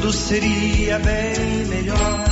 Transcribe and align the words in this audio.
Tudo 0.00 0.14
seria 0.14 0.98
bem 0.98 1.66
melhor 1.66 2.24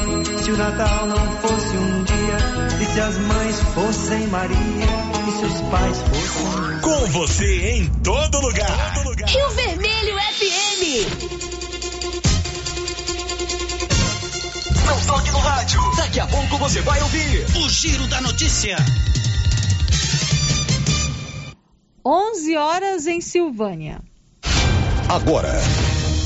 se 0.43 0.51
o 0.51 0.57
Natal 0.57 1.07
não 1.07 1.37
fosse 1.37 1.77
um 1.77 2.03
dia 2.03 2.39
e 2.81 2.85
se 2.87 2.99
as 2.99 3.19
mães 3.19 3.61
fossem 3.75 4.27
Maria 4.29 4.57
e 4.57 5.33
se 5.33 5.45
os 5.45 5.61
pais 5.71 5.99
fossem. 5.99 6.81
Com 6.81 7.07
você 7.13 7.73
em 7.73 7.87
todo 8.03 8.41
lugar. 8.41 8.95
Todo 8.95 9.11
lugar. 9.11 9.29
Rio 9.29 9.51
Vermelho 9.51 10.17
FM. 10.17 10.83
Não 14.87 15.07
toque 15.07 15.31
no 15.31 15.39
rádio. 15.39 15.97
Daqui 15.97 16.21
a 16.21 16.27
pouco 16.27 16.57
você 16.57 16.81
vai 16.81 17.03
ouvir 17.03 17.45
o 17.55 17.69
Giro 17.69 18.07
da 18.07 18.23
Notícia. 18.23 18.79
11 22.03 22.57
horas 22.57 23.07
em 23.07 23.21
Silvânia. 23.21 24.01
Agora, 25.07 25.53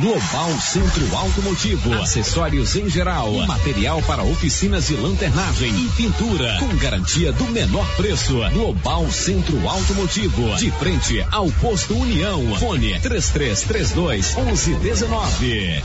Global 0.00 0.58
Centro 0.58 1.14
Automotivo, 1.14 1.92
acessórios 1.92 2.74
em 2.74 2.88
geral, 2.88 3.30
material 3.46 4.00
para 4.02 4.22
oficinas 4.22 4.86
de 4.86 4.96
lanternagem 4.96 5.70
e 5.74 5.88
pintura, 5.90 6.56
com 6.58 6.74
garantia 6.76 7.30
do 7.32 7.44
menor 7.44 7.86
preço. 7.96 8.38
Global 8.50 9.10
Centro 9.12 9.68
Automotivo, 9.68 10.56
de 10.56 10.70
frente 10.70 11.22
ao 11.30 11.50
posto 11.52 11.94
União. 11.94 12.40
Fone 12.56 12.98
3332 12.98 14.36
1119. 14.36 15.82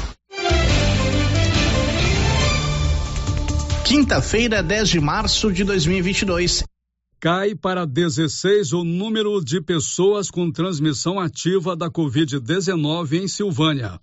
Quinta-feira, 3.84 4.64
10 4.64 4.90
de 4.90 5.00
março 5.02 5.52
de 5.52 5.66
2022. 5.66 6.64
Cai 7.26 7.56
para 7.56 7.88
16 7.88 8.72
o 8.74 8.84
número 8.84 9.44
de 9.44 9.60
pessoas 9.60 10.30
com 10.30 10.52
transmissão 10.52 11.20
ativa 11.20 11.76
da 11.76 11.90
Covid-19 11.90 13.24
em 13.24 13.28
Silvânia. 13.28 14.00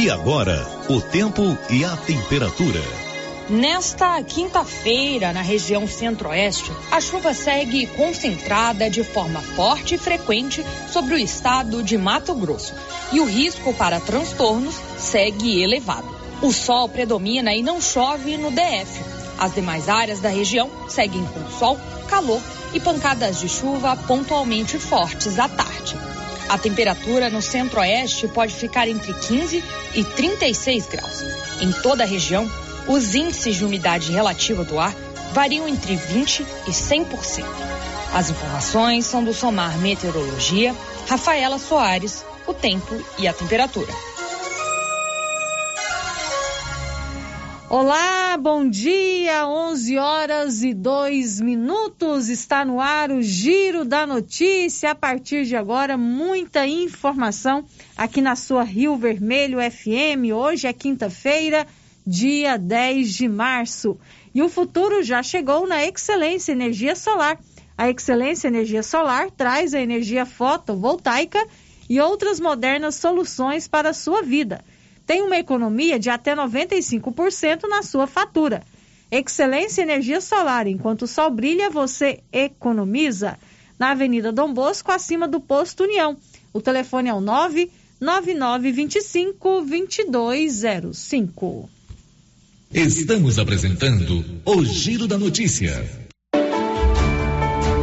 E 0.00 0.08
agora, 0.08 0.64
o 0.88 1.00
tempo 1.00 1.42
e 1.68 1.84
a 1.84 1.96
temperatura. 1.96 2.80
Nesta 3.50 4.22
quinta-feira, 4.22 5.32
na 5.32 5.42
região 5.42 5.88
centro-oeste, 5.88 6.70
a 6.92 7.00
chuva 7.00 7.34
segue 7.34 7.88
concentrada 7.88 8.88
de 8.88 9.02
forma 9.02 9.40
forte 9.40 9.96
e 9.96 9.98
frequente 9.98 10.64
sobre 10.88 11.14
o 11.14 11.18
estado 11.18 11.82
de 11.82 11.98
Mato 11.98 12.32
Grosso. 12.32 12.76
E 13.12 13.18
o 13.18 13.24
risco 13.24 13.74
para 13.74 13.98
transtornos 13.98 14.76
segue 14.98 15.64
elevado. 15.64 16.06
O 16.40 16.52
sol 16.52 16.88
predomina 16.88 17.52
e 17.52 17.60
não 17.60 17.80
chove 17.80 18.36
no 18.36 18.52
DF. 18.52 19.11
As 19.38 19.54
demais 19.54 19.88
áreas 19.88 20.20
da 20.20 20.28
região 20.28 20.70
seguem 20.88 21.24
com 21.24 21.50
sol, 21.50 21.78
calor 22.08 22.40
e 22.72 22.80
pancadas 22.80 23.40
de 23.40 23.48
chuva 23.48 23.96
pontualmente 23.96 24.78
fortes 24.78 25.38
à 25.38 25.48
tarde. 25.48 25.96
A 26.48 26.58
temperatura 26.58 27.30
no 27.30 27.40
centro-oeste 27.40 28.28
pode 28.28 28.54
ficar 28.54 28.86
entre 28.86 29.12
15 29.14 29.64
e 29.94 30.04
36 30.04 30.86
graus. 30.86 31.24
Em 31.60 31.72
toda 31.72 32.04
a 32.04 32.06
região, 32.06 32.50
os 32.86 33.14
índices 33.14 33.56
de 33.56 33.64
umidade 33.64 34.12
relativa 34.12 34.64
do 34.64 34.78
ar 34.78 34.94
variam 35.32 35.66
entre 35.66 35.96
20 35.96 36.46
e 36.66 36.70
100%. 36.70 37.44
As 38.12 38.28
informações 38.28 39.06
são 39.06 39.24
do 39.24 39.32
Somar 39.32 39.78
Meteorologia, 39.78 40.74
Rafaela 41.08 41.58
Soares, 41.58 42.24
o 42.46 42.52
tempo 42.52 43.02
e 43.18 43.26
a 43.26 43.32
temperatura. 43.32 43.92
Olá, 47.74 48.36
bom 48.36 48.68
dia, 48.68 49.48
11 49.48 49.96
horas 49.96 50.62
e 50.62 50.74
2 50.74 51.40
minutos. 51.40 52.28
Está 52.28 52.66
no 52.66 52.78
ar 52.78 53.10
o 53.10 53.22
Giro 53.22 53.82
da 53.82 54.06
Notícia. 54.06 54.90
A 54.90 54.94
partir 54.94 55.46
de 55.46 55.56
agora, 55.56 55.96
muita 55.96 56.66
informação 56.66 57.64
aqui 57.96 58.20
na 58.20 58.36
sua 58.36 58.62
Rio 58.62 58.94
Vermelho 58.98 59.56
FM. 59.58 60.34
Hoje 60.36 60.66
é 60.66 60.72
quinta-feira, 60.74 61.66
dia 62.06 62.58
10 62.58 63.14
de 63.14 63.26
março. 63.26 63.98
E 64.34 64.42
o 64.42 64.50
futuro 64.50 65.02
já 65.02 65.22
chegou 65.22 65.66
na 65.66 65.82
Excelência 65.82 66.52
Energia 66.52 66.94
Solar. 66.94 67.40
A 67.78 67.88
Excelência 67.88 68.48
Energia 68.48 68.82
Solar 68.82 69.30
traz 69.30 69.72
a 69.72 69.80
energia 69.80 70.26
fotovoltaica 70.26 71.42
e 71.88 71.98
outras 71.98 72.38
modernas 72.38 72.96
soluções 72.96 73.66
para 73.66 73.88
a 73.88 73.94
sua 73.94 74.20
vida 74.20 74.62
tem 75.12 75.20
uma 75.20 75.36
economia 75.36 75.98
de 75.98 76.08
até 76.08 76.34
95% 76.34 77.68
na 77.68 77.82
sua 77.82 78.06
fatura. 78.06 78.62
Excelência 79.10 79.82
Energia 79.82 80.22
Solar, 80.22 80.66
enquanto 80.66 81.02
o 81.02 81.06
sol 81.06 81.30
brilha, 81.30 81.68
você 81.68 82.20
economiza. 82.32 83.38
Na 83.78 83.90
Avenida 83.90 84.32
Dom 84.32 84.54
Bosco, 84.54 84.90
acima 84.90 85.28
do 85.28 85.38
Posto 85.38 85.84
União. 85.84 86.16
O 86.50 86.62
telefone 86.62 87.10
é 87.10 87.14
o 87.14 87.20
99925 87.20 89.60
2205. 89.60 91.68
Estamos 92.72 93.38
apresentando 93.38 94.24
o 94.46 94.64
Giro 94.64 95.06
da 95.06 95.18
Notícia. 95.18 96.01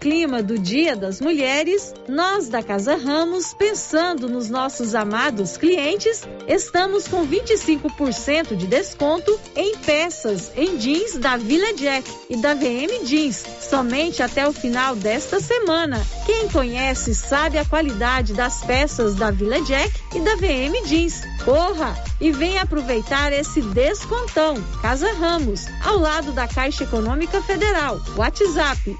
Clima 0.00 0.42
do 0.42 0.58
Dia 0.58 0.94
das 0.94 1.20
Mulheres, 1.20 1.92
nós 2.08 2.48
da 2.48 2.62
Casa 2.62 2.94
Ramos, 2.94 3.52
pensando 3.52 4.28
nos 4.28 4.48
nossos 4.48 4.94
amados 4.94 5.56
clientes, 5.56 6.22
estamos 6.46 7.08
com 7.08 7.26
25% 7.26 8.54
de 8.54 8.66
desconto 8.66 9.38
em 9.56 9.76
peças 9.78 10.52
em 10.56 10.76
jeans 10.76 11.16
da 11.18 11.36
Vila 11.36 11.74
Jack 11.74 12.08
e 12.30 12.36
da 12.36 12.54
VM 12.54 13.04
Jeans, 13.04 13.44
somente 13.60 14.22
até 14.22 14.46
o 14.46 14.52
final 14.52 14.94
desta 14.94 15.40
semana. 15.40 16.00
Quem 16.24 16.48
conhece 16.48 17.14
sabe 17.14 17.58
a 17.58 17.64
qualidade 17.64 18.34
das 18.34 18.62
peças 18.64 19.16
da 19.16 19.30
Vila 19.30 19.60
Jack 19.62 19.92
e 20.14 20.20
da 20.20 20.36
VM 20.36 20.86
Jeans. 20.86 21.22
Corra 21.44 21.96
e 22.20 22.30
venha 22.30 22.62
aproveitar 22.62 23.32
esse 23.32 23.62
descontão. 23.62 24.62
Casa 24.82 25.10
Ramos, 25.12 25.66
ao 25.84 25.98
lado 25.98 26.32
da 26.32 26.46
Caixa 26.46 26.84
Econômica 26.84 27.40
Federal. 27.40 28.00
WhatsApp 28.16 28.96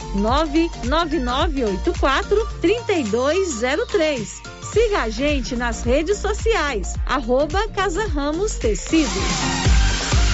99984 1.06 2.46
3203. 2.60 4.42
Siga 4.72 5.02
a 5.02 5.08
gente 5.08 5.56
nas 5.56 5.82
redes 5.82 6.18
sociais, 6.18 6.94
arroba 7.06 7.68
Casa 7.68 8.06
Ramos 8.06 8.54
Tecidos. 8.56 9.87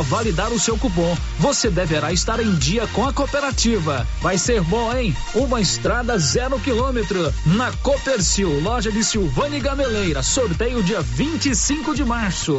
validar 0.00 0.52
o 0.52 0.58
seu 0.58 0.78
cupom, 0.78 1.16
você 1.38 1.68
deverá 1.68 2.12
estar 2.12 2.40
em 2.40 2.54
dia 2.54 2.86
com 2.88 3.06
a 3.06 3.12
cooperativa. 3.12 4.06
Vai 4.20 4.38
ser 4.38 4.62
bom, 4.62 4.96
hein? 4.96 5.14
Uma 5.34 5.60
estrada 5.60 6.18
zero 6.18 6.58
quilômetro 6.60 7.32
na 7.44 7.72
Copercil, 7.82 8.60
loja 8.60 8.90
de 8.90 9.04
Silvânia 9.04 9.60
Gameleira. 9.60 10.22
Sorteio 10.22 10.82
dia 10.82 11.00
25 11.02 11.94
de 11.94 12.04
março. 12.04 12.58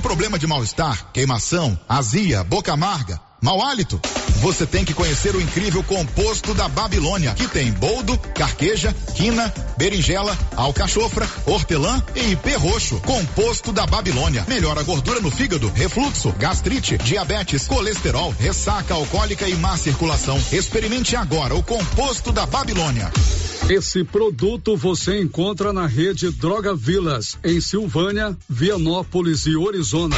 problema 0.00 0.38
de 0.38 0.46
mal-estar, 0.46 1.10
queimação, 1.12 1.78
azia, 1.88 2.42
boca 2.44 2.72
amarga? 2.72 3.20
Mau 3.44 3.62
hálito? 3.62 4.00
Você 4.40 4.64
tem 4.64 4.86
que 4.86 4.94
conhecer 4.94 5.36
o 5.36 5.40
incrível 5.40 5.82
composto 5.84 6.54
da 6.54 6.66
Babilônia, 6.66 7.34
que 7.34 7.46
tem 7.46 7.70
boldo, 7.72 8.16
carqueja, 8.34 8.94
quina, 9.14 9.52
berinjela, 9.76 10.36
alcachofra, 10.56 11.28
hortelã 11.44 12.02
e 12.14 12.32
ipê 12.32 12.54
roxo. 12.56 12.98
Composto 13.00 13.70
da 13.70 13.86
Babilônia. 13.86 14.44
Melhora 14.48 14.80
a 14.80 14.82
gordura 14.82 15.20
no 15.20 15.30
fígado, 15.30 15.70
refluxo, 15.74 16.32
gastrite, 16.32 16.96
diabetes, 16.96 17.66
colesterol, 17.66 18.34
ressaca 18.38 18.94
alcoólica 18.94 19.46
e 19.46 19.54
má 19.56 19.76
circulação. 19.76 20.40
Experimente 20.50 21.14
agora 21.14 21.54
o 21.54 21.62
composto 21.62 22.32
da 22.32 22.46
Babilônia. 22.46 23.12
Esse 23.68 24.04
produto 24.04 24.76
você 24.76 25.20
encontra 25.20 25.72
na 25.72 25.86
rede 25.86 26.30
Droga 26.30 26.74
Vilas, 26.74 27.38
em 27.42 27.60
Silvânia, 27.60 28.36
Vianópolis 28.48 29.46
e 29.46 29.56
Orizona 29.56 30.16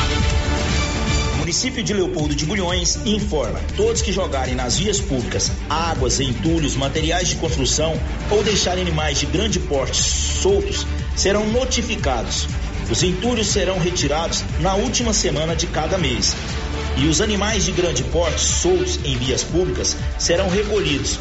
município 1.47 1.81
de 1.81 1.95
Leopoldo 1.95 2.35
de 2.35 2.45
Bulhões 2.45 2.99
informa: 3.07 3.61
todos 3.77 4.03
que 4.03 4.11
jogarem 4.11 4.57
nas 4.57 4.79
vias 4.79 4.99
públicas 4.99 5.53
águas, 5.71 6.19
entulhos, 6.19 6.75
materiais 6.75 7.29
de 7.29 7.37
construção 7.37 7.95
ou 8.29 8.43
deixarem 8.43 8.83
animais 8.83 9.21
de 9.21 9.27
grande 9.27 9.61
porte 9.61 10.03
soltos 10.03 10.85
serão 11.15 11.47
notificados. 11.47 12.49
Os 12.91 13.01
entulhos 13.05 13.47
serão 13.47 13.79
retirados 13.79 14.43
na 14.59 14.75
última 14.75 15.13
semana 15.13 15.55
de 15.55 15.69
cada 15.69 15.97
mês. 15.97 16.35
E 16.97 17.07
os 17.07 17.21
animais 17.21 17.65
de 17.65 17.71
grande 17.71 18.03
porte 18.03 18.41
soltos 18.41 18.99
em 19.05 19.17
vias 19.17 19.45
públicas 19.45 19.97
serão 20.19 20.49
recolhidos. 20.49 21.21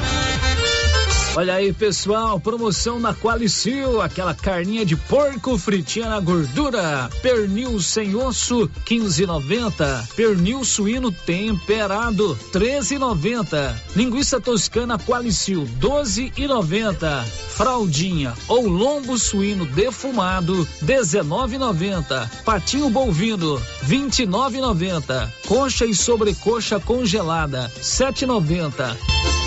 Olha 1.33 1.53
aí, 1.53 1.71
pessoal, 1.71 2.37
promoção 2.41 2.99
na 2.99 3.13
Qualicil, 3.13 4.01
aquela 4.01 4.33
carninha 4.33 4.85
de 4.85 4.97
porco 4.97 5.57
fritinha 5.57 6.09
na 6.09 6.19
gordura, 6.19 7.09
pernil 7.21 7.79
sem 7.79 8.13
osso, 8.17 8.69
15,90, 8.85 10.13
pernil 10.13 10.65
suíno 10.65 11.09
temperado, 11.09 12.37
13,90, 12.51 13.73
linguiça 13.95 14.41
toscana 14.41 14.99
Qualicil, 14.99 15.65
12,90, 15.79 17.23
fraldinha 17.23 18.33
ou 18.49 18.67
lombo 18.67 19.17
suíno 19.17 19.65
defumado, 19.67 20.67
19,90, 20.83 22.29
patinho 22.43 22.89
bovino, 22.89 23.57
29,90, 23.87 25.29
coxa 25.47 25.85
e 25.85 25.95
sobrecoxa 25.95 26.77
congelada, 26.77 27.71
7,90. 27.79 29.40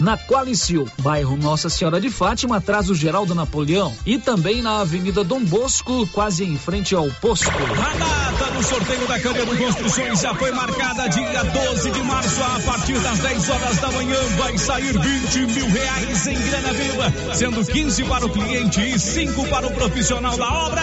Na 0.00 0.16
Qualicil, 0.16 0.86
bairro 0.98 1.36
Nossa 1.36 1.68
Senhora 1.68 2.00
de 2.00 2.08
Fátima, 2.08 2.58
atrás 2.58 2.86
do 2.86 2.94
Geraldo 2.94 3.34
Napoleão 3.34 3.92
e 4.06 4.16
também 4.16 4.62
na 4.62 4.80
Avenida 4.80 5.24
Dom 5.24 5.44
Bosco, 5.44 6.06
quase 6.08 6.44
em 6.44 6.56
frente 6.56 6.94
ao 6.94 7.08
posto. 7.20 7.48
A 7.48 8.38
data 8.38 8.52
do 8.52 8.62
sorteio 8.62 9.08
da 9.08 9.18
Canedo 9.18 9.56
Construções 9.56 10.20
já 10.20 10.34
foi 10.34 10.52
marcada 10.52 11.08
dia 11.08 11.42
12 11.42 11.90
de 11.90 12.02
março, 12.02 12.40
a 12.42 12.60
partir 12.60 12.98
das 13.00 13.18
10 13.18 13.50
horas 13.50 13.78
da 13.78 13.90
manhã 13.90 14.20
vai 14.36 14.56
sair 14.56 14.96
20 14.98 15.38
mil 15.52 15.68
reais 15.68 16.26
em 16.28 16.40
grana 16.42 16.72
viva, 16.72 17.34
sendo 17.34 17.64
15 17.64 18.04
para 18.04 18.24
o 18.24 18.30
cliente 18.30 18.80
e 18.80 18.98
5 18.98 19.48
para 19.48 19.66
o 19.66 19.72
profissional 19.72 20.36
da 20.36 20.48
obra. 20.48 20.82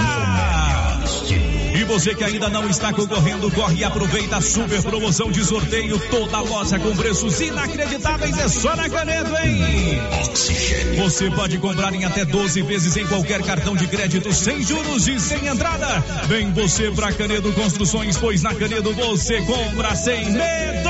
Você 1.88 2.16
que 2.16 2.24
ainda 2.24 2.50
não 2.50 2.68
está 2.70 2.92
concorrendo, 2.92 3.50
corre 3.52 3.78
e 3.78 3.84
aproveita 3.84 4.38
a 4.38 4.42
super 4.42 4.82
promoção 4.82 5.32
de 5.32 5.44
sorteio. 5.44 6.00
Toda 6.10 6.42
loja 6.42 6.80
com 6.80 6.96
preços 6.96 7.40
inacreditáveis 7.40 8.38
é 8.38 8.48
só 8.48 8.76
na 8.76 8.90
Canedo, 8.90 9.36
hein? 9.38 10.00
Oxigênio. 10.24 11.04
Você 11.04 11.30
pode 11.32 11.58
comprar 11.60 11.94
em 11.94 12.04
até 12.04 12.26
12 12.26 12.62
vezes 12.64 12.98
em 12.98 13.06
qualquer 13.06 13.42
cartão 13.44 13.76
de 13.76 13.88
crédito, 13.88 14.34
sem 14.34 14.62
juros 14.64 15.08
e 15.08 15.20
sem 15.20 15.48
entrada. 15.48 16.04
Vem 16.28 16.52
você 16.52 16.92
pra 16.92 17.12
Canedo 17.12 17.54
Construções, 17.54 18.18
pois 18.18 18.42
na 18.42 18.54
Canedo 18.54 18.94
você 18.94 19.42
compra 19.42 19.96
sem 19.96 20.32
medo. 20.32 20.90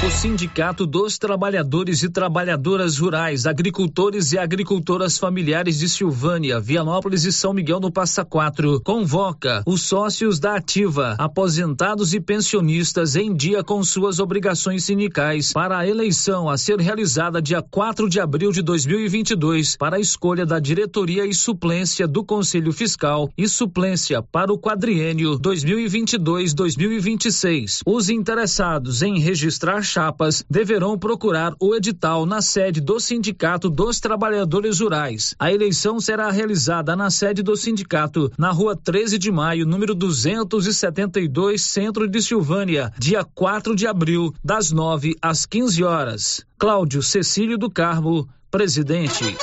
O 0.00 0.12
Sindicato 0.12 0.86
dos 0.86 1.18
Trabalhadores 1.18 2.04
e 2.04 2.08
Trabalhadoras 2.08 2.98
Rurais, 2.98 3.46
Agricultores 3.46 4.30
e 4.30 4.38
Agricultoras 4.38 5.18
Familiares 5.18 5.80
de 5.80 5.88
Silvânia, 5.88 6.60
Vianópolis 6.60 7.24
e 7.24 7.32
São 7.32 7.52
Miguel 7.52 7.80
no 7.80 7.90
Passa 7.90 8.24
Quatro 8.24 8.80
convoca 8.84 9.60
os 9.66 9.82
sócios 9.82 10.38
da 10.38 10.54
Ativa, 10.54 11.16
aposentados 11.18 12.14
e 12.14 12.20
pensionistas 12.20 13.16
em 13.16 13.34
dia 13.34 13.64
com 13.64 13.82
suas 13.82 14.20
obrigações 14.20 14.84
sindicais 14.84 15.52
para 15.52 15.76
a 15.76 15.84
eleição 15.86 16.48
a 16.48 16.56
ser 16.56 16.78
realizada 16.78 17.42
dia 17.42 17.60
4 17.60 18.08
de 18.08 18.20
abril 18.20 18.52
de 18.52 18.62
2022 18.62 19.76
para 19.76 19.96
a 19.96 20.00
escolha 20.00 20.46
da 20.46 20.60
diretoria 20.60 21.26
e 21.26 21.34
suplência 21.34 22.06
do 22.06 22.24
Conselho 22.24 22.72
Fiscal 22.72 23.28
e 23.36 23.48
suplência 23.48 24.22
para 24.22 24.52
o 24.52 24.58
quadriênio 24.58 25.40
2022-2026. 25.40 27.80
Os 27.84 28.08
interessados 28.08 29.02
em 29.02 29.18
registrar 29.18 29.87
chapas 29.88 30.44
deverão 30.48 30.98
procurar 30.98 31.54
o 31.58 31.74
edital 31.74 32.26
na 32.26 32.40
sede 32.40 32.80
do 32.80 33.00
Sindicato 33.00 33.68
dos 33.68 33.98
Trabalhadores 33.98 34.80
Rurais. 34.80 35.34
A 35.38 35.52
eleição 35.52 36.00
será 36.00 36.30
realizada 36.30 36.94
na 36.94 37.10
sede 37.10 37.42
do 37.42 37.56
sindicato, 37.56 38.30
na 38.38 38.50
rua 38.50 38.76
13 38.76 39.18
de 39.18 39.32
maio, 39.32 39.66
número 39.66 39.94
272, 39.94 41.62
centro 41.62 42.06
de 42.06 42.22
Silvânia, 42.22 42.92
dia 42.98 43.24
4 43.24 43.74
de 43.74 43.86
abril, 43.86 44.34
das 44.44 44.70
9 44.70 45.16
às 45.20 45.46
15 45.46 45.82
horas. 45.82 46.44
Cláudio 46.58 47.02
Cecílio 47.02 47.56
do 47.56 47.70
Carmo, 47.70 48.28
presidente. 48.50 49.36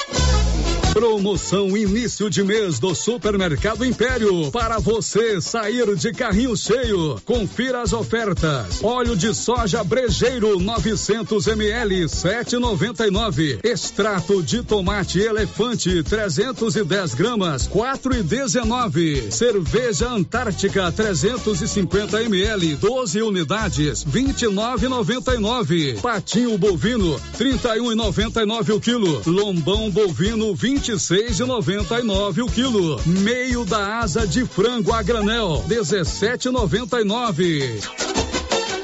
Promoção 0.96 1.76
início 1.76 2.30
de 2.30 2.42
mês 2.42 2.80
do 2.80 2.96
Supermercado 2.96 3.84
Império. 3.84 4.50
Para 4.50 4.80
você 4.80 5.42
sair 5.42 5.94
de 5.94 6.14
carrinho 6.14 6.56
cheio. 6.56 7.20
Confira 7.26 7.82
as 7.82 7.92
ofertas. 7.92 8.82
Óleo 8.82 9.14
de 9.14 9.36
soja 9.36 9.84
brejeiro 9.84 10.58
900 10.58 11.48
ml 11.48 12.06
7,99. 12.06 13.60
Extrato 13.62 14.42
de 14.42 14.64
tomate 14.64 15.20
elefante 15.20 16.02
310 16.02 17.14
gramas 17.14 17.68
4,19. 17.68 19.32
Cerveja 19.32 20.08
Antártica 20.08 20.90
350 20.94 22.24
ml 22.24 22.74
12 22.78 23.22
unidades 23.22 24.06
29,99. 24.06 26.00
Patinho 26.00 26.58
bovino 26.58 27.20
31,99 27.38 28.74
o 28.74 28.80
quilo. 28.80 29.22
Lombão 29.26 29.92
bovino 29.92 30.56
20 30.56 30.85
vinte 30.86 30.98
e 30.98 31.00
seis 31.00 31.40
e 31.40 31.46
noventa 31.46 32.00
e 32.00 32.04
nove 32.04 32.44
o 32.44 32.46
quilo. 32.46 33.02
Meio 33.06 33.66
da 33.66 33.98
asa 34.00 34.28
de 34.28 34.46
frango 34.46 34.94
a 34.94 35.02
granel, 35.02 35.64
dezessete 35.68 36.48
noventa 36.50 37.02
e 37.02 37.04
nove. 37.04 37.80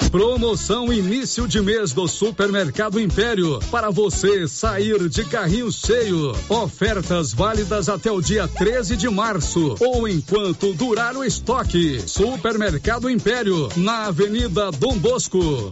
Promoção 0.09 0.91
início 0.91 1.47
de 1.47 1.61
mês 1.61 1.93
do 1.93 2.07
Supermercado 2.07 2.99
Império 2.99 3.59
para 3.69 3.91
você 3.91 4.47
sair 4.47 5.07
de 5.09 5.23
carrinho 5.25 5.71
cheio. 5.71 6.35
Ofertas 6.49 7.33
válidas 7.33 7.87
até 7.87 8.11
o 8.11 8.19
dia 8.19 8.47
13 8.47 8.97
de 8.97 9.07
março 9.07 9.75
ou 9.79 10.07
enquanto 10.07 10.73
durar 10.73 11.15
o 11.15 11.23
estoque. 11.23 12.01
Supermercado 12.07 13.11
Império 13.11 13.69
na 13.77 14.07
Avenida 14.07 14.71
Dom 14.71 14.97
Bosco. 14.97 15.71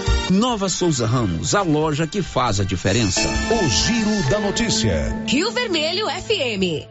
Nova 0.31 0.69
Souza 0.69 1.05
Ramos, 1.05 1.53
a 1.53 1.61
loja 1.61 2.07
que 2.07 2.21
faz 2.21 2.61
a 2.61 2.63
diferença. 2.63 3.19
O 3.19 3.67
Giro 3.67 4.29
da 4.29 4.39
Notícia. 4.39 5.13
Rio 5.27 5.51
Vermelho 5.51 6.07
FM. 6.07 6.87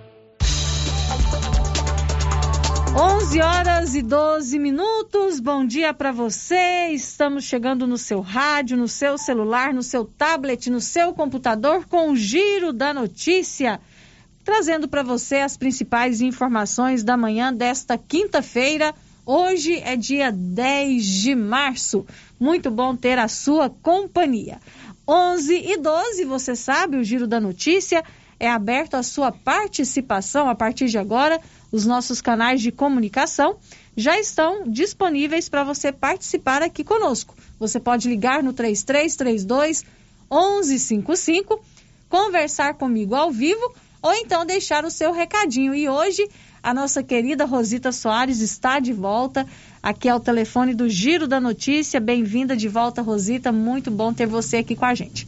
11 2.95 3.41
horas 3.41 3.95
e 3.95 4.03
12 4.03 4.59
minutos. 4.59 5.41
Bom 5.41 5.65
dia 5.65 5.95
para 5.95 6.13
você. 6.13 6.89
Estamos 6.93 7.45
chegando 7.45 7.87
no 7.87 7.97
seu 7.97 8.21
rádio, 8.21 8.77
no 8.77 8.87
seu 8.87 9.17
celular, 9.17 9.73
no 9.73 9.83
seu 9.83 10.05
tablet, 10.05 10.69
no 10.69 10.83
seu 10.83 11.15
computador 11.15 11.87
com 11.87 12.11
o 12.11 12.17
Giro 12.17 12.75
da 12.75 12.93
Notícia, 12.93 13.81
trazendo 14.45 14.87
para 14.87 15.03
você 15.03 15.37
as 15.37 15.57
principais 15.57 16.21
informações 16.21 17.03
da 17.03 17.17
manhã 17.17 17.55
desta 17.55 17.97
quinta-feira. 17.97 18.95
Hoje 19.25 19.79
é 19.79 19.97
dia 19.97 20.31
10 20.31 21.05
de 21.07 21.35
março. 21.35 22.05
Muito 22.41 22.71
bom 22.71 22.97
ter 22.97 23.19
a 23.19 23.29
sua 23.29 23.69
companhia. 23.69 24.59
11 25.07 25.55
e 25.55 25.77
12, 25.77 26.25
você 26.25 26.57
sabe, 26.57 26.97
o 26.97 27.05
Giro 27.05 27.27
da 27.27 27.39
Notícia 27.39 28.03
é 28.39 28.51
aberto 28.51 28.95
à 28.95 29.03
sua 29.03 29.31
participação 29.31 30.49
a 30.49 30.55
partir 30.55 30.87
de 30.87 30.97
agora. 30.97 31.39
Os 31.71 31.85
nossos 31.85 32.23
canais 32.23 32.63
de 32.63 32.73
comunicação 32.73 33.59
já 33.95 34.19
estão 34.19 34.67
disponíveis 34.67 35.51
para 35.51 35.63
você 35.63 35.93
participar 35.93 36.63
aqui 36.63 36.83
conosco. 36.83 37.37
Você 37.59 37.79
pode 37.79 38.09
ligar 38.09 38.43
no 38.43 38.55
3332 38.55 39.85
1155, 40.33 41.63
conversar 42.09 42.73
comigo 42.75 43.15
ao 43.15 43.31
vivo 43.31 43.75
ou 44.01 44.15
então 44.15 44.47
deixar 44.47 44.87
o 44.87 44.91
seu 44.91 45.13
recadinho. 45.13 45.75
E 45.75 45.91
hoje 45.91 46.27
a 46.63 46.75
nossa 46.75 47.03
querida 47.03 47.45
Rosita 47.45 47.91
Soares 47.91 48.41
está 48.41 48.79
de 48.79 48.93
volta. 48.93 49.47
Aqui 49.83 50.09
é 50.09 50.15
o 50.15 50.21
telefone 50.21 50.75
do 50.75 50.89
Giro 50.89 51.27
da 51.27 51.41
Notícia. 51.41 51.99
Bem-vinda 51.99 52.55
de 52.55 52.69
volta, 52.69 53.01
Rosita. 53.01 53.51
Muito 53.51 53.91
bom 53.91 54.13
ter 54.13 54.27
você 54.27 54.59
aqui 54.59 54.77
com 54.77 54.85
a 54.85 54.95
gente. 54.95 55.27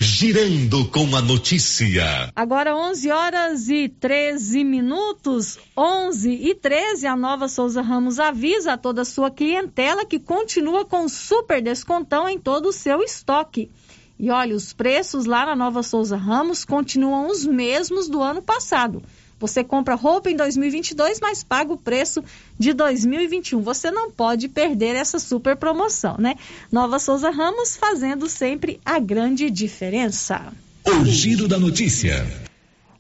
Girando 0.01 0.89
com 0.91 1.17
a 1.17 1.21
notícia. 1.21 2.33
Agora 2.37 2.77
11 2.77 3.11
horas 3.11 3.69
e 3.69 3.89
13 3.89 4.63
minutos, 4.63 5.59
11 5.77 6.31
e 6.31 6.55
13, 6.55 7.09
a 7.09 7.17
Nova 7.17 7.49
Souza 7.49 7.83
Ramos 7.83 8.21
avisa 8.21 8.75
a 8.75 8.79
toda 8.79 9.03
a 9.03 9.05
sua 9.05 9.29
clientela 9.29 10.07
que 10.07 10.21
continua 10.21 10.85
com 10.85 11.09
super 11.09 11.61
descontão 11.61 12.29
em 12.29 12.39
todo 12.39 12.67
o 12.67 12.73
seu 12.73 13.03
estoque. 13.03 13.69
E 14.17 14.31
olha, 14.31 14.55
os 14.55 14.73
preços 14.73 15.25
lá 15.25 15.47
na 15.47 15.57
Nova 15.57 15.83
Souza 15.83 16.17
Ramos 16.17 16.65
continuam 16.65 17.29
os 17.29 17.45
mesmos 17.45 18.09
do 18.09 18.23
ano 18.23 18.41
passado. 18.41 19.03
Você 19.39 19.63
compra 19.63 19.95
roupa 19.95 20.31
em 20.31 20.37
2022, 20.37 21.21
mas 21.21 21.45
paga 21.45 21.73
o 21.73 21.77
preço 21.77 22.23
de 22.59 22.73
2021. 22.73 23.61
Você 23.63 23.91
não 23.91 24.11
pode 24.11 24.49
perder 24.49 24.97
essa 24.97 25.19
super 25.19 25.57
promoção, 25.57 26.17
né? 26.19 26.35
Nova 26.73 26.99
Souza 26.99 27.31
Ramos 27.31 27.77
fazendo 27.77 28.29
sempre 28.29 28.81
a 28.85 28.99
grande 28.99 29.49
diferença. 29.51 30.53
O 30.85 31.05
giro 31.05 31.47
da 31.47 31.59
notícia. 31.59 32.27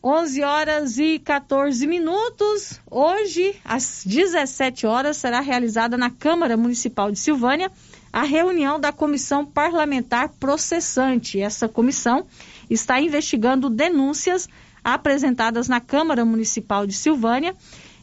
11 0.02 0.42
horas 0.42 0.98
e 0.98 1.18
14 1.18 1.86
minutos. 1.86 2.80
Hoje, 2.88 3.56
às 3.64 4.02
17 4.06 4.86
horas, 4.86 5.16
será 5.16 5.40
realizada 5.40 5.96
na 5.96 6.08
Câmara 6.08 6.56
Municipal 6.56 7.10
de 7.10 7.18
Silvânia 7.18 7.70
a 8.12 8.22
reunião 8.22 8.78
da 8.78 8.92
Comissão 8.92 9.44
Parlamentar 9.44 10.28
Processante. 10.38 11.40
Essa 11.40 11.68
comissão 11.68 12.26
está 12.70 13.00
investigando 13.00 13.68
denúncias 13.68 14.48
apresentadas 14.94 15.68
na 15.68 15.80
Câmara 15.80 16.24
Municipal 16.24 16.86
de 16.86 16.94
Silvânia 16.94 17.54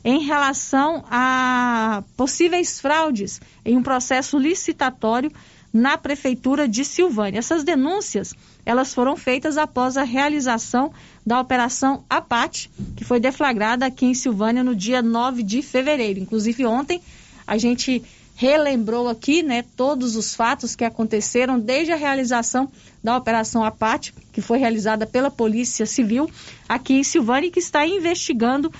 em 0.03 0.19
relação 0.23 1.03
a 1.09 2.03
possíveis 2.15 2.79
fraudes 2.79 3.41
em 3.65 3.75
um 3.75 3.81
processo 3.81 4.37
licitatório 4.37 5.31
na 5.73 5.97
prefeitura 5.97 6.67
de 6.67 6.85
Silvânia. 6.85 7.39
Essas 7.39 7.63
denúncias, 7.63 8.33
elas 8.65 8.93
foram 8.93 9.17
feitas 9.17 9.57
após 9.57 9.97
a 9.97 10.03
realização 10.03 10.93
da 11.25 11.39
operação 11.41 12.05
Apate, 12.09 12.69
que 12.95 13.03
foi 13.03 13.19
deflagrada 13.19 13.85
aqui 13.85 14.05
em 14.05 14.13
Silvânia 14.13 14.63
no 14.63 14.75
dia 14.75 15.01
9 15.01 15.43
de 15.43 15.61
fevereiro. 15.61 16.19
Inclusive 16.19 16.65
ontem 16.65 17.01
a 17.47 17.57
gente 17.57 18.01
relembrou 18.35 19.07
aqui, 19.07 19.41
né, 19.41 19.63
todos 19.77 20.15
os 20.17 20.35
fatos 20.35 20.75
que 20.75 20.83
aconteceram 20.83 21.57
desde 21.57 21.93
a 21.93 21.95
realização 21.95 22.69
da 23.01 23.15
Operação 23.15 23.63
Apate, 23.63 24.13
que 24.33 24.41
foi 24.41 24.57
realizada 24.57 25.07
pela 25.07 25.31
Polícia 25.31 25.85
Civil 25.85 26.29
aqui 26.67 26.95
em 26.95 27.03
Silvânia 27.03 27.47
e 27.47 27.51
que 27.51 27.59
está 27.59 27.87
investigando 27.87 28.71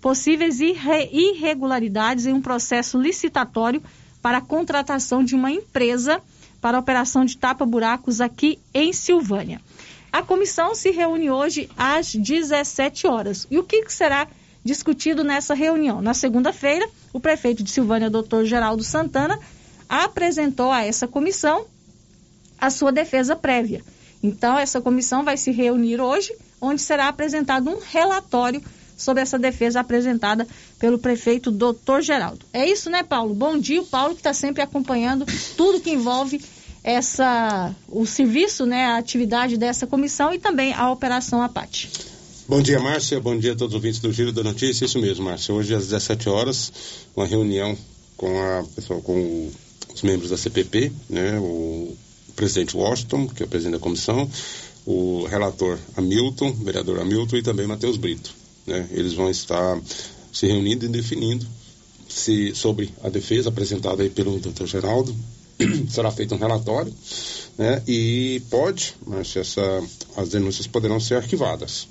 possíveis 0.00 0.60
irre 0.60 1.10
irregularidades 1.12 2.26
em 2.26 2.32
um 2.32 2.40
processo 2.40 2.98
licitatório 2.98 3.82
para 4.22 4.38
a 4.38 4.42
contratação 4.42 5.22
de 5.22 5.34
uma 5.34 5.50
empresa 5.50 6.20
para 6.60 6.78
a 6.78 6.80
operação 6.80 7.24
de 7.24 7.36
tapa-buracos 7.36 8.20
aqui 8.20 8.58
em 8.72 8.92
Silvânia. 8.92 9.60
A 10.10 10.22
comissão 10.22 10.74
se 10.74 10.90
reúne 10.90 11.30
hoje 11.30 11.68
às 11.76 12.14
17 12.14 13.06
horas. 13.06 13.46
E 13.50 13.58
o 13.58 13.64
que 13.64 13.84
será 13.88 14.28
discutido 14.64 15.24
nessa 15.24 15.54
reunião? 15.54 16.00
Na 16.00 16.14
segunda-feira, 16.14 16.88
o 17.12 17.20
prefeito 17.20 17.62
de 17.62 17.70
Silvânia, 17.70 18.10
doutor 18.10 18.44
Geraldo 18.44 18.82
Santana, 18.82 19.38
apresentou 19.88 20.70
a 20.70 20.84
essa 20.84 21.06
comissão 21.06 21.66
a 22.58 22.70
sua 22.70 22.92
defesa 22.92 23.34
prévia. 23.34 23.82
Então, 24.22 24.58
essa 24.58 24.80
comissão 24.80 25.24
vai 25.24 25.36
se 25.36 25.50
reunir 25.50 26.00
hoje, 26.00 26.32
onde 26.60 26.80
será 26.80 27.08
apresentado 27.08 27.68
um 27.68 27.78
relatório 27.80 28.62
sobre 28.96 29.22
essa 29.22 29.38
defesa 29.38 29.80
apresentada 29.80 30.46
pelo 30.78 30.98
prefeito 30.98 31.50
doutor 31.50 32.02
Geraldo. 32.02 32.46
É 32.52 32.64
isso, 32.64 32.88
né, 32.88 33.02
Paulo? 33.02 33.34
Bom 33.34 33.58
dia, 33.58 33.82
o 33.82 33.86
Paulo 33.86 34.14
que 34.14 34.20
está 34.20 34.32
sempre 34.32 34.62
acompanhando 34.62 35.26
tudo 35.56 35.80
que 35.80 35.90
envolve 35.90 36.40
essa 36.84 37.74
o 37.88 38.06
serviço, 38.06 38.66
né, 38.66 38.86
a 38.86 38.96
atividade 38.96 39.56
dessa 39.56 39.86
comissão 39.86 40.32
e 40.32 40.38
também 40.38 40.72
a 40.72 40.90
operação 40.90 41.42
Apate. 41.42 42.11
Bom 42.48 42.60
dia, 42.60 42.80
Márcia. 42.80 43.20
Bom 43.20 43.38
dia 43.38 43.52
a 43.52 43.56
todos 43.56 43.72
os 43.72 43.76
ouvintes 43.76 44.00
do 44.00 44.12
Giro 44.12 44.32
da 44.32 44.42
Notícia. 44.42 44.84
Isso 44.84 44.98
mesmo, 44.98 45.24
Márcia. 45.24 45.54
Hoje 45.54 45.74
às 45.74 45.84
17 45.84 46.28
horas, 46.28 46.72
uma 47.14 47.24
reunião 47.24 47.78
com 48.16 48.36
a 48.36 48.64
com 49.02 49.50
os 49.94 50.02
membros 50.02 50.30
da 50.30 50.36
CPP, 50.36 50.90
né, 51.08 51.38
o 51.38 51.96
presidente 52.34 52.76
Washington, 52.76 53.28
que 53.28 53.44
é 53.44 53.46
o 53.46 53.48
presidente 53.48 53.74
da 53.74 53.78
comissão, 53.78 54.28
o 54.84 55.24
relator 55.26 55.78
Hamilton, 55.96 56.48
o 56.48 56.64
vereador 56.64 56.98
Hamilton 56.98 57.36
e 57.36 57.42
também 57.42 57.66
Matheus 57.66 57.96
Brito. 57.96 58.34
Né? 58.66 58.88
Eles 58.90 59.14
vão 59.14 59.30
estar 59.30 59.80
se 60.32 60.46
reunindo 60.46 60.84
e 60.84 60.88
definindo 60.88 61.46
se, 62.08 62.54
sobre 62.56 62.92
a 63.04 63.08
defesa 63.08 63.50
apresentada 63.50 64.02
aí 64.02 64.10
pelo 64.10 64.40
doutor 64.40 64.66
Geraldo. 64.66 65.14
Será 65.88 66.10
feito 66.10 66.34
um 66.34 66.38
relatório 66.38 66.92
né? 67.56 67.80
e 67.86 68.42
pode, 68.50 68.94
mas 69.06 69.36
essa, 69.36 69.62
as 70.16 70.30
denúncias 70.30 70.66
poderão 70.66 70.98
ser 70.98 71.14
arquivadas. 71.14 71.86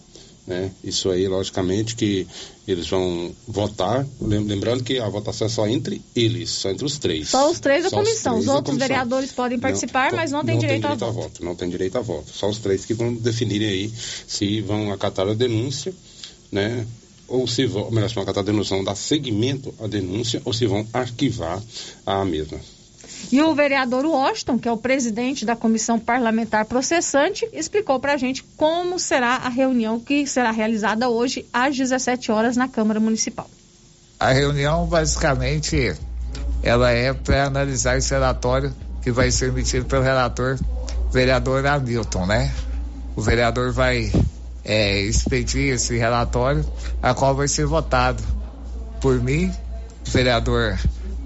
Né? 0.52 0.70
Isso 0.84 1.10
aí, 1.10 1.30
logicamente, 1.30 1.96
que 1.96 2.28
eles 2.68 2.90
vão 2.90 3.34
votar. 3.48 4.06
Lembrando 4.20 4.84
que 4.84 5.00
a 5.00 5.08
votação 5.08 5.48
é 5.48 5.50
só 5.50 5.66
entre 5.66 6.02
eles, 6.14 6.50
só 6.50 6.70
entre 6.70 6.84
os 6.84 6.98
três. 6.98 7.30
Só 7.30 7.50
os 7.50 7.62
três 7.62 7.86
da 7.86 7.90
só 7.90 7.96
comissão. 7.96 8.34
Os, 8.34 8.42
os 8.42 8.48
outros 8.50 8.66
comissão. 8.74 8.88
vereadores 8.90 9.32
podem 9.32 9.58
participar, 9.58 10.12
não, 10.12 10.18
mas 10.18 10.30
não 10.30 10.44
tem 10.44 10.60
direito, 10.60 10.82
direito 10.82 11.06
a, 11.06 11.10
voto. 11.10 11.24
voto. 11.24 11.46
Não 11.46 11.56
tem 11.56 11.70
direito 11.70 11.98
a 11.98 12.02
voto. 12.02 12.30
Só 12.34 12.50
os 12.50 12.58
três 12.60 12.84
que 12.84 12.94
vão 12.94 13.14
definirem 13.14 13.70
aí 13.70 13.94
se 14.28 14.60
vão 14.60 14.92
acatar 14.92 15.26
a 15.26 15.34
denúncia, 15.34 15.94
né? 16.52 16.86
Ou 17.30 17.48
se 17.48 17.66
vão, 17.66 17.90
melhor, 17.90 18.10
se 18.10 18.16
vão 18.16 18.24
acatar 18.24 18.44
a 18.44 18.46
denúncia, 18.46 18.76
vão 18.76 18.84
dar 18.84 18.96
seguimento 18.96 19.74
à 19.80 19.88
denúncia 19.88 20.42
ou 20.44 20.52
se 20.52 20.68
vão 20.68 20.86
arquivar 20.92 21.64
a 22.06 22.26
mesma. 22.26 22.60
E 23.32 23.42
o 23.42 23.56
vereador 23.56 24.06
Washington, 24.06 24.60
que 24.60 24.68
é 24.68 24.72
o 24.72 24.76
presidente 24.78 25.46
da 25.46 25.56
comissão 25.56 25.98
parlamentar 25.98 26.66
processante, 26.66 27.48
explicou 27.54 27.98
para 27.98 28.14
a 28.14 28.18
gente 28.18 28.44
como 28.58 29.00
será 29.00 29.38
a 29.38 29.48
reunião 29.48 30.02
que 30.02 30.28
será 30.28 30.52
realizada 30.52 31.08
hoje 31.08 31.46
às 31.54 31.78
17 31.78 32.30
horas 32.30 32.58
na 32.58 32.68
Câmara 32.68 33.00
Municipal. 33.00 33.50
A 34.20 34.34
reunião, 34.34 34.86
basicamente, 34.86 35.96
ela 36.62 36.92
é 36.92 37.14
para 37.14 37.46
analisar 37.46 37.98
esse 37.98 38.14
relatório 38.14 38.74
que 39.02 39.12
vai 39.12 39.32
ser 39.32 39.48
emitido 39.48 39.86
pelo 39.86 40.04
relator 40.04 40.60
vereador 41.10 41.66
Hamilton, 41.66 42.26
né? 42.26 42.54
O 43.16 43.22
vereador 43.22 43.72
vai 43.72 44.12
é, 44.66 45.00
expedir 45.02 45.74
esse 45.74 45.98
relatório, 45.98 46.66
a 47.02 47.14
qual 47.14 47.34
vai 47.34 47.48
ser 47.48 47.66
votado 47.66 48.22
por 49.00 49.22
mim, 49.22 49.52
vereador 50.06 50.78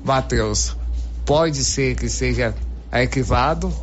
Matheus 0.04 0.76
pode 1.26 1.64
ser 1.64 1.96
que 1.96 2.08
seja 2.08 2.56
arquivado 2.92 3.74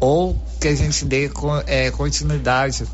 ou 0.00 0.36
que 0.60 0.68
a 0.68 0.74
gente 0.74 1.04
dê 1.04 1.30
é, 1.66 1.90
continuidade 1.90 2.84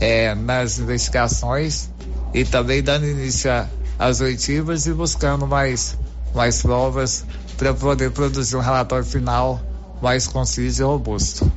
é, 0.00 0.34
nas 0.34 0.78
investigações 0.78 1.90
e 2.32 2.44
também 2.44 2.82
dando 2.82 3.06
início 3.06 3.50
às 3.98 4.20
oitivas 4.20 4.86
e 4.86 4.92
buscando 4.92 5.46
mais, 5.46 5.96
mais 6.34 6.62
provas 6.62 7.24
para 7.56 7.74
poder 7.74 8.10
produzir 8.12 8.56
um 8.56 8.60
relatório 8.60 9.04
final 9.04 9.60
mais 10.00 10.26
conciso 10.26 10.82
e 10.82 10.84
robusto. 10.84 11.50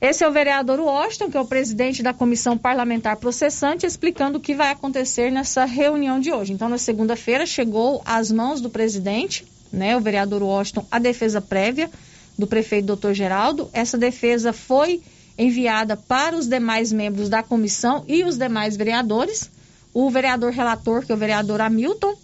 Esse 0.00 0.24
é 0.24 0.28
o 0.28 0.32
vereador 0.32 0.80
Washington, 0.80 1.30
que 1.30 1.36
é 1.36 1.40
o 1.40 1.44
presidente 1.44 2.02
da 2.02 2.14
comissão 2.14 2.56
parlamentar 2.56 3.16
processante, 3.16 3.84
explicando 3.84 4.38
o 4.38 4.40
que 4.40 4.54
vai 4.54 4.70
acontecer 4.70 5.30
nessa 5.30 5.66
reunião 5.66 6.18
de 6.18 6.32
hoje. 6.32 6.54
Então, 6.54 6.70
na 6.70 6.78
segunda-feira, 6.78 7.44
chegou 7.44 8.00
às 8.06 8.32
mãos 8.32 8.62
do 8.62 8.70
presidente, 8.70 9.44
né, 9.70 9.94
o 9.94 10.00
vereador 10.00 10.42
Washington, 10.42 10.86
a 10.90 10.98
defesa 10.98 11.38
prévia 11.42 11.90
do 12.38 12.46
prefeito 12.46 12.86
doutor 12.86 13.12
Geraldo. 13.12 13.68
Essa 13.74 13.98
defesa 13.98 14.54
foi 14.54 15.02
enviada 15.36 15.98
para 15.98 16.34
os 16.34 16.46
demais 16.46 16.90
membros 16.90 17.28
da 17.28 17.42
comissão 17.42 18.02
e 18.08 18.24
os 18.24 18.38
demais 18.38 18.78
vereadores. 18.78 19.50
O 19.92 20.08
vereador 20.08 20.50
relator, 20.50 21.04
que 21.04 21.12
é 21.12 21.14
o 21.14 21.18
vereador 21.18 21.60
Hamilton, 21.60 22.14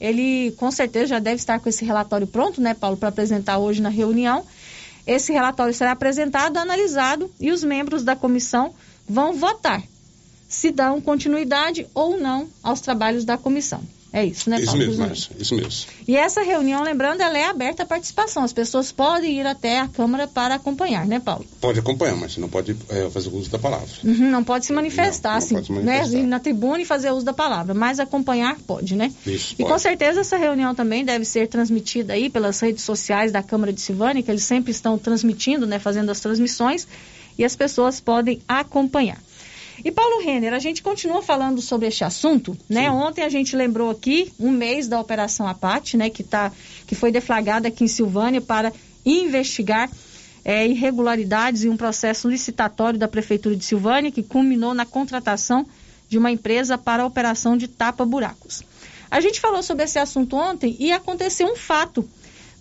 ele 0.00 0.52
com 0.52 0.70
certeza 0.70 1.08
já 1.08 1.18
deve 1.18 1.36
estar 1.36 1.60
com 1.60 1.68
esse 1.68 1.84
relatório 1.84 2.26
pronto, 2.26 2.62
né, 2.62 2.72
Paulo, 2.72 2.96
para 2.96 3.10
apresentar 3.10 3.58
hoje 3.58 3.82
na 3.82 3.90
reunião. 3.90 4.42
Esse 5.06 5.32
relatório 5.32 5.72
será 5.72 5.92
apresentado, 5.92 6.56
analisado 6.56 7.30
e 7.38 7.52
os 7.52 7.62
membros 7.62 8.02
da 8.02 8.16
comissão 8.16 8.74
vão 9.08 9.32
votar 9.32 9.82
se 10.48 10.70
dão 10.70 11.00
continuidade 11.00 11.86
ou 11.94 12.18
não 12.18 12.48
aos 12.62 12.80
trabalhos 12.80 13.24
da 13.24 13.36
comissão. 13.36 13.82
É 14.16 14.24
isso, 14.24 14.48
né, 14.48 14.56
Paulo? 14.64 14.80
Isso 14.80 14.88
mesmo, 14.88 15.06
Márcia, 15.06 15.36
isso 15.38 15.54
mesmo. 15.54 15.90
E 16.08 16.16
essa 16.16 16.42
reunião, 16.42 16.82
lembrando, 16.82 17.20
ela 17.20 17.36
é 17.36 17.44
aberta 17.44 17.82
à 17.82 17.86
participação. 17.86 18.42
As 18.44 18.52
pessoas 18.52 18.90
podem 18.90 19.38
ir 19.38 19.46
até 19.46 19.78
a 19.80 19.88
Câmara 19.88 20.26
para 20.26 20.54
acompanhar, 20.54 21.06
né, 21.06 21.20
Paulo? 21.20 21.44
Pode 21.60 21.80
acompanhar, 21.80 22.16
mas 22.16 22.34
não 22.38 22.48
pode 22.48 22.74
é, 22.88 23.10
fazer 23.10 23.28
uso 23.28 23.50
da 23.50 23.58
palavra. 23.58 23.86
Uhum, 24.02 24.30
não 24.30 24.42
pode 24.42 24.64
se 24.64 24.72
manifestar, 24.72 25.28
não, 25.28 25.34
não 25.34 25.44
assim, 25.44 25.54
pode 25.56 25.66
se 25.66 25.72
manifestar. 25.72 26.08
né? 26.12 26.18
Ir 26.18 26.26
na 26.26 26.40
tribuna 26.40 26.80
e 26.80 26.86
fazer 26.86 27.10
uso 27.10 27.26
da 27.26 27.34
palavra, 27.34 27.74
mas 27.74 28.00
acompanhar 28.00 28.56
pode, 28.66 28.96
né? 28.96 29.12
Isso, 29.26 29.52
e 29.52 29.56
pode. 29.56 29.70
com 29.70 29.78
certeza 29.78 30.22
essa 30.22 30.38
reunião 30.38 30.74
também 30.74 31.04
deve 31.04 31.26
ser 31.26 31.46
transmitida 31.48 32.14
aí 32.14 32.30
pelas 32.30 32.58
redes 32.58 32.84
sociais 32.84 33.30
da 33.30 33.42
Câmara 33.42 33.70
de 33.70 33.82
Silvânia, 33.82 34.22
que 34.22 34.30
eles 34.30 34.44
sempre 34.44 34.70
estão 34.70 34.96
transmitindo, 34.96 35.66
né, 35.66 35.78
fazendo 35.78 36.08
as 36.08 36.20
transmissões, 36.20 36.88
e 37.36 37.44
as 37.44 37.54
pessoas 37.54 38.00
podem 38.00 38.40
acompanhar. 38.48 39.18
E 39.84 39.90
Paulo 39.90 40.20
Renner, 40.20 40.54
a 40.54 40.58
gente 40.58 40.82
continua 40.82 41.22
falando 41.22 41.60
sobre 41.60 41.86
este 41.86 42.04
assunto, 42.04 42.56
né? 42.68 42.84
Sim. 42.84 42.88
Ontem 42.88 43.22
a 43.22 43.28
gente 43.28 43.54
lembrou 43.54 43.90
aqui 43.90 44.32
um 44.38 44.50
mês 44.50 44.88
da 44.88 45.00
Operação 45.00 45.46
Apate, 45.46 45.96
né? 45.96 46.08
Que, 46.08 46.22
tá, 46.22 46.50
que 46.86 46.94
foi 46.94 47.12
deflagrada 47.12 47.68
aqui 47.68 47.84
em 47.84 47.88
Silvânia 47.88 48.40
para 48.40 48.72
investigar 49.04 49.90
é, 50.44 50.66
irregularidades 50.66 51.64
em 51.64 51.68
um 51.68 51.76
processo 51.76 52.28
licitatório 52.28 52.98
da 52.98 53.08
Prefeitura 53.08 53.56
de 53.56 53.64
Silvânia 53.64 54.10
que 54.10 54.22
culminou 54.22 54.72
na 54.72 54.86
contratação 54.86 55.66
de 56.08 56.16
uma 56.16 56.30
empresa 56.30 56.78
para 56.78 57.02
a 57.02 57.06
operação 57.06 57.56
de 57.56 57.68
tapa-buracos. 57.68 58.62
A 59.10 59.20
gente 59.20 59.40
falou 59.40 59.62
sobre 59.62 59.84
esse 59.84 59.98
assunto 59.98 60.36
ontem 60.36 60.76
e 60.78 60.92
aconteceu 60.92 61.48
um 61.48 61.56
fato 61.56 62.08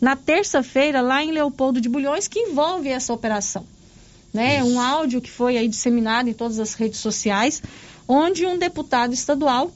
na 0.02 0.16
terça-feira 0.16 1.02
lá 1.02 1.24
em 1.24 1.32
Leopoldo 1.32 1.80
de 1.80 1.88
Bulhões 1.88 2.28
que 2.28 2.40
envolve 2.40 2.90
essa 2.90 3.14
operação 3.14 3.66
né? 4.36 4.62
Um 4.62 4.82
áudio 4.82 5.22
que 5.22 5.32
foi 5.32 5.58
aí 5.58 5.66
disseminado 5.66 6.30
em 6.30 6.34
todas 6.34 6.60
as 6.60 6.74
redes 6.74 7.00
sociais, 7.00 7.64
onde 8.06 8.46
um 8.46 8.58
deputado 8.58 9.14
estadual 9.14 9.72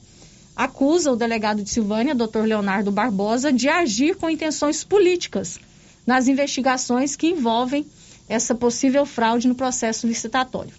acusa 0.54 1.10
o 1.10 1.16
delegado 1.16 1.62
de 1.62 1.70
Silvânia, 1.70 2.14
Dr. 2.14 2.42
Leonardo 2.44 2.92
Barbosa, 2.92 3.50
de 3.50 3.70
agir 3.70 4.16
com 4.16 4.28
intenções 4.28 4.84
políticas 4.84 5.58
nas 6.06 6.28
investigações 6.28 7.16
que 7.16 7.28
envolvem 7.28 7.86
essa 8.28 8.54
possível 8.54 9.06
fraude 9.06 9.48
no 9.48 9.54
processo 9.54 10.06
licitatório. 10.06 10.74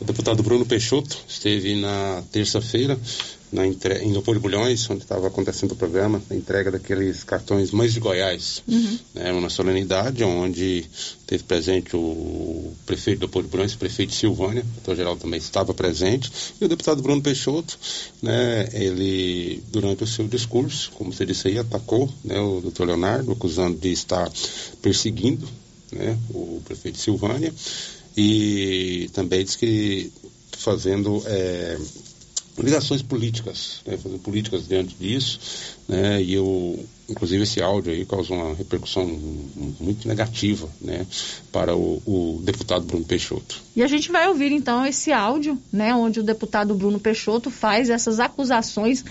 O 0.00 0.04
deputado 0.04 0.42
Bruno 0.42 0.66
Peixoto 0.66 1.16
esteve 1.28 1.80
na 1.80 2.20
terça-feira 2.32 2.98
na 3.54 3.64
entre... 3.64 4.00
em 4.00 4.10
Leopoldo 4.10 4.40
Bulhões, 4.40 4.90
onde 4.90 5.04
estava 5.04 5.28
acontecendo 5.28 5.72
o 5.72 5.76
programa, 5.76 6.20
a 6.28 6.34
entrega 6.34 6.72
daqueles 6.72 7.22
cartões 7.22 7.70
Mães 7.70 7.94
de 7.94 8.00
Goiás. 8.00 8.62
Uhum. 8.66 8.98
Né, 9.14 9.32
uma 9.32 9.48
solenidade 9.48 10.24
onde 10.24 10.84
teve 11.24 11.44
presente 11.44 11.94
o 11.94 12.72
prefeito 12.84 13.20
Leopoldo 13.20 13.48
Bulhões, 13.48 13.72
o 13.74 13.78
prefeito 13.78 14.12
Silvânia, 14.12 14.62
o 14.62 14.74
doutor 14.74 14.96
Geral 14.96 15.16
também 15.16 15.38
estava 15.38 15.72
presente, 15.72 16.30
e 16.60 16.64
o 16.64 16.68
deputado 16.68 17.00
Bruno 17.00 17.22
Peixoto, 17.22 17.78
né, 18.20 18.68
ele, 18.72 19.62
durante 19.70 20.02
o 20.02 20.06
seu 20.06 20.26
discurso, 20.26 20.90
como 20.96 21.12
você 21.12 21.24
disse 21.24 21.46
aí, 21.46 21.58
atacou 21.58 22.12
né, 22.24 22.40
o 22.40 22.60
doutor 22.60 22.88
Leonardo, 22.88 23.30
acusando 23.30 23.78
de 23.78 23.92
estar 23.92 24.28
perseguindo 24.82 25.48
né, 25.92 26.18
o 26.30 26.60
prefeito 26.64 26.98
Silvânia, 26.98 27.54
e 28.16 29.08
também 29.12 29.44
disse 29.44 29.58
que 29.58 30.12
fazendo 30.58 31.22
é, 31.26 31.78
ligações 32.58 33.02
políticas, 33.02 33.80
né, 33.86 33.96
fazendo 33.96 34.20
políticas 34.20 34.68
diante 34.68 34.94
disso, 34.94 35.40
né, 35.88 36.22
e 36.22 36.34
eu 36.34 36.84
inclusive 37.08 37.42
esse 37.42 37.60
áudio 37.60 37.92
aí 37.92 38.06
causou 38.06 38.36
uma 38.36 38.54
repercussão 38.54 39.06
muito 39.80 40.08
negativa, 40.08 40.68
né, 40.80 41.06
para 41.52 41.76
o, 41.76 42.00
o, 42.06 42.40
deputado 42.42 42.84
Bruno 42.84 43.04
Peixoto. 43.04 43.60
E 43.76 43.82
a 43.82 43.86
gente 43.86 44.10
vai 44.10 44.26
ouvir 44.28 44.52
então 44.52 44.86
esse 44.86 45.12
áudio, 45.12 45.58
né, 45.72 45.94
onde 45.94 46.20
o 46.20 46.22
deputado 46.22 46.74
Bruno 46.74 46.98
Peixoto 46.98 47.50
faz 47.50 47.90
essas 47.90 48.20
acusações 48.20 49.04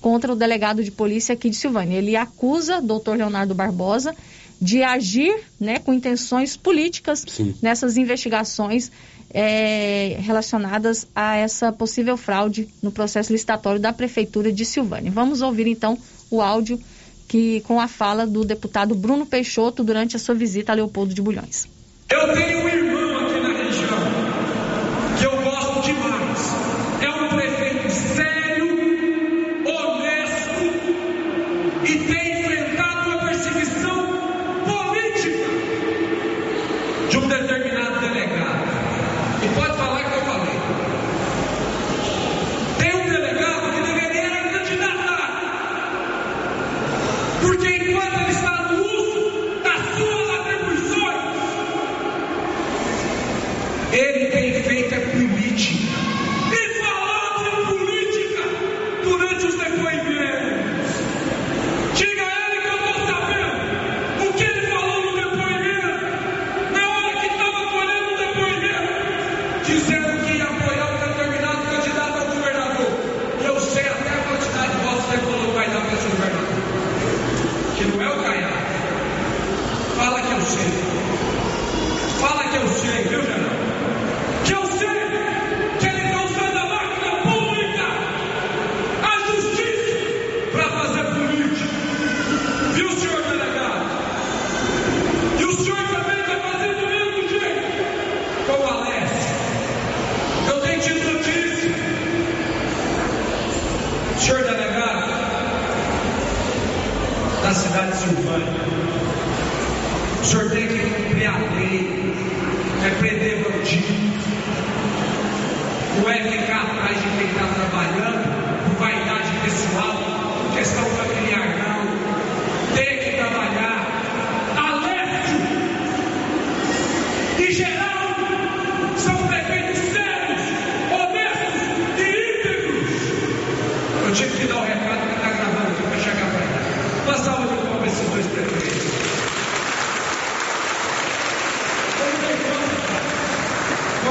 contra 0.00 0.32
o 0.32 0.36
delegado 0.36 0.84
de 0.84 0.90
polícia 0.90 1.32
aqui 1.32 1.50
de 1.50 1.56
Silvânia. 1.56 1.98
Ele 1.98 2.16
acusa 2.16 2.78
o 2.78 2.82
doutor 2.82 3.16
Leonardo 3.16 3.54
Barbosa 3.54 4.14
de 4.60 4.82
agir, 4.82 5.34
né, 5.58 5.78
com 5.78 5.94
intenções 5.94 6.56
políticas 6.56 7.24
Sim. 7.28 7.54
nessas 7.62 7.96
investigações 7.96 8.90
é, 9.30 10.16
relacionadas 10.20 11.06
a 11.14 11.36
essa 11.36 11.70
possível 11.72 12.16
fraude 12.16 12.68
no 12.82 12.90
processo 12.90 13.32
licitatório 13.32 13.80
da 13.80 13.92
prefeitura 13.92 14.52
de 14.52 14.64
Silvânia. 14.64 15.10
Vamos 15.10 15.42
ouvir 15.42 15.66
então 15.66 15.98
o 16.30 16.40
áudio 16.40 16.80
que 17.26 17.60
com 17.60 17.78
a 17.78 17.86
fala 17.86 18.26
do 18.26 18.44
deputado 18.44 18.94
Bruno 18.94 19.26
Peixoto 19.26 19.84
durante 19.84 20.16
a 20.16 20.18
sua 20.18 20.34
visita 20.34 20.72
a 20.72 20.74
Leopoldo 20.74 21.12
de 21.12 21.20
Bulhões. 21.20 21.68
Eu 22.08 22.34
tenho 22.34 22.64
um 22.64 22.68
irmão 22.68 22.97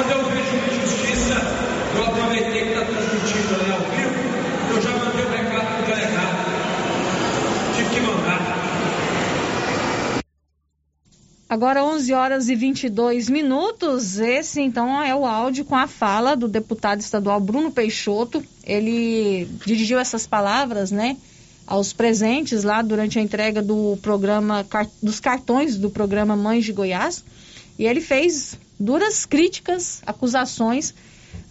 Quando 0.08 0.22
eu 0.22 0.30
vejo 0.30 0.56
injustiça, 0.56 1.36
eu 1.98 2.06
aproveitei 2.06 2.64
que 2.64 2.70
está 2.70 2.86
transmitindo 2.86 3.56
ali 3.56 3.72
ao 3.72 3.80
vivo, 3.80 4.74
eu 4.74 4.82
já 4.82 4.92
mandei 4.92 5.26
o 5.26 5.30
recado 5.30 5.68
para 5.68 5.84
o 5.84 5.86
delegado. 5.86 6.38
Tive 7.76 7.90
que 7.90 8.00
mandar. 8.00 8.58
Agora 11.50 11.84
11 11.84 12.14
horas 12.14 12.48
e 12.48 12.56
22 12.56 13.30
minutos. 13.30 14.18
Esse 14.18 14.62
então 14.62 15.04
é 15.04 15.14
o 15.14 15.26
áudio 15.26 15.66
com 15.66 15.76
a 15.76 15.88
fala 15.88 16.38
do 16.38 16.48
deputado 16.48 17.02
estadual 17.02 17.42
Bruno 17.42 17.70
Peixoto. 17.70 18.42
Ele 18.64 19.46
dirigiu 19.66 20.00
essas 20.00 20.26
palavras, 20.26 20.90
né, 20.90 21.18
aos 21.66 21.92
presentes 21.92 22.64
lá 22.64 22.82
durante 22.82 23.20
a 23.20 23.22
entrega 23.22 23.62
do 23.62 24.00
programa 24.02 24.66
dos 25.04 25.20
cartões 25.20 25.78
do 25.78 25.90
programa 25.90 26.34
Mães 26.34 26.64
de 26.64 26.72
Goiás. 26.72 27.26
E 27.78 27.86
ele 27.86 28.00
fez 28.00 28.58
duras 28.80 29.26
críticas, 29.26 30.02
acusações 30.06 30.94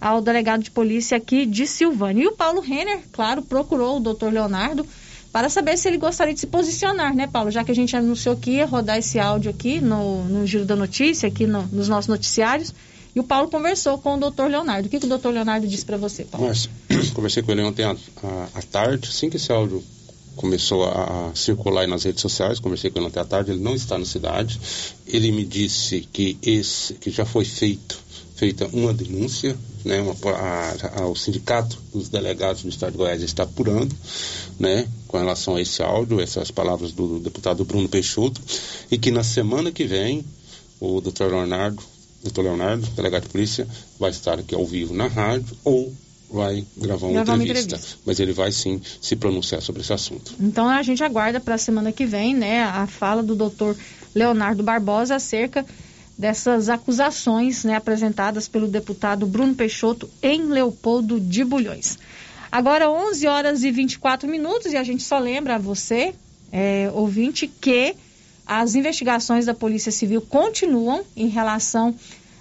ao 0.01 0.21
delegado 0.21 0.63
de 0.63 0.71
polícia 0.71 1.17
aqui 1.17 1.47
de 1.47 1.67
Silvânia. 1.67 2.25
E 2.25 2.27
o 2.27 2.33
Paulo 2.33 2.61
Renner, 2.61 3.01
claro, 3.13 3.43
procurou 3.43 3.97
o 3.97 4.01
doutor 4.01 4.33
Leonardo 4.33 4.87
para 5.33 5.49
saber 5.49 5.77
se 5.77 5.89
ele 5.89 5.99
gostaria 5.99 6.33
de 6.33 6.41
se 6.41 6.47
posicionar, 6.47 7.15
né, 7.15 7.27
Paulo? 7.27 7.51
Já 7.51 7.63
que 7.63 7.71
a 7.71 7.75
gente 7.75 7.95
anunciou 7.97 8.37
que 8.37 8.53
ia 8.53 8.67
rodar 8.67 8.99
esse 8.99 9.19
áudio 9.19 9.51
aqui 9.51 9.81
no, 9.81 10.25
no 10.25 10.47
Giro 10.47 10.65
da 10.65 10.77
Notícia, 10.77 11.29
aqui 11.29 11.47
no, 11.47 11.63
nos 11.67 11.89
nossos 11.89 12.09
noticiários. 12.09 12.73
E 13.15 13.21
o 13.21 13.25
Paulo 13.25 13.49
conversou 13.49 13.99
com 13.99 14.15
o 14.15 14.19
doutor 14.19 14.51
Leonardo. 14.51 14.89
O 14.89 14.91
que, 14.91 14.99
que 14.99 15.07
o 15.07 15.09
doutor 15.09 15.33
Leonardo 15.33 15.67
disse 15.67 15.85
para 15.85 15.97
você, 15.97 16.25
Paulo? 16.25 16.49
Mas, 16.49 16.69
conversei 17.13 17.43
com 17.43 17.53
ele 17.53 17.63
ontem 17.63 17.83
à, 17.83 17.91
à, 17.91 18.49
à 18.55 18.63
tarde, 18.63 19.09
assim 19.09 19.31
que 19.31 19.37
esse 19.37 19.51
áudio 19.51 19.83
começou 20.37 20.85
a, 20.85 21.33
circular 21.35 21.89
nas 21.89 22.05
redes 22.05 22.21
sociais, 22.21 22.61
conversei 22.61 22.91
com 22.91 22.99
ele 22.99 23.09
ontem 23.09 23.21
à 23.21 23.25
tarde, 23.25 23.51
ele 23.51 23.63
não 23.63 23.75
está 23.75 23.99
na 23.99 24.05
cidade. 24.05 24.61
Ele 25.07 25.33
me 25.33 25.45
disse 25.45 26.07
que 26.13 26.39
esse 26.43 26.95
que 26.95 27.11
já 27.11 27.25
foi 27.25 27.45
feito 27.45 28.07
feita 28.37 28.69
uma 28.71 28.93
denúncia, 28.93 29.57
né, 29.83 29.99
uma, 30.03 30.15
a, 30.33 31.01
a, 31.01 31.07
o 31.07 31.17
sindicato 31.17 31.79
dos 31.91 32.11
delegados 32.11 32.63
do 32.63 32.69
Estado 32.69 32.93
de 32.93 32.99
Goiás 32.99 33.23
está 33.23 33.45
apurando, 33.45 33.97
né, 34.61 34.87
com 35.09 35.17
relação 35.17 35.57
a 35.57 35.61
esse 35.61 35.83
áudio, 35.83 36.21
essas 36.21 36.51
palavras 36.51 36.93
do 36.93 37.19
deputado 37.19 37.65
Bruno 37.65 37.89
Peixoto, 37.89 38.41
e 38.91 38.99
que 38.99 39.11
na 39.11 39.25
semana 39.25 39.73
que 39.73 39.85
vem 39.85 40.23
o 40.79 41.01
doutor 41.01 41.33
Leonardo, 41.33 41.83
doutor 42.23 42.43
Leonardo, 42.43 42.87
delegado 42.91 43.23
de 43.23 43.31
polícia, 43.31 43.67
vai 43.99 44.11
estar 44.11 44.39
aqui 44.39 44.55
ao 44.55 44.67
vivo 44.67 44.93
na 44.93 45.07
rádio 45.07 45.57
ou 45.65 45.91
vai 46.31 46.65
gravar 46.77 47.07
uma, 47.07 47.13
Gravar 47.15 47.35
uma 47.35 47.45
entrevista. 47.45 47.77
entrevista. 47.77 47.99
Mas 48.05 48.21
ele 48.21 48.33
vai 48.33 48.53
sim 48.53 48.81
se 49.01 49.17
pronunciar 49.17 49.63
sobre 49.63 49.83
esse 49.83 49.93
assunto. 49.93 50.35
Então 50.41 50.69
a 50.69 50.83
gente 50.83 51.03
aguarda 51.03 51.41
para 51.41 51.55
a 51.55 51.59
semana 51.59 51.93
que 51.93 52.05
vem, 52.05 52.35
né, 52.35 52.63
a 52.63 52.87
fala 52.87 53.23
do 53.23 53.35
doutor 53.35 53.77
Leonardo 54.15 54.63
Barbosa 54.63 55.17
acerca 55.17 55.65
dessas 56.19 56.69
acusações, 56.69 57.65
né, 57.65 57.75
apresentadas 57.75 58.49
pelo 58.49 58.67
deputado 58.67 59.27
Bruno 59.27 59.55
Peixoto 59.55 60.09
em 60.23 60.47
Leopoldo 60.47 61.21
de 61.21 61.45
Bulhões. 61.45 61.99
Agora 62.51 62.91
11 62.91 63.27
horas 63.27 63.65
e 63.65 63.71
24 63.71 64.29
minutos 64.29 64.73
e 64.73 64.77
a 64.77 64.83
gente 64.83 65.03
só 65.03 65.19
lembra 65.19 65.57
a 65.57 65.59
você, 65.59 66.15
é, 66.51 66.91
ouvinte, 66.95 67.47
que 67.47 67.95
as 68.47 68.75
investigações 68.75 69.45
da 69.45 69.53
Polícia 69.53 69.93
Civil 69.93 70.23
continuam 70.23 71.05
em 71.17 71.29
relação 71.29 71.95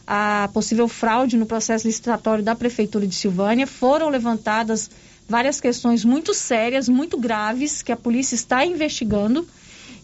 à 0.08 0.50
possível 0.54 0.88
fraude 0.88 1.38
no 1.38 1.46
processo 1.46 1.88
licitatório 1.88 2.44
da 2.44 2.56
Prefeitura 2.56 3.08
de 3.08 3.16
Silvânia. 3.16 3.66
Foram 3.66 4.10
levantadas 4.10 4.90
várias 5.28 5.60
questões 5.60 6.06
muito 6.06 6.34
sérias, 6.34 6.88
muito 6.88 7.18
graves, 7.18 7.82
que 7.82 7.92
a 7.92 7.98
polícia 7.98 8.36
está 8.36 8.66
investigando. 8.66 9.48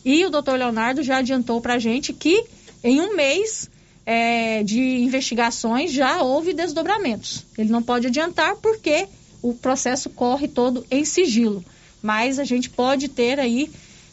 E 0.03 0.25
o 0.25 0.29
doutor 0.29 0.57
Leonardo 0.57 1.03
já 1.03 1.17
adiantou 1.17 1.61
para 1.61 1.75
a 1.75 1.79
gente 1.79 2.11
que 2.11 2.43
em 2.83 2.99
um 2.99 3.15
mês 3.15 3.69
é, 4.05 4.63
de 4.63 4.79
investigações 4.79 5.91
já 5.91 6.21
houve 6.21 6.53
desdobramentos. 6.53 7.45
Ele 7.57 7.71
não 7.71 7.83
pode 7.83 8.07
adiantar 8.07 8.55
porque 8.55 9.07
o 9.41 9.53
processo 9.53 10.09
corre 10.09 10.47
todo 10.47 10.85
em 10.89 11.05
sigilo. 11.05 11.63
Mas 12.01 12.39
a 12.39 12.43
gente 12.43 12.69
pode 12.69 13.07
ter 13.07 13.39
aí 13.39 13.69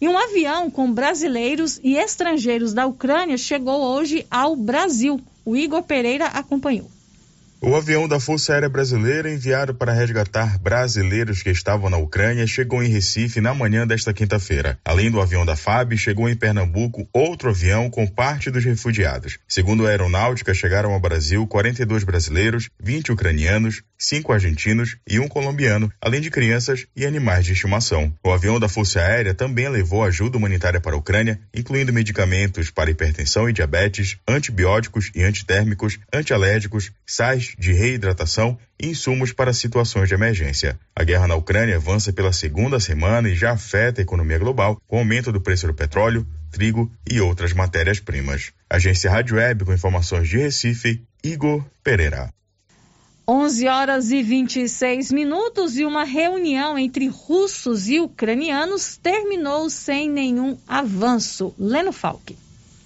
E 0.00 0.08
um 0.08 0.16
avião 0.16 0.70
com 0.70 0.90
brasileiros 0.90 1.78
e 1.84 1.96
estrangeiros 1.96 2.72
da 2.72 2.86
Ucrânia 2.86 3.36
chegou 3.36 3.82
hoje 3.82 4.26
ao 4.30 4.56
Brasil. 4.56 5.20
O 5.44 5.54
Igor 5.54 5.82
Pereira 5.82 6.24
acompanhou. 6.24 6.90
O 7.62 7.76
avião 7.76 8.08
da 8.08 8.18
Força 8.18 8.54
Aérea 8.54 8.70
Brasileira, 8.70 9.30
enviado 9.30 9.74
para 9.74 9.92
resgatar 9.92 10.58
brasileiros 10.58 11.42
que 11.42 11.50
estavam 11.50 11.90
na 11.90 11.98
Ucrânia, 11.98 12.46
chegou 12.46 12.82
em 12.82 12.88
Recife 12.88 13.38
na 13.38 13.52
manhã 13.52 13.86
desta 13.86 14.14
quinta-feira. 14.14 14.78
Além 14.82 15.10
do 15.10 15.20
avião 15.20 15.44
da 15.44 15.54
FAB, 15.54 15.94
chegou 15.98 16.26
em 16.26 16.34
Pernambuco 16.34 17.06
outro 17.12 17.50
avião 17.50 17.90
com 17.90 18.06
parte 18.06 18.50
dos 18.50 18.64
refugiados. 18.64 19.38
Segundo 19.46 19.86
a 19.86 19.90
aeronáutica, 19.90 20.54
chegaram 20.54 20.94
ao 20.94 21.00
Brasil 21.00 21.46
42 21.46 22.02
brasileiros, 22.02 22.70
20 22.82 23.12
ucranianos, 23.12 23.82
5 23.98 24.32
argentinos 24.32 24.96
e 25.06 25.20
um 25.20 25.28
colombiano, 25.28 25.92
além 26.00 26.22
de 26.22 26.30
crianças 26.30 26.86
e 26.96 27.04
animais 27.04 27.44
de 27.44 27.52
estimação. 27.52 28.10
O 28.24 28.32
avião 28.32 28.58
da 28.58 28.70
Força 28.70 29.00
Aérea 29.00 29.34
também 29.34 29.68
levou 29.68 30.02
ajuda 30.02 30.38
humanitária 30.38 30.80
para 30.80 30.94
a 30.94 30.98
Ucrânia, 30.98 31.38
incluindo 31.54 31.92
medicamentos 31.92 32.70
para 32.70 32.90
hipertensão 32.90 33.50
e 33.50 33.52
diabetes, 33.52 34.16
antibióticos 34.26 35.10
e 35.14 35.22
antitérmicos, 35.22 35.98
antialérgicos, 36.10 36.90
sais 37.06 37.49
de 37.58 37.72
reidratação 37.72 38.58
e 38.78 38.88
insumos 38.88 39.32
para 39.32 39.52
situações 39.52 40.08
de 40.08 40.14
emergência. 40.14 40.78
A 40.94 41.04
guerra 41.04 41.26
na 41.26 41.34
Ucrânia 41.34 41.76
avança 41.76 42.12
pela 42.12 42.32
segunda 42.32 42.80
semana 42.80 43.28
e 43.28 43.34
já 43.34 43.52
afeta 43.52 44.00
a 44.00 44.02
economia 44.02 44.38
global, 44.38 44.80
com 44.86 44.98
aumento 44.98 45.32
do 45.32 45.40
preço 45.40 45.66
do 45.66 45.74
petróleo, 45.74 46.26
trigo 46.50 46.90
e 47.08 47.20
outras 47.20 47.52
matérias-primas. 47.52 48.52
Agência 48.68 49.10
Rádio 49.10 49.36
Web 49.36 49.64
com 49.64 49.72
informações 49.72 50.28
de 50.28 50.38
Recife, 50.38 51.02
Igor 51.22 51.64
Pereira. 51.82 52.32
11 53.28 53.68
horas 53.68 54.10
e 54.10 54.22
26 54.24 55.12
minutos 55.12 55.78
e 55.78 55.84
uma 55.84 56.02
reunião 56.02 56.76
entre 56.76 57.06
russos 57.06 57.88
e 57.88 58.00
ucranianos 58.00 58.96
terminou 58.96 59.70
sem 59.70 60.10
nenhum 60.10 60.58
avanço. 60.66 61.54
Leno 61.56 61.92
Falck. 61.92 62.36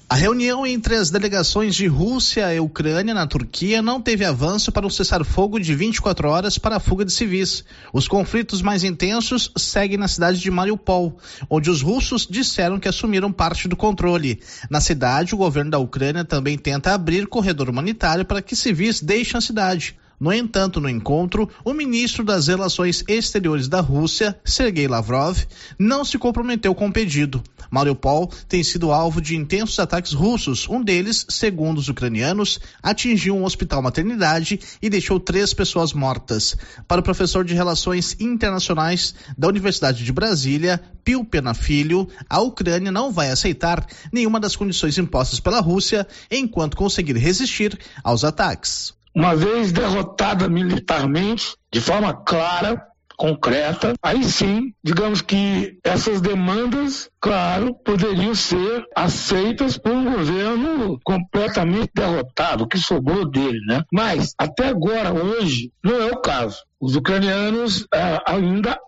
A 0.07 0.17
reunião 0.17 0.67
entre 0.67 0.97
as 0.97 1.11
delegações 1.11 1.75
de 1.75 1.87
Rússia 1.87 2.55
e 2.55 2.61
Ucrânia 2.61 3.15
na 3.15 3.27
Turquia 3.27 3.81
não 3.81 4.03
teve 4.03 4.23
avanço 4.23 4.71
para 4.71 4.87
um 4.87 4.91
cessar-fogo 4.91 5.59
de 5.59 5.75
24 5.75 6.29
horas 6.29 6.59
para 6.59 6.77
a 6.77 6.81
fuga 6.81 7.07
de 7.07 7.13
civis. 7.13 7.65
Os 7.91 8.07
conflitos 8.07 8.61
mais 8.61 8.85
intensos 8.85 9.51
seguem 9.57 9.97
na 9.97 10.07
cidade 10.07 10.39
de 10.39 10.51
Mariupol, 10.51 11.19
onde 11.49 11.71
os 11.71 11.81
russos 11.81 12.27
disseram 12.29 12.79
que 12.79 12.87
assumiram 12.87 13.33
parte 13.33 13.67
do 13.67 13.77
controle. 13.77 14.43
Na 14.69 14.81
cidade, 14.81 15.35
o 15.35 15.39
governo 15.39 15.71
da 15.71 15.79
Ucrânia 15.79 16.25
também 16.25 16.59
tenta 16.59 16.93
abrir 16.93 17.27
corredor 17.27 17.71
humanitário 17.71 18.27
para 18.27 18.43
que 18.43 18.55
civis 18.55 19.01
deixem 19.01 19.39
a 19.39 19.41
cidade. 19.41 19.97
No 20.19 20.33
entanto, 20.33 20.81
no 20.81 20.89
encontro, 20.89 21.49
o 21.65 21.73
ministro 21.73 22.25
das 22.25 22.47
Relações 22.47 23.05
Exteriores 23.09 23.69
da 23.69 23.81
Rússia, 23.81 24.39
Sergei 24.45 24.87
Lavrov, 24.87 25.39
não 25.79 26.05
se 26.05 26.19
comprometeu 26.19 26.75
com 26.75 26.89
o 26.89 26.93
pedido. 26.93 27.43
Mariupol 27.71 28.31
tem 28.49 28.63
sido 28.63 28.93
alvo 28.93 29.21
de 29.21 29.37
intensos 29.37 29.79
ataques 29.79 30.13
russos. 30.13 30.69
Um 30.69 30.83
deles, 30.83 31.27
segundo 31.29 31.79
os 31.79 31.89
ucranianos, 31.89 32.61
atingiu 32.83 33.37
um 33.37 33.45
hospital 33.45 33.83
maternidade 33.83 34.61
e 34.81 34.89
deixou 34.89 35.19
três 35.19 35.53
pessoas 35.53 35.93
mortas. 35.93 36.57
Para 36.87 37.01
o 37.01 37.05
professor 37.05 37.45
de 37.45 37.55
Relações 37.55 38.17
Internacionais 38.21 39.15
da 39.37 39.49
Universidade 39.49 40.05
de 40.05 40.13
Brasília, 40.13 40.81
Pio 41.03 41.25
Pena 41.25 41.53
Filho, 41.53 42.09
a 42.31 42.41
Ucrânia 42.41 42.93
não 42.93 43.11
vai 43.11 43.31
aceitar 43.31 43.85
nenhuma 44.13 44.39
das 44.39 44.55
condições 44.55 44.97
impostas 44.97 45.41
pela 45.41 45.61
Rússia 45.61 46.07
enquanto 46.31 46.77
conseguir 46.77 47.17
resistir 47.17 47.79
aos 48.03 48.25
ataques. 48.25 48.95
Uma 49.15 49.37
vez 49.37 49.71
derrotada 49.71 50.49
militarmente, 50.49 51.55
de 51.73 51.81
forma 51.81 52.13
clara, 52.13 52.85
concreta, 53.17 53.95
aí 54.03 54.25
sim, 54.25 54.75
digamos 54.83 55.23
que 55.23 55.79
essas 55.85 56.21
demandas, 56.21 57.09
claro, 57.21 57.75
poderiam 57.85 58.35
ser 58.35 58.85
aceitas 58.95 59.79
por 59.79 59.93
um 59.93 60.05
governo 60.05 60.99
completamente 61.05 61.91
derrotado, 61.95 62.65
o 62.65 62.67
que 62.67 62.79
sobrou 62.79 63.29
dele, 63.29 63.61
né? 63.67 63.83
Mas 63.93 64.35
até 64.37 64.69
agora, 64.69 65.13
hoje, 65.13 65.73
não 65.83 66.01
é 66.01 66.07
o 66.07 66.21
caso. 66.21 66.59
Os 66.81 66.97
ucranianos 66.97 67.87
ah, 67.95 68.23
ainda 68.27 68.79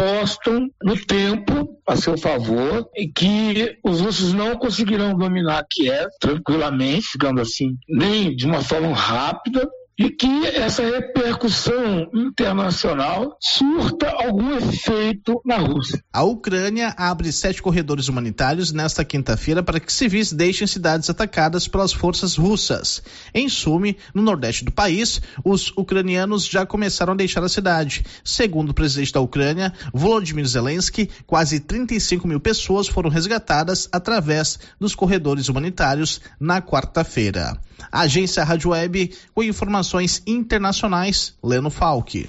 apostam 0.00 0.70
no 0.82 0.96
tempo 0.96 1.78
a 1.86 1.94
seu 1.94 2.16
favor 2.16 2.88
e 2.96 3.06
que 3.06 3.78
os 3.84 4.00
russos 4.00 4.32
não 4.32 4.56
conseguirão 4.56 5.14
dominar 5.14 5.66
Kiev 5.70 6.08
tranquilamente, 6.18 7.08
digamos 7.12 7.42
assim, 7.42 7.76
nem 7.86 8.34
de 8.34 8.46
uma 8.46 8.62
forma 8.62 8.94
rápida, 8.94 9.68
e 10.00 10.08
que 10.08 10.46
essa 10.46 10.82
repercussão 10.82 12.08
internacional 12.14 13.36
surta 13.38 14.08
algum 14.08 14.56
efeito 14.56 15.42
na 15.44 15.58
Rússia. 15.58 16.02
A 16.10 16.22
Ucrânia 16.22 16.94
abre 16.96 17.30
sete 17.30 17.60
corredores 17.60 18.08
humanitários 18.08 18.72
nesta 18.72 19.04
quinta-feira 19.04 19.62
para 19.62 19.78
que 19.78 19.92
civis 19.92 20.32
deixem 20.32 20.66
cidades 20.66 21.10
atacadas 21.10 21.68
pelas 21.68 21.92
forças 21.92 22.34
russas. 22.34 23.02
Em 23.34 23.46
Sumy, 23.46 23.98
no 24.14 24.22
nordeste 24.22 24.64
do 24.64 24.72
país, 24.72 25.20
os 25.44 25.70
ucranianos 25.76 26.46
já 26.46 26.64
começaram 26.64 27.12
a 27.12 27.16
deixar 27.16 27.44
a 27.44 27.48
cidade. 27.50 28.02
Segundo 28.24 28.70
o 28.70 28.74
presidente 28.74 29.12
da 29.12 29.20
Ucrânia, 29.20 29.70
Volodymyr 29.92 30.46
Zelensky, 30.46 31.10
quase 31.26 31.60
35 31.60 32.26
mil 32.26 32.40
pessoas 32.40 32.88
foram 32.88 33.10
resgatadas 33.10 33.86
através 33.92 34.58
dos 34.80 34.94
corredores 34.94 35.50
humanitários 35.50 36.22
na 36.40 36.62
quarta-feira. 36.62 37.60
Agência 37.90 38.44
Rádio 38.44 38.70
Web 38.70 39.12
com 39.34 39.42
informações 39.42 40.22
internacionais, 40.26 41.36
Leno 41.42 41.70
Falck. 41.70 42.28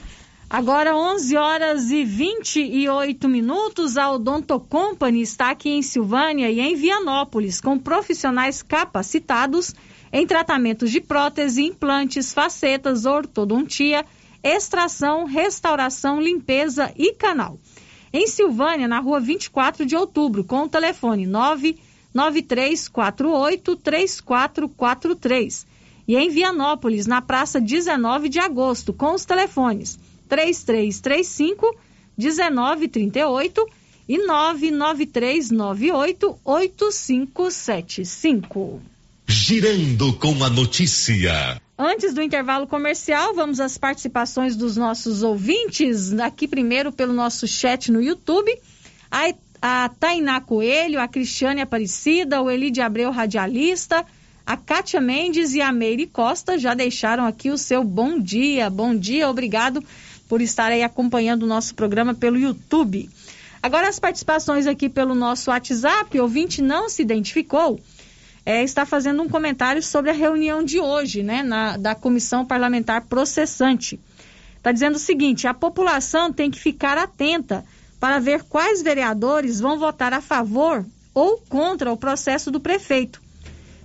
Agora 0.50 0.98
11 0.98 1.38
horas 1.38 1.92
e 1.92 2.04
28 2.04 3.30
minutos, 3.30 3.98
a 3.98 4.12
Odonto 4.12 4.60
Company 4.60 5.22
está 5.22 5.50
aqui 5.50 5.70
em 5.70 5.82
Silvânia 5.82 6.52
e 6.52 6.60
em 6.60 6.76
Vianópolis 6.76 7.62
com 7.62 7.80
profissionais 7.80 8.62
capacitados 8.62 9.74
em 10.12 10.28
tratamentos 10.28 10.92
de 10.92 11.00
prótese, 11.00 11.64
implantes, 11.64 12.34
facetas, 12.34 13.06
ortodontia, 13.06 14.06
extração, 14.44 15.24
restauração, 15.24 16.20
limpeza 16.20 16.92
e 16.98 17.14
canal. 17.14 17.58
Em 18.12 18.28
Silvânia, 18.28 18.90
na 18.90 19.00
rua 19.00 19.22
24 19.22 19.86
de 19.86 19.96
outubro, 19.96 20.44
com 20.44 20.64
o 20.64 20.70
telefone 20.70 21.26
9 21.26 21.80
9348 22.14 23.76
3443. 23.76 25.66
E 26.08 26.16
em 26.16 26.30
Vianópolis, 26.30 27.08
na 27.08 27.22
praça 27.22 27.60
19 27.62 28.30
de 28.30 28.40
agosto, 28.40 28.94
com 28.94 29.14
os 29.14 29.26
telefones 29.26 30.00
3335 30.28 31.76
1938 32.18 33.68
e 34.08 34.18
99398 34.18 36.40
8575. 36.44 38.82
Girando 39.28 40.14
com 40.14 40.44
a 40.44 40.50
notícia. 40.50 41.62
Antes 41.78 42.12
do 42.14 42.22
intervalo 42.22 42.68
comercial, 42.68 43.34
vamos 43.34 43.60
às 43.60 43.78
participações 43.78 44.56
dos 44.56 44.78
nossos 44.78 45.24
ouvintes. 45.24 46.14
Aqui 46.20 46.48
primeiro 46.48 46.92
pelo 46.92 47.14
nosso 47.14 47.48
chat 47.48 47.92
no 47.92 48.00
YouTube. 48.02 48.56
A, 49.10 49.34
a 49.62 49.88
Tainá 49.90 50.42
Coelho, 50.42 51.00
a 51.00 51.08
Cristiane 51.08 51.62
Aparecida, 51.62 52.42
o 52.42 52.50
Eli 52.50 52.72
de 52.72 52.82
Abreu 52.82 53.12
Radialista, 53.12 54.04
A 54.44 54.58
Kátia 54.58 55.00
Mendes 55.00 55.54
e 55.54 55.62
a 55.62 55.72
Meire 55.72 56.08
Costa 56.08 56.58
já 56.58 56.74
deixaram 56.74 57.26
aqui 57.26 57.52
o 57.52 57.58
seu 57.58 57.84
bom 57.84 58.20
dia. 58.20 58.72
Bom 58.72 58.96
dia, 58.96 59.30
obrigado 59.30 59.84
por 60.28 60.42
estar 60.42 60.72
aí 60.72 60.82
acompanhando 60.82 61.44
o 61.44 61.48
nosso 61.48 61.76
programa 61.76 62.16
pelo 62.16 62.40
YouTube. 62.40 63.08
Agora 63.62 63.88
as 63.88 64.00
participações 64.00 64.66
aqui 64.66 64.90
pelo 64.90 65.14
nosso 65.14 65.52
WhatsApp, 65.52 66.20
o 66.20 66.24
ouvinte 66.24 66.60
não 66.60 66.90
se 66.90 67.04
identificou, 67.04 67.80
é, 68.44 68.64
está 68.64 68.84
fazendo 68.84 69.22
um 69.22 69.30
comentário 69.30 69.84
sobre 69.84 70.10
a 70.10 70.14
reunião 70.14 70.64
de 70.64 70.80
hoje, 70.80 71.22
né, 71.22 71.44
na, 71.44 71.78
da 71.78 71.94
Comissão 71.94 72.44
Parlamentar 72.44 73.02
Processante. 73.06 74.00
Está 74.58 74.72
dizendo 74.72 74.96
o 74.96 75.00
seguinte: 75.00 75.46
a 75.46 75.54
população 75.54 76.34
tem 76.34 76.50
que 76.50 76.60
ficar 76.60 76.98
atenta 76.98 77.64
para 78.02 78.18
ver 78.18 78.42
quais 78.42 78.82
vereadores 78.82 79.60
vão 79.60 79.78
votar 79.78 80.12
a 80.12 80.20
favor 80.20 80.84
ou 81.14 81.38
contra 81.38 81.94
o 81.94 81.98
processo 81.98 82.50
do 82.50 82.60
prefeito. 82.60 83.22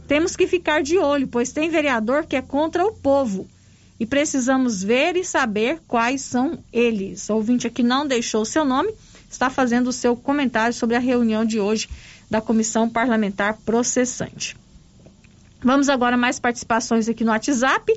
Temos 0.09 0.35
que 0.35 0.47
ficar 0.47 0.83
de 0.83 0.97
olho, 0.97 1.29
pois 1.29 1.53
tem 1.53 1.69
vereador 1.69 2.25
que 2.25 2.35
é 2.35 2.41
contra 2.41 2.83
o 2.83 2.95
povo. 2.95 3.47
E 4.01 4.07
precisamos 4.07 4.83
ver 4.83 5.19
e 5.19 5.25
saber 5.25 5.83
quais 5.87 6.23
são 6.23 6.59
eles. 6.73 7.29
O 7.29 7.35
ouvinte 7.35 7.67
aqui 7.67 7.83
não 7.83 8.07
deixou 8.07 8.41
o 8.41 8.47
seu 8.47 8.65
nome, 8.65 8.91
está 9.31 9.51
fazendo 9.51 9.89
o 9.89 9.93
seu 9.93 10.17
comentário 10.17 10.73
sobre 10.73 10.97
a 10.97 11.01
reunião 11.01 11.45
de 11.45 11.61
hoje 11.61 11.87
da 12.31 12.41
Comissão 12.41 12.89
Parlamentar 12.89 13.59
Processante. 13.67 14.57
Vamos 15.63 15.91
agora 15.91 16.17
mais 16.17 16.39
participações 16.39 17.07
aqui 17.07 17.23
no 17.23 17.33
WhatsApp. 17.33 17.93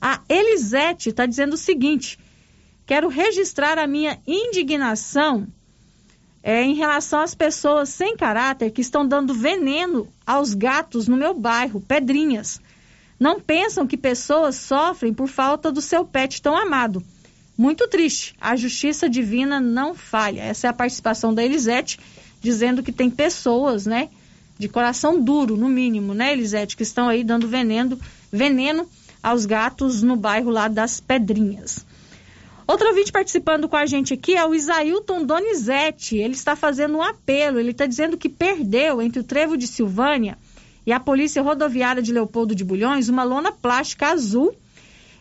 A 0.00 0.22
Elisete 0.30 1.10
está 1.10 1.26
dizendo 1.26 1.54
o 1.54 1.58
seguinte: 1.58 2.18
quero 2.86 3.08
registrar 3.08 3.78
a 3.78 3.86
minha 3.86 4.18
indignação 4.26 5.46
é, 6.48 6.62
em 6.62 6.72
relação 6.72 7.20
às 7.20 7.34
pessoas 7.34 7.90
sem 7.90 8.16
caráter 8.16 8.70
que 8.70 8.80
estão 8.80 9.06
dando 9.06 9.34
veneno 9.34 10.08
aos 10.26 10.54
gatos 10.54 11.06
no 11.06 11.14
meu 11.14 11.34
bairro, 11.34 11.78
Pedrinhas. 11.78 12.58
Não 13.20 13.38
pensam 13.38 13.86
que 13.86 13.98
pessoas 13.98 14.56
sofrem 14.56 15.12
por 15.12 15.28
falta 15.28 15.70
do 15.70 15.82
seu 15.82 16.06
pet 16.06 16.40
tão 16.40 16.56
amado. 16.56 17.04
Muito 17.54 17.86
triste. 17.86 18.34
A 18.40 18.56
justiça 18.56 19.10
divina 19.10 19.60
não 19.60 19.94
falha. 19.94 20.40
Essa 20.40 20.68
é 20.68 20.70
a 20.70 20.72
participação 20.72 21.34
da 21.34 21.44
Elisete, 21.44 22.00
dizendo 22.40 22.82
que 22.82 22.92
tem 22.92 23.10
pessoas, 23.10 23.84
né, 23.84 24.08
de 24.58 24.70
coração 24.70 25.20
duro, 25.20 25.54
no 25.54 25.68
mínimo, 25.68 26.14
né, 26.14 26.32
Elisete, 26.32 26.78
que 26.78 26.82
estão 26.82 27.10
aí 27.10 27.22
dando 27.22 27.46
veneno, 27.46 28.00
veneno 28.32 28.88
aos 29.22 29.44
gatos 29.44 30.02
no 30.02 30.16
bairro 30.16 30.48
lá 30.48 30.66
das 30.66 30.98
Pedrinhas. 30.98 31.84
Outro 32.68 32.88
ouvinte 32.88 33.10
participando 33.10 33.66
com 33.66 33.76
a 33.76 33.86
gente 33.86 34.12
aqui 34.12 34.36
é 34.36 34.46
o 34.46 34.54
Isailton 34.54 35.24
Donizete. 35.24 36.18
Ele 36.18 36.34
está 36.34 36.54
fazendo 36.54 36.98
um 36.98 37.02
apelo. 37.02 37.58
Ele 37.58 37.70
está 37.70 37.86
dizendo 37.86 38.18
que 38.18 38.28
perdeu 38.28 39.00
entre 39.00 39.20
o 39.20 39.24
Trevo 39.24 39.56
de 39.56 39.66
Silvânia 39.66 40.36
e 40.84 40.92
a 40.92 41.00
Polícia 41.00 41.40
Rodoviária 41.40 42.02
de 42.02 42.12
Leopoldo 42.12 42.54
de 42.54 42.62
Bulhões 42.62 43.08
uma 43.08 43.24
lona 43.24 43.50
plástica 43.50 44.08
azul 44.08 44.54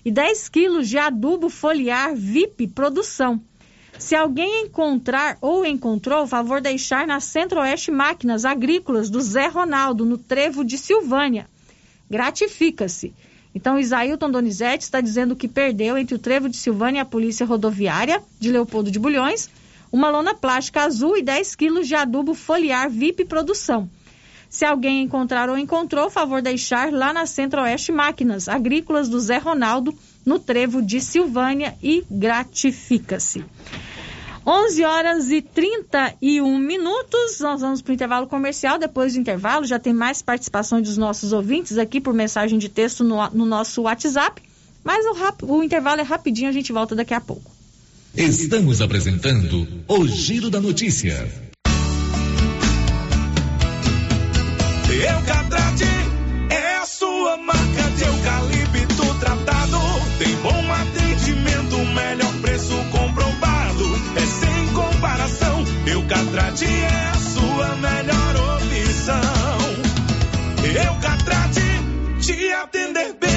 e 0.04 0.12
10 0.12 0.50
quilos 0.50 0.90
de 0.90 0.98
adubo 0.98 1.50
foliar 1.50 2.14
VIP 2.14 2.68
Produção. 2.68 3.42
Se 3.98 4.14
alguém 4.14 4.66
encontrar 4.66 5.38
ou 5.40 5.66
encontrou, 5.66 6.28
favor 6.28 6.60
deixar 6.60 7.08
na 7.08 7.22
Centro-Oeste 7.22 7.92
Máquinas 7.92 8.44
Agrícolas 8.44 9.10
do 9.10 9.22
Zé 9.22 9.48
Ronaldo, 9.48 10.04
no 10.04 10.18
Trevo 10.18 10.66
de 10.66 10.78
Silvânia. 10.78 11.48
Gratifica-se. 12.10 13.14
Então, 13.58 13.80
Isailton 13.80 14.30
Donizete 14.30 14.84
está 14.84 15.02
dizendo 15.02 15.36
que 15.36 15.48
perdeu 15.48 15.98
entre 15.98 16.14
o 16.14 16.20
Trevo 16.20 16.48
de 16.48 16.56
Silvânia 16.56 17.00
e 17.00 17.02
a 17.02 17.06
Polícia 17.06 17.44
Rodoviária 17.44 18.22
de 18.40 18.52
Leopoldo 18.52 18.92
de 18.92 19.00
Bulhões 19.00 19.50
uma 19.92 20.12
lona 20.12 20.36
plástica 20.36 20.84
azul 20.84 21.18
e 21.18 21.24
10 21.24 21.56
quilos 21.56 21.88
de 21.88 21.96
adubo 21.96 22.36
foliar 22.36 22.88
VIP 22.88 23.26
Produção. 23.26 23.90
Se 24.48 24.64
alguém 24.64 25.02
encontrar 25.02 25.50
ou 25.50 25.58
encontrou, 25.58 26.08
favor 26.08 26.40
deixar 26.40 26.94
lá 26.94 27.12
na 27.12 27.26
Centro-Oeste 27.26 27.92
Máquinas 27.92 28.48
Agrícolas 28.48 29.10
do 29.10 29.20
Zé 29.20 29.40
Ronaldo, 29.40 29.92
no 30.24 30.38
Trevo 30.38 30.80
de 30.80 31.02
Silvânia 31.02 31.76
e 31.82 32.06
gratifica-se. 32.12 33.44
11 34.48 34.84
horas 34.86 35.30
e 35.30 35.42
31 35.42 36.58
minutos. 36.58 37.42
Nós 37.42 37.60
vamos 37.60 37.82
para 37.82 37.92
o 37.92 37.94
intervalo 37.94 38.28
comercial. 38.28 38.80
Depois 38.80 39.14
do 39.14 39.20
intervalo, 39.20 39.66
já 39.66 39.78
tem 39.78 39.92
mais 39.92 40.22
participação 40.22 40.82
dos 40.82 40.96
nossos 40.96 41.34
ouvintes 41.34 41.78
aqui 41.78 42.00
por 42.00 42.14
mensagem 42.14 42.58
de 42.58 42.70
texto 42.70 43.04
no, 43.04 43.18
no 43.32 43.46
nosso 43.46 43.82
WhatsApp. 43.82 44.42
Mas 44.86 45.06
o, 45.06 45.54
o 45.54 45.62
intervalo 45.62 46.00
é 46.00 46.04
rapidinho, 46.04 46.48
a 46.48 46.54
gente 46.54 46.72
volta 46.72 46.96
daqui 46.96 47.14
a 47.14 47.20
pouco. 47.20 47.52
Estamos 48.16 48.82
apresentando 48.82 49.68
o 49.86 50.08
Giro 50.08 50.50
da 50.50 50.62
Notícia. 50.62 51.30
Eucatrate 54.90 55.84
é 56.50 56.78
a 56.78 56.86
sua 56.86 57.36
marca 57.36 57.84
de 57.98 58.04
eucalipto 58.04 58.47
Eucatrate 66.10 66.66
é 66.66 67.10
a 67.10 67.16
sua 67.16 67.76
melhor 67.76 68.36
opção. 68.56 69.20
Eucatrate 70.64 71.68
te 72.22 72.50
atender 72.54 73.14
bem, 73.20 73.37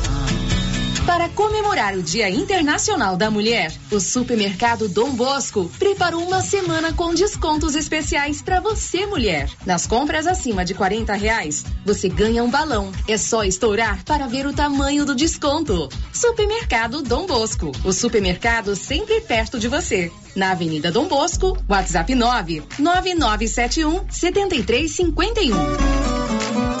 Para 1.05 1.29
comemorar 1.29 1.95
o 1.95 2.03
Dia 2.03 2.29
Internacional 2.29 3.17
da 3.17 3.31
Mulher, 3.31 3.73
o 3.91 3.99
Supermercado 3.99 4.87
Dom 4.87 5.11
Bosco 5.11 5.69
preparou 5.79 6.23
uma 6.23 6.41
semana 6.41 6.93
com 6.93 7.13
descontos 7.13 7.75
especiais 7.75 8.41
para 8.41 8.59
você, 8.59 9.05
mulher. 9.05 9.49
Nas 9.65 9.87
compras 9.87 10.27
acima 10.27 10.63
de 10.63 10.73
40 10.73 11.13
reais, 11.13 11.65
você 11.85 12.07
ganha 12.07 12.43
um 12.43 12.49
balão. 12.49 12.91
É 13.07 13.17
só 13.17 13.43
estourar 13.43 14.03
para 14.03 14.27
ver 14.27 14.45
o 14.45 14.53
tamanho 14.53 15.05
do 15.05 15.15
desconto. 15.15 15.89
Supermercado 16.13 17.01
Dom 17.01 17.25
Bosco, 17.25 17.71
o 17.83 17.91
supermercado 17.91 18.75
sempre 18.75 19.21
perto 19.21 19.59
de 19.59 19.67
você. 19.67 20.11
Na 20.35 20.51
Avenida 20.51 20.91
Dom 20.91 21.07
Bosco, 21.07 21.57
WhatsApp 21.67 22.13
9 22.13 22.63
9971 22.79 24.05
7351. 24.09 26.80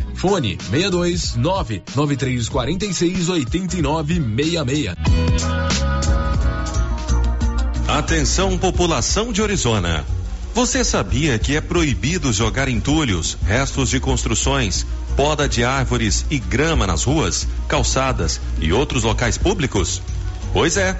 Fone 0.15 0.57
62 0.69 1.35
99346 1.35 3.29
8966. 3.29 4.95
Atenção, 7.87 8.57
população 8.57 9.33
de 9.33 9.41
Orizona. 9.41 10.05
Você 10.53 10.83
sabia 10.83 11.39
que 11.39 11.55
é 11.55 11.61
proibido 11.61 12.31
jogar 12.33 12.67
entulhos, 12.67 13.37
restos 13.45 13.89
de 13.89 13.99
construções, 13.99 14.85
poda 15.15 15.47
de 15.47 15.63
árvores 15.63 16.25
e 16.29 16.37
grama 16.37 16.85
nas 16.85 17.03
ruas, 17.03 17.47
calçadas 17.67 18.39
e 18.59 18.71
outros 18.73 19.03
locais 19.03 19.37
públicos? 19.37 20.01
Pois 20.53 20.77
é. 20.77 20.99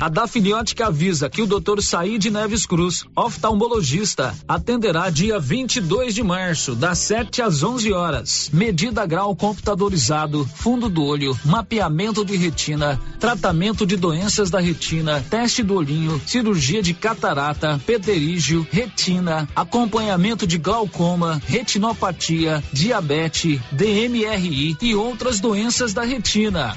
A 0.00 0.08
Dafniótica 0.08 0.86
avisa 0.86 1.28
que 1.28 1.42
o 1.42 1.46
Dr. 1.46 1.82
Said 1.82 2.30
Neves 2.30 2.64
Cruz, 2.64 3.04
oftalmologista, 3.16 4.32
atenderá 4.46 5.10
dia 5.10 5.40
22 5.40 6.14
de 6.14 6.22
março, 6.22 6.76
das 6.76 6.98
7 6.98 7.42
às 7.42 7.64
11 7.64 7.92
horas. 7.92 8.48
Medida 8.52 9.04
grau 9.04 9.34
computadorizado, 9.34 10.48
fundo 10.54 10.88
do 10.88 11.02
olho, 11.02 11.36
mapeamento 11.44 12.24
de 12.24 12.36
retina, 12.36 13.00
tratamento 13.18 13.84
de 13.84 13.96
doenças 13.96 14.50
da 14.50 14.60
retina, 14.60 15.20
teste 15.28 15.64
do 15.64 15.74
olhinho, 15.74 16.22
cirurgia 16.24 16.80
de 16.80 16.94
catarata, 16.94 17.80
pterígio, 17.84 18.64
retina, 18.70 19.48
acompanhamento 19.56 20.46
de 20.46 20.58
glaucoma, 20.58 21.42
retinopatia, 21.44 22.62
diabetes, 22.72 23.60
DMRI 23.72 24.76
e 24.80 24.94
outras 24.94 25.40
doenças 25.40 25.92
da 25.92 26.04
retina. 26.04 26.76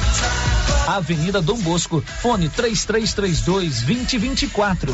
Avenida 0.87 1.41
Dom 1.41 1.57
Bosco, 1.57 2.03
fone 2.21 2.49
3332 2.49 3.81
2024. 3.81 4.93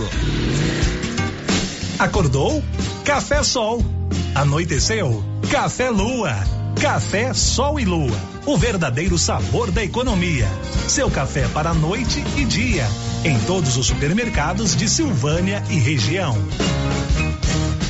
Acordou? 2.00 2.64
Café 3.04 3.42
Sol. 3.42 3.84
Anoiteceu? 4.36 5.24
Café 5.50 5.90
Lua. 5.90 6.36
Café 6.80 7.34
Sol 7.34 7.80
e 7.80 7.86
Lua. 7.86 8.16
O 8.46 8.56
verdadeiro 8.56 9.18
sabor 9.18 9.72
da 9.72 9.84
economia. 9.84 10.48
Seu 10.88 11.10
café 11.10 11.48
para 11.48 11.74
noite 11.74 12.24
e 12.38 12.46
dia. 12.46 12.86
Em 13.24 13.40
todos 13.40 13.78
os 13.78 13.88
supermercados 13.88 14.76
de 14.76 14.88
Silvânia 14.88 15.64
e 15.70 15.80
região. 15.80 16.38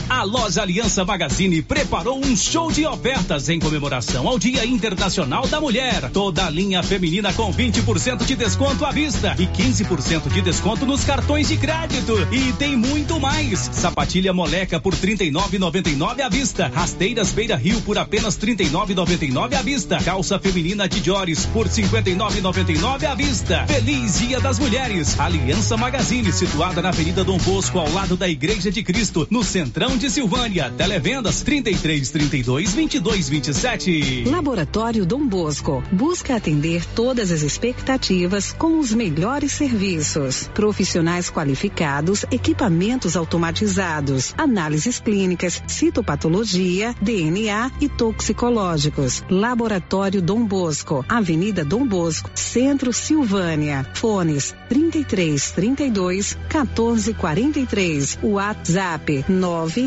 A 0.10 0.24
loja 0.24 0.62
Aliança 0.62 1.04
Magazine 1.04 1.62
preparou 1.62 2.18
um 2.18 2.36
show 2.36 2.72
de 2.72 2.86
ofertas 2.86 3.50
em 3.50 3.60
comemoração 3.60 4.26
ao 4.26 4.40
Dia 4.40 4.66
Internacional 4.66 5.46
da 5.48 5.60
Mulher. 5.60 6.10
Toda 6.12 6.46
a 6.46 6.50
linha 6.50 6.82
feminina 6.82 7.34
com 7.34 7.54
20% 7.54 8.24
de 8.24 8.36
desconto 8.38 8.86
à 8.86 8.92
vista 8.92 9.36
e 9.38 9.46
15% 9.46 10.30
de 10.32 10.42
desconto 10.42 10.86
nos 10.86 11.04
cartões 11.04 11.50
de 11.50 11.58
crédito. 11.58 12.14
E 12.32 12.54
tem 12.54 12.78
muito 12.78 13.20
mais. 13.20 13.70
Sapatilha 13.74 14.34
moleca 14.34 14.80
por 14.80 14.94
R$ 14.94 15.18
39,99 15.18 16.22
à 16.22 16.30
vista. 16.30 16.72
Rasteiras 16.74 17.34
Beira 17.34 17.58
Rio 17.58 17.82
por 17.82 17.98
apenas 17.98 18.38
R$ 18.38 18.56
39,99 18.56 19.56
à 19.56 19.62
vista. 19.62 19.98
Calça 19.98 20.40
feminina 20.40 20.88
de 20.88 21.04
Jores 21.04 21.46
por 21.48 21.68
R$ 21.68 21.84
59,99 21.84 23.04
à 23.04 23.14
vista. 23.14 23.66
Feliz 23.68 24.20
Dia 24.20 24.40
das 24.40 24.58
Mulheres. 24.58 25.20
Aliança 25.20 25.76
Magazine, 25.76 26.32
situada 26.32 26.82
na 26.82 26.90
Avenida 26.90 27.26
Dom 27.26 27.38
Bosco, 27.40 27.78
ao 27.78 27.92
lado 27.92 28.16
da 28.16 28.30
Igreja 28.30 28.72
de 28.72 28.82
Cristo, 28.82 29.28
no 29.30 29.44
Centrão 29.44 29.97
de 29.98 30.10
Silvânia. 30.10 30.70
Televendas 30.70 31.42
33 31.42 32.10
32 32.10 32.74
22 32.74 33.30
27. 33.30 34.24
Laboratório 34.26 35.06
Dom 35.06 35.26
Bosco 35.28 35.84
busca 35.92 36.36
atender 36.36 36.86
todas 36.94 37.32
as 37.32 37.42
expectativas 37.42 38.54
com 38.54 38.80
os 38.80 38.94
melhores 38.94 39.52
serviços. 39.52 40.50
Profissionais 40.54 41.30
qualificados, 41.30 42.26
equipamentos 42.32 43.18
automatizados, 43.18 44.34
análises 44.38 45.00
clínicas, 45.00 45.62
citopatologia, 45.68 46.96
DNA 47.02 47.72
e 47.82 47.90
toxicológicos. 47.90 49.24
Laboratório 49.30 50.22
Dom 50.22 50.46
Bosco, 50.46 51.04
Avenida 51.10 51.66
Dom 51.66 51.86
Bosco, 51.86 52.30
Centro 52.36 52.94
Silvânia. 52.94 53.90
Fones 53.96 54.56
33 54.70 55.52
32 55.52 56.38
14 56.48 57.14
43. 57.14 58.20
WhatsApp 58.22 59.26
9 59.28 59.87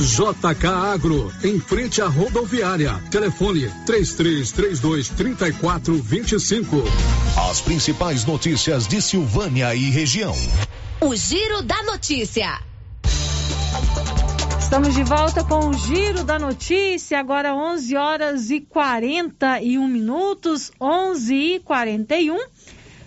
JK 0.00 0.66
Agro, 0.66 1.30
em 1.44 1.60
frente 1.60 2.00
à 2.00 2.06
rodoviária. 2.06 2.94
Telefone 3.10 3.70
3332 3.84 5.10
3425. 5.10 6.82
As 7.50 7.60
principais 7.60 8.24
notícias 8.24 8.88
de 8.88 9.02
Silvânia 9.02 9.74
e 9.74 9.90
região. 9.90 10.34
O 11.02 11.14
Giro 11.14 11.62
da 11.62 11.82
Notícia. 11.82 12.60
Estamos 14.58 14.94
de 14.94 15.02
volta 15.02 15.44
com 15.44 15.68
o 15.68 15.74
Giro 15.74 16.24
da 16.24 16.38
Notícia, 16.38 17.18
agora 17.18 17.54
11 17.54 17.96
horas 17.96 18.50
e 18.50 18.60
41 18.60 19.86
minutos, 19.86 20.72
11 20.80 21.34
e 21.34 21.60
41. 21.60 22.38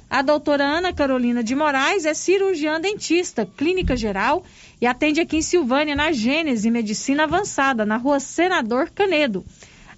A 0.09 0.21
doutora 0.21 0.63
Ana 0.63 0.93
Carolina 0.93 1.43
de 1.43 1.55
Moraes 1.55 2.05
é 2.05 2.13
cirurgiã 2.13 2.79
dentista, 2.79 3.47
clínica 3.47 3.97
geral 3.97 4.43
e 4.83 4.85
atende 4.85 5.21
aqui 5.21 5.37
em 5.37 5.41
Silvânia, 5.41 5.95
na 5.95 6.11
Gênese 6.11 6.69
Medicina 6.69 7.23
Avançada, 7.23 7.85
na 7.85 7.95
rua 7.95 8.19
Senador 8.19 8.89
Canedo. 8.89 9.45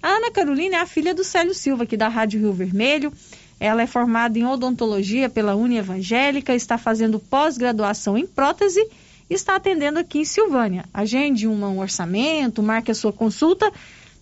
A 0.00 0.10
Ana 0.10 0.30
Carolina 0.30 0.76
é 0.76 0.80
a 0.80 0.86
filha 0.86 1.12
do 1.12 1.24
Célio 1.24 1.52
Silva, 1.52 1.82
aqui 1.82 1.96
da 1.96 2.06
Rádio 2.06 2.38
Rio 2.38 2.52
Vermelho. 2.52 3.12
Ela 3.58 3.82
é 3.82 3.86
formada 3.88 4.38
em 4.38 4.46
odontologia 4.46 5.28
pela 5.28 5.56
Uni 5.56 5.76
Evangélica, 5.76 6.54
está 6.54 6.78
fazendo 6.78 7.18
pós-graduação 7.18 8.16
em 8.16 8.28
prótese 8.28 8.78
e 9.28 9.34
está 9.34 9.56
atendendo 9.56 9.98
aqui 9.98 10.20
em 10.20 10.24
Silvânia. 10.24 10.84
Agende 10.94 11.48
um 11.48 11.80
orçamento, 11.80 12.62
marque 12.62 12.92
a 12.92 12.94
sua 12.94 13.12
consulta 13.12 13.68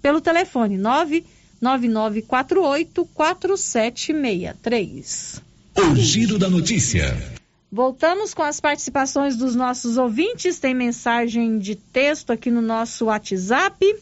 pelo 0.00 0.18
telefone 0.18 0.78
99948 0.78 3.06
4763. 3.12 5.42
O 5.76 5.94
Giro 5.96 6.38
da 6.38 6.48
Notícia. 6.48 7.43
Voltamos 7.74 8.32
com 8.32 8.44
as 8.44 8.60
participações 8.60 9.36
dos 9.36 9.56
nossos 9.56 9.96
ouvintes. 9.96 10.60
Tem 10.60 10.72
mensagem 10.72 11.58
de 11.58 11.74
texto 11.74 12.30
aqui 12.30 12.48
no 12.48 12.62
nosso 12.62 13.06
WhatsApp. 13.06 13.96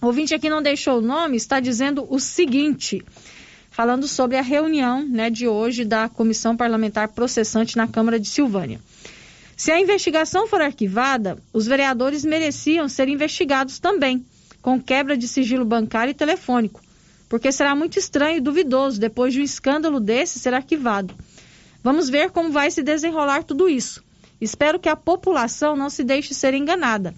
O 0.00 0.06
ouvinte 0.06 0.34
aqui 0.34 0.48
não 0.48 0.62
deixou 0.62 0.96
o 0.96 1.02
nome, 1.02 1.36
está 1.36 1.60
dizendo 1.60 2.06
o 2.08 2.18
seguinte, 2.18 3.04
falando 3.70 4.08
sobre 4.08 4.38
a 4.38 4.40
reunião 4.40 5.06
né, 5.06 5.28
de 5.28 5.46
hoje 5.46 5.84
da 5.84 6.08
Comissão 6.08 6.56
Parlamentar 6.56 7.08
Processante 7.08 7.76
na 7.76 7.86
Câmara 7.86 8.18
de 8.18 8.28
Silvânia. 8.28 8.80
Se 9.54 9.70
a 9.70 9.78
investigação 9.78 10.46
for 10.46 10.62
arquivada, 10.62 11.36
os 11.52 11.66
vereadores 11.66 12.24
mereciam 12.24 12.88
ser 12.88 13.10
investigados 13.10 13.78
também, 13.78 14.24
com 14.62 14.80
quebra 14.80 15.18
de 15.18 15.28
sigilo 15.28 15.66
bancário 15.66 16.12
e 16.12 16.14
telefônico, 16.14 16.80
porque 17.28 17.52
será 17.52 17.74
muito 17.74 17.98
estranho 17.98 18.38
e 18.38 18.40
duvidoso 18.40 18.98
depois 18.98 19.34
de 19.34 19.40
um 19.42 19.44
escândalo 19.44 20.00
desse 20.00 20.38
ser 20.38 20.54
arquivado. 20.54 21.14
Vamos 21.84 22.08
ver 22.08 22.30
como 22.30 22.50
vai 22.50 22.70
se 22.70 22.82
desenrolar 22.82 23.44
tudo 23.44 23.68
isso. 23.68 24.02
Espero 24.40 24.80
que 24.80 24.88
a 24.88 24.96
população 24.96 25.76
não 25.76 25.90
se 25.90 26.02
deixe 26.02 26.32
ser 26.32 26.54
enganada. 26.54 27.14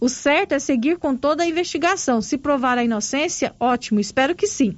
O 0.00 0.08
certo 0.08 0.52
é 0.52 0.58
seguir 0.58 0.96
com 0.96 1.14
toda 1.14 1.42
a 1.42 1.46
investigação. 1.46 2.22
Se 2.22 2.38
provar 2.38 2.78
a 2.78 2.84
inocência, 2.84 3.54
ótimo, 3.60 4.00
espero 4.00 4.34
que 4.34 4.46
sim. 4.46 4.74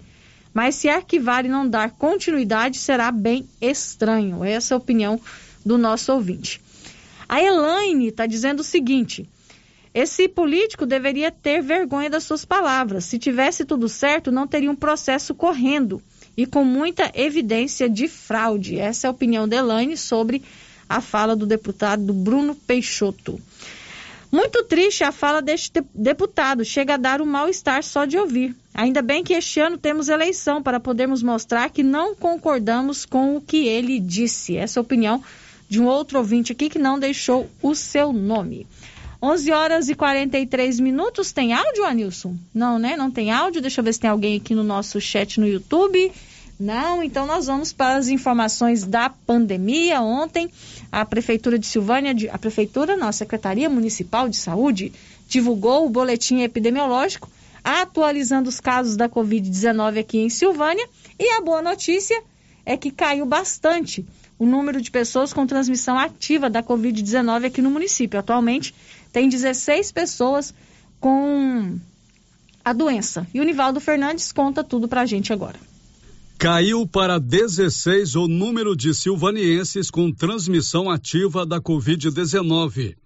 Mas 0.52 0.74
se 0.74 0.88
arquivar 0.88 1.46
e 1.46 1.48
não 1.48 1.68
dar 1.68 1.92
continuidade, 1.92 2.78
será 2.78 3.12
bem 3.12 3.48
estranho. 3.60 4.42
Essa 4.42 4.74
é 4.74 4.76
a 4.76 4.78
opinião 4.78 5.20
do 5.64 5.78
nosso 5.78 6.12
ouvinte. 6.12 6.60
A 7.28 7.40
Elaine 7.40 8.08
está 8.08 8.26
dizendo 8.26 8.58
o 8.58 8.64
seguinte: 8.64 9.30
esse 9.94 10.28
político 10.28 10.84
deveria 10.84 11.30
ter 11.30 11.62
vergonha 11.62 12.10
das 12.10 12.24
suas 12.24 12.44
palavras. 12.44 13.04
Se 13.04 13.20
tivesse 13.20 13.64
tudo 13.64 13.88
certo, 13.88 14.32
não 14.32 14.48
teria 14.48 14.70
um 14.70 14.74
processo 14.74 15.32
correndo 15.32 16.02
e 16.36 16.46
com 16.46 16.64
muita 16.64 17.10
evidência 17.14 17.88
de 17.88 18.08
fraude. 18.08 18.78
Essa 18.78 19.06
é 19.06 19.08
a 19.08 19.10
opinião 19.10 19.46
da 19.46 19.56
Elaine 19.56 19.96
sobre 19.96 20.42
a 20.88 21.00
fala 21.00 21.34
do 21.34 21.46
deputado 21.46 22.12
Bruno 22.12 22.54
Peixoto. 22.54 23.40
Muito 24.30 24.64
triste 24.64 25.04
a 25.04 25.12
fala 25.12 25.42
deste 25.42 25.84
deputado, 25.94 26.64
chega 26.64 26.94
a 26.94 26.96
dar 26.96 27.20
um 27.20 27.26
mal-estar 27.26 27.82
só 27.84 28.06
de 28.06 28.16
ouvir. 28.16 28.56
Ainda 28.72 29.02
bem 29.02 29.22
que 29.22 29.34
este 29.34 29.60
ano 29.60 29.76
temos 29.76 30.08
eleição 30.08 30.62
para 30.62 30.80
podermos 30.80 31.22
mostrar 31.22 31.68
que 31.68 31.82
não 31.82 32.14
concordamos 32.14 33.04
com 33.04 33.36
o 33.36 33.42
que 33.42 33.68
ele 33.68 34.00
disse. 34.00 34.56
Essa 34.56 34.78
é 34.78 34.80
a 34.80 34.82
opinião 34.82 35.22
de 35.68 35.80
um 35.80 35.86
outro 35.86 36.18
ouvinte 36.18 36.52
aqui 36.52 36.70
que 36.70 36.78
não 36.78 36.98
deixou 36.98 37.50
o 37.62 37.74
seu 37.74 38.10
nome. 38.10 38.66
11 39.22 39.52
horas 39.52 39.88
e 39.88 39.94
43 39.94 40.80
minutos. 40.80 41.30
Tem 41.30 41.52
áudio, 41.52 41.84
Anilson? 41.84 42.34
Não, 42.52 42.78
né? 42.78 42.96
Não 42.96 43.10
tem 43.10 43.30
áudio. 43.30 43.62
Deixa 43.62 43.80
eu 43.80 43.84
ver 43.84 43.92
se 43.92 44.00
tem 44.00 44.10
alguém 44.10 44.36
aqui 44.36 44.52
no 44.54 44.64
nosso 44.64 45.00
chat 45.00 45.38
no 45.38 45.46
YouTube. 45.46 46.10
Não, 46.58 47.02
então 47.02 47.24
nós 47.24 47.46
vamos 47.46 47.72
para 47.72 47.96
as 47.96 48.08
informações 48.08 48.84
da 48.84 49.08
pandemia. 49.08 50.00
Ontem, 50.00 50.50
a 50.90 51.04
Prefeitura 51.04 51.58
de 51.58 51.66
Silvânia, 51.66 52.14
a 52.32 52.38
Prefeitura, 52.38 52.96
não, 52.96 53.08
a 53.08 53.12
Secretaria 53.12 53.70
Municipal 53.70 54.28
de 54.28 54.36
Saúde, 54.36 54.92
divulgou 55.28 55.86
o 55.86 55.88
boletim 55.88 56.40
epidemiológico 56.40 57.30
atualizando 57.64 58.48
os 58.48 58.60
casos 58.60 58.96
da 58.96 59.08
Covid-19 59.08 60.00
aqui 60.00 60.18
em 60.18 60.28
Silvânia. 60.28 60.88
E 61.18 61.30
a 61.36 61.40
boa 61.40 61.62
notícia 61.62 62.20
é 62.66 62.76
que 62.76 62.90
caiu 62.90 63.24
bastante 63.24 64.04
o 64.38 64.46
número 64.46 64.80
de 64.80 64.90
pessoas 64.90 65.32
com 65.32 65.46
transmissão 65.46 65.96
ativa 65.96 66.50
da 66.50 66.62
Covid-19 66.62 67.46
aqui 67.46 67.62
no 67.62 67.70
município. 67.70 68.18
Atualmente, 68.18 68.74
tem 69.12 69.28
16 69.28 69.92
pessoas 69.92 70.54
com 70.98 71.78
a 72.64 72.72
doença. 72.72 73.26
E 73.34 73.40
o 73.40 73.44
Nivaldo 73.44 73.80
Fernandes 73.80 74.32
conta 74.32 74.64
tudo 74.64 74.88
para 74.88 75.02
a 75.02 75.06
gente 75.06 75.32
agora. 75.32 75.58
Caiu 76.38 76.86
para 76.86 77.20
16 77.20 78.16
o 78.16 78.26
número 78.26 78.74
de 78.74 78.92
silvanienses 78.94 79.90
com 79.90 80.10
transmissão 80.10 80.90
ativa 80.90 81.46
da 81.46 81.60
Covid-19. 81.60 82.96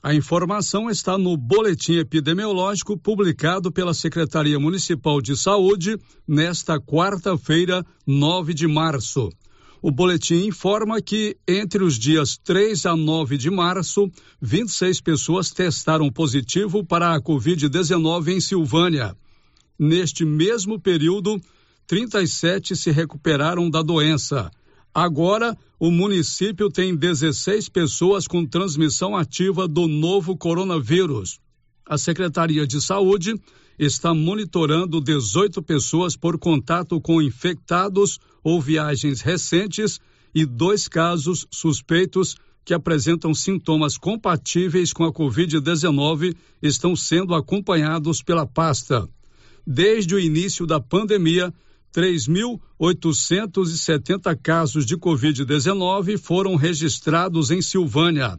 A 0.00 0.14
informação 0.14 0.90
está 0.90 1.16
no 1.16 1.36
boletim 1.36 1.94
epidemiológico 1.94 2.96
publicado 2.96 3.72
pela 3.72 3.94
Secretaria 3.94 4.60
Municipal 4.60 5.20
de 5.20 5.34
Saúde 5.34 5.98
nesta 6.28 6.78
quarta-feira, 6.78 7.84
9 8.06 8.52
de 8.52 8.68
março. 8.68 9.30
O 9.86 9.90
boletim 9.90 10.46
informa 10.46 11.02
que, 11.02 11.36
entre 11.46 11.84
os 11.84 11.98
dias 11.98 12.38
3 12.42 12.86
a 12.86 12.96
9 12.96 13.36
de 13.36 13.50
março, 13.50 14.10
26 14.40 15.02
pessoas 15.02 15.50
testaram 15.50 16.10
positivo 16.10 16.82
para 16.82 17.14
a 17.14 17.20
Covid-19 17.20 18.28
em 18.28 18.40
Silvânia. 18.40 19.14
Neste 19.78 20.24
mesmo 20.24 20.80
período, 20.80 21.38
37 21.86 22.74
se 22.74 22.90
recuperaram 22.90 23.68
da 23.68 23.82
doença. 23.82 24.50
Agora, 24.94 25.54
o 25.78 25.90
município 25.90 26.70
tem 26.70 26.96
16 26.96 27.68
pessoas 27.68 28.26
com 28.26 28.46
transmissão 28.46 29.14
ativa 29.14 29.68
do 29.68 29.86
novo 29.86 30.34
coronavírus. 30.34 31.38
A 31.84 31.98
Secretaria 31.98 32.66
de 32.66 32.80
Saúde 32.80 33.34
está 33.78 34.14
monitorando 34.14 35.00
18 35.00 35.62
pessoas 35.62 36.16
por 36.16 36.38
contato 36.38 37.00
com 37.00 37.20
infectados 37.20 38.18
ou 38.42 38.60
viagens 38.60 39.20
recentes 39.20 40.00
e 40.34 40.44
dois 40.44 40.88
casos 40.88 41.46
suspeitos 41.50 42.36
que 42.64 42.74
apresentam 42.74 43.34
sintomas 43.34 43.98
compatíveis 43.98 44.92
com 44.92 45.04
a 45.04 45.12
Covid-19 45.12 46.34
estão 46.62 46.94
sendo 46.96 47.34
acompanhados 47.34 48.22
pela 48.22 48.46
pasta. 48.46 49.08
Desde 49.66 50.14
o 50.14 50.20
início 50.20 50.66
da 50.66 50.80
pandemia, 50.80 51.52
3.870 51.94 54.38
casos 54.42 54.86
de 54.86 54.96
Covid-19 54.96 56.18
foram 56.18 56.56
registrados 56.56 57.50
em 57.50 57.60
Silvânia. 57.62 58.38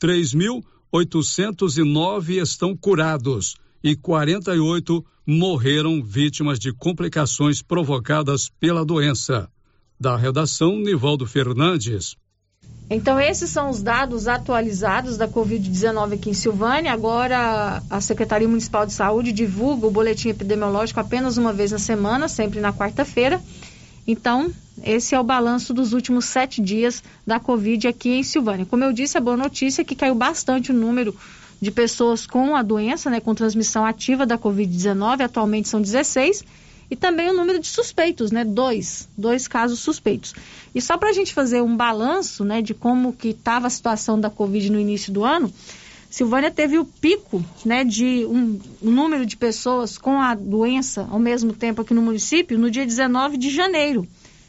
3.809 0.00 2.40
estão 2.40 2.76
curados 2.76 3.56
e 3.86 3.94
48 3.94 5.06
morreram 5.24 6.02
vítimas 6.02 6.58
de 6.58 6.72
complicações 6.72 7.62
provocadas 7.62 8.50
pela 8.58 8.84
doença. 8.84 9.48
Da 9.98 10.16
redação, 10.16 10.76
Nivaldo 10.76 11.24
Fernandes. 11.24 12.16
Então, 12.90 13.20
esses 13.20 13.48
são 13.48 13.70
os 13.70 13.80
dados 13.80 14.26
atualizados 14.26 15.16
da 15.16 15.28
Covid-19 15.28 16.14
aqui 16.14 16.30
em 16.30 16.34
Silvânia. 16.34 16.92
Agora, 16.92 17.80
a 17.88 18.00
Secretaria 18.00 18.48
Municipal 18.48 18.84
de 18.86 18.92
Saúde 18.92 19.30
divulga 19.30 19.86
o 19.86 19.90
boletim 19.90 20.30
epidemiológico 20.30 20.98
apenas 20.98 21.36
uma 21.36 21.52
vez 21.52 21.70
na 21.70 21.78
semana, 21.78 22.26
sempre 22.26 22.58
na 22.58 22.72
quarta-feira. 22.72 23.40
Então, 24.04 24.52
esse 24.82 25.14
é 25.14 25.20
o 25.20 25.24
balanço 25.24 25.72
dos 25.72 25.92
últimos 25.92 26.24
sete 26.24 26.60
dias 26.60 27.04
da 27.24 27.38
Covid 27.38 27.86
aqui 27.86 28.10
em 28.10 28.24
Silvânia. 28.24 28.66
Como 28.66 28.82
eu 28.82 28.92
disse, 28.92 29.16
a 29.16 29.20
boa 29.20 29.36
notícia 29.36 29.82
é 29.82 29.84
que 29.84 29.94
caiu 29.94 30.16
bastante 30.16 30.72
o 30.72 30.74
número 30.74 31.14
de 31.60 31.70
pessoas 31.70 32.26
com 32.26 32.54
a 32.54 32.62
doença, 32.62 33.10
né, 33.10 33.20
com 33.20 33.34
transmissão 33.34 33.84
ativa 33.84 34.26
da 34.26 34.38
Covid-19. 34.38 35.22
Atualmente 35.22 35.68
são 35.68 35.80
16 35.80 36.44
e 36.90 36.96
também 36.96 37.28
o 37.28 37.32
número 37.32 37.58
de 37.58 37.66
suspeitos, 37.66 38.30
né? 38.30 38.44
Dois, 38.44 39.08
dois 39.16 39.48
casos 39.48 39.80
suspeitos. 39.80 40.34
E 40.74 40.80
só 40.80 40.96
para 40.96 41.10
a 41.10 41.12
gente 41.12 41.34
fazer 41.34 41.62
um 41.62 41.76
balanço, 41.76 42.44
né, 42.44 42.62
de 42.62 42.74
como 42.74 43.12
que 43.12 43.28
estava 43.28 43.66
a 43.66 43.70
situação 43.70 44.20
da 44.20 44.30
Covid 44.30 44.70
no 44.70 44.78
início 44.78 45.12
do 45.12 45.24
ano, 45.24 45.52
Silvânia 46.08 46.50
teve 46.50 46.78
o 46.78 46.84
pico, 46.84 47.44
né, 47.64 47.84
de 47.84 48.24
um, 48.26 48.60
um, 48.82 48.90
número 48.90 49.26
de 49.26 49.36
pessoas 49.36 49.98
com 49.98 50.20
a 50.20 50.34
doença 50.34 51.06
ao 51.10 51.18
mesmo 51.18 51.52
tempo 51.52 51.82
aqui 51.82 51.92
no 51.92 52.00
município 52.00 52.58
no 52.58 52.70
dia 52.70 52.86
19 52.86 53.36
de 53.36 53.50
janeiro. 53.50 54.06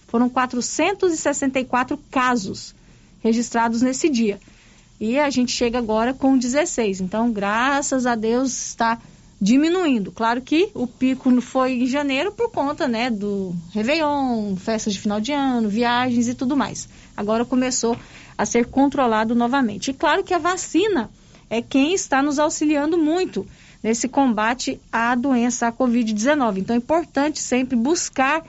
Foram 0.08 0.30
464 0.30 1.98
casos 2.10 2.74
registrados 3.22 3.82
nesse 3.82 4.08
dia. 4.08 4.40
E 5.00 5.20
a 5.20 5.30
gente 5.30 5.52
chega 5.52 5.78
agora 5.78 6.14
com 6.14 6.38
16. 6.38 7.02
Então, 7.02 7.32
graças 7.32 8.06
a 8.06 8.16
Deus, 8.16 8.52
está 8.70 9.00
diminuindo. 9.40 10.12
Claro 10.12 10.42
que 10.42 10.70
o 10.74 10.88
pico 10.88 11.40
foi 11.42 11.74
em 11.74 11.86
janeiro 11.86 12.32
por 12.32 12.50
conta, 12.50 12.88
né, 12.88 13.10
do 13.10 13.56
Réveillon, 13.72 14.56
festas 14.56 14.94
de 14.94 15.00
final 15.00 15.22
de 15.22 15.32
ano, 15.32 15.70
viagens 15.70 16.28
e 16.28 16.34
tudo 16.34 16.58
mais. 16.58 16.90
Agora 17.16 17.46
começou 17.46 17.96
a 18.38 18.46
ser 18.46 18.66
controlado 18.66 19.36
novamente. 19.36 19.92
E 19.92 19.94
claro 19.94 20.24
que 20.24 20.34
a 20.34 20.40
vacina 20.40 21.10
é 21.50 21.62
quem 21.62 21.94
está 21.94 22.22
nos 22.22 22.40
auxiliando 22.40 22.98
muito 22.98 23.46
nesse 23.84 24.08
combate 24.08 24.82
à 24.92 25.16
doença, 25.16 25.68
à 25.68 25.72
Covid-19. 25.72 26.58
Então 26.58 26.76
é 26.76 26.78
importante 26.78 27.40
sempre 27.40 27.76
buscar 27.76 28.44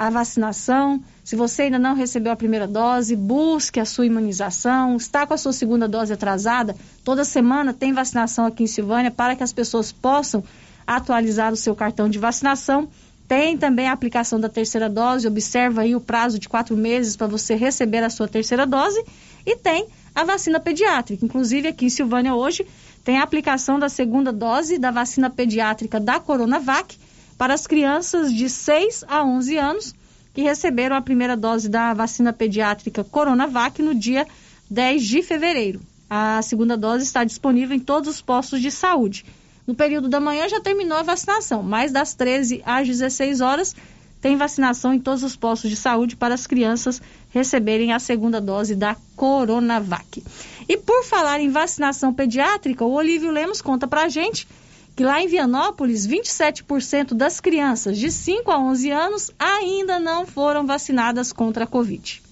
a 0.00 0.08
vacinação. 0.08 0.98
Se 1.22 1.36
você 1.36 1.64
ainda 1.64 1.78
não 1.78 1.94
recebeu 1.94 2.32
a 2.32 2.36
primeira 2.36 2.66
dose, 2.66 3.14
busque 3.14 3.78
a 3.78 3.84
sua 3.84 4.06
imunização. 4.06 4.96
Está 4.96 5.26
com 5.26 5.34
a 5.34 5.36
sua 5.36 5.52
segunda 5.52 5.86
dose 5.86 6.10
atrasada? 6.10 6.74
Toda 7.04 7.22
semana 7.22 7.74
tem 7.74 7.92
vacinação 7.92 8.46
aqui 8.46 8.62
em 8.62 8.66
Silvânia 8.66 9.10
para 9.10 9.36
que 9.36 9.42
as 9.42 9.52
pessoas 9.52 9.92
possam 9.92 10.42
atualizar 10.86 11.52
o 11.52 11.56
seu 11.56 11.76
cartão 11.76 12.08
de 12.08 12.18
vacinação. 12.18 12.88
Tem 13.28 13.58
também 13.58 13.88
a 13.88 13.92
aplicação 13.92 14.40
da 14.40 14.48
terceira 14.48 14.88
dose. 14.88 15.28
Observa 15.28 15.82
aí 15.82 15.94
o 15.94 16.00
prazo 16.00 16.38
de 16.38 16.48
quatro 16.48 16.74
meses 16.74 17.14
para 17.14 17.26
você 17.26 17.54
receber 17.54 18.02
a 18.02 18.08
sua 18.08 18.26
terceira 18.26 18.66
dose. 18.66 19.04
E 19.44 19.54
tem 19.54 19.86
a 20.14 20.24
vacina 20.24 20.58
pediátrica. 20.58 21.26
Inclusive 21.26 21.68
aqui 21.68 21.84
em 21.84 21.90
Silvânia 21.90 22.34
hoje 22.34 22.66
tem 23.04 23.18
a 23.18 23.22
aplicação 23.22 23.78
da 23.78 23.90
segunda 23.90 24.32
dose 24.32 24.78
da 24.78 24.90
vacina 24.90 25.28
pediátrica 25.28 26.00
da 26.00 26.18
Coronavac 26.18 26.96
para 27.40 27.54
as 27.54 27.66
crianças 27.66 28.34
de 28.34 28.50
6 28.50 29.02
a 29.08 29.24
11 29.24 29.56
anos 29.56 29.94
que 30.34 30.42
receberam 30.42 30.94
a 30.94 31.00
primeira 31.00 31.34
dose 31.34 31.70
da 31.70 31.94
vacina 31.94 32.34
pediátrica 32.34 33.02
Coronavac 33.02 33.80
no 33.80 33.94
dia 33.94 34.26
10 34.68 35.02
de 35.02 35.22
fevereiro. 35.22 35.80
A 36.10 36.42
segunda 36.42 36.76
dose 36.76 37.04
está 37.04 37.24
disponível 37.24 37.74
em 37.74 37.80
todos 37.80 38.10
os 38.10 38.20
postos 38.20 38.60
de 38.60 38.70
saúde. 38.70 39.24
No 39.66 39.74
período 39.74 40.06
da 40.06 40.20
manhã 40.20 40.50
já 40.50 40.60
terminou 40.60 40.98
a 40.98 41.02
vacinação, 41.02 41.62
mas 41.62 41.90
das 41.90 42.12
13 42.12 42.62
às 42.66 42.86
16 42.86 43.40
horas 43.40 43.74
tem 44.20 44.36
vacinação 44.36 44.92
em 44.92 45.00
todos 45.00 45.22
os 45.22 45.34
postos 45.34 45.70
de 45.70 45.76
saúde 45.76 46.16
para 46.16 46.34
as 46.34 46.46
crianças 46.46 47.00
receberem 47.30 47.94
a 47.94 47.98
segunda 47.98 48.38
dose 48.38 48.74
da 48.74 48.94
Coronavac. 49.16 50.22
E 50.68 50.76
por 50.76 51.04
falar 51.04 51.40
em 51.40 51.48
vacinação 51.48 52.12
pediátrica, 52.12 52.84
o 52.84 52.92
Olívio 52.92 53.30
Lemos 53.30 53.62
conta 53.62 53.88
para 53.88 54.02
a 54.02 54.08
gente 54.10 54.46
que 54.94 55.04
lá 55.04 55.22
em 55.22 55.28
Vianópolis, 55.28 56.06
27% 56.06 57.14
das 57.14 57.40
crianças 57.40 57.98
de 57.98 58.10
5 58.10 58.50
a 58.50 58.58
11 58.58 58.90
anos 58.90 59.30
ainda 59.38 59.98
não 59.98 60.26
foram 60.26 60.66
vacinadas 60.66 61.32
contra 61.32 61.64
a 61.64 61.66
Covid. 61.66 62.22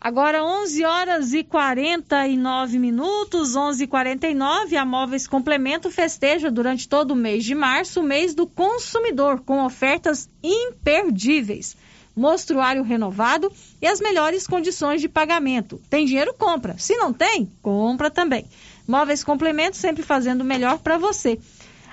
Agora 0.00 0.44
11 0.44 0.84
horas 0.84 1.32
e 1.32 1.42
49 1.42 2.78
minutos, 2.78 3.56
11:49. 3.56 4.76
A 4.76 4.84
Móveis 4.84 5.26
Complemento 5.26 5.90
festeja 5.90 6.48
durante 6.48 6.88
todo 6.88 7.10
o 7.10 7.16
mês 7.16 7.42
de 7.42 7.52
março, 7.52 7.98
o 7.98 8.04
mês 8.04 8.36
do 8.36 8.46
consumidor, 8.46 9.40
com 9.40 9.64
ofertas 9.64 10.28
imperdíveis. 10.44 11.76
Mostruário 12.14 12.84
renovado 12.84 13.50
e 13.82 13.86
as 13.88 14.00
melhores 14.00 14.46
condições 14.46 15.00
de 15.00 15.08
pagamento. 15.08 15.82
Tem 15.90 16.06
dinheiro? 16.06 16.32
Compra. 16.34 16.78
Se 16.78 16.94
não 16.94 17.12
tem, 17.12 17.50
compra 17.60 18.12
também. 18.12 18.46
Móveis 18.86 19.24
Complemento 19.24 19.76
sempre 19.76 20.04
fazendo 20.04 20.42
o 20.42 20.44
melhor 20.44 20.78
para 20.78 20.98
você. 20.98 21.36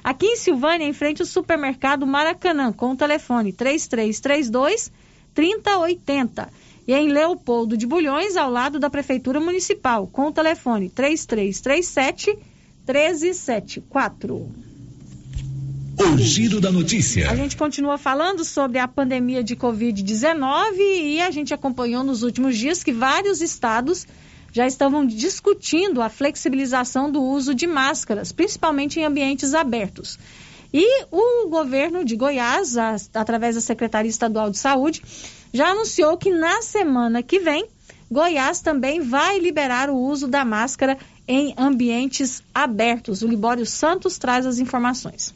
Aqui 0.03 0.27
em 0.27 0.35
Silvânia, 0.35 0.85
em 0.85 0.93
frente 0.93 1.23
ao 1.23 1.27
supermercado 1.27 2.05
Maracanã, 2.05 2.71
com 2.71 2.91
o 2.91 2.95
telefone 2.95 3.51
3332 3.51 4.91
3080 5.33 6.49
e 6.87 6.93
em 6.93 7.09
Leopoldo 7.09 7.77
de 7.77 7.85
Bulhões, 7.85 8.35
ao 8.35 8.49
lado 8.49 8.79
da 8.79 8.89
Prefeitura 8.89 9.39
Municipal, 9.39 10.07
com 10.07 10.27
o 10.27 10.31
telefone 10.31 10.89
3337 10.89 12.37
1374. 12.87 14.51
O 15.97 16.17
Giro 16.17 16.59
da 16.59 16.71
Notícia. 16.71 17.29
A 17.29 17.35
gente 17.35 17.55
continua 17.55 17.97
falando 17.97 18.43
sobre 18.43 18.79
a 18.79 18.87
pandemia 18.87 19.43
de 19.43 19.55
Covid-19 19.55 20.77
e 20.79 21.21
a 21.21 21.29
gente 21.29 21.53
acompanhou 21.53 22.03
nos 22.03 22.23
últimos 22.23 22.57
dias 22.57 22.83
que 22.83 22.91
vários 22.91 23.39
estados 23.39 24.07
já 24.51 24.65
estavam 24.65 25.05
discutindo 25.05 26.01
a 26.01 26.09
flexibilização 26.09 27.11
do 27.11 27.21
uso 27.21 27.53
de 27.53 27.67
máscaras, 27.67 28.31
principalmente 28.31 28.99
em 28.99 29.05
ambientes 29.05 29.53
abertos. 29.53 30.17
E 30.73 31.05
o 31.11 31.49
governo 31.49 32.05
de 32.05 32.15
Goiás, 32.15 32.77
a, 32.77 32.95
através 33.13 33.55
da 33.55 33.61
Secretaria 33.61 34.09
Estadual 34.09 34.49
de 34.49 34.57
Saúde, 34.57 35.01
já 35.53 35.69
anunciou 35.69 36.17
que 36.17 36.31
na 36.31 36.61
semana 36.61 37.21
que 37.21 37.39
vem, 37.39 37.67
Goiás 38.09 38.61
também 38.61 39.01
vai 39.01 39.39
liberar 39.39 39.89
o 39.89 39.97
uso 39.97 40.27
da 40.27 40.45
máscara 40.45 40.97
em 41.27 41.53
ambientes 41.57 42.41
abertos. 42.53 43.21
O 43.21 43.27
Libório 43.27 43.65
Santos 43.65 44.17
traz 44.17 44.45
as 44.45 44.59
informações. 44.59 45.33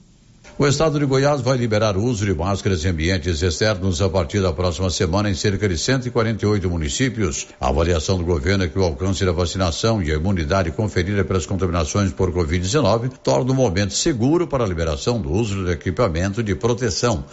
O 0.58 0.66
estado 0.66 0.97
de 0.97 1.06
Goiás 1.06 1.41
vai 1.41 1.58
liberar 1.58 1.97
o 1.97 2.03
uso 2.06 2.26
de 2.26 2.34
máscaras 2.34 2.86
em 2.86 2.88
ambientes 2.88 3.41
externos 3.41 4.01
a 4.01 4.08
partir 4.08 4.41
da 4.41 4.53
próxima 4.53 4.89
semana 4.89 5.30
em 5.30 5.36
cerca 5.36 5.68
de 5.68 5.78
148 5.78 6.70
municípios. 6.70 7.47
A 7.60 7.68
avaliação 7.68 8.18
do 8.18 8.24
governo 8.24 8.64
é 8.64 8.70
que 8.70 8.80
o 8.80 8.84
alcance 8.86 9.26
da 9.26 9.34
vacinação 9.34 10.01
e 10.01 10.14
a 10.14 10.16
imunidade 10.16 10.72
conferida 10.72 11.26
pelas 11.26 11.45
contaminações 11.45 12.14
por 12.14 12.32
Covid-19 12.32 13.12
torna 13.22 13.51
o 13.51 13.53
momento 13.53 13.93
seguro 13.93 14.47
para 14.47 14.64
a 14.64 14.68
liberação 14.68 15.20
do 15.20 15.30
uso 15.30 15.62
do 15.62 15.70
equipamento 15.70 16.41
de 16.41 16.56
proteção. 16.56 17.26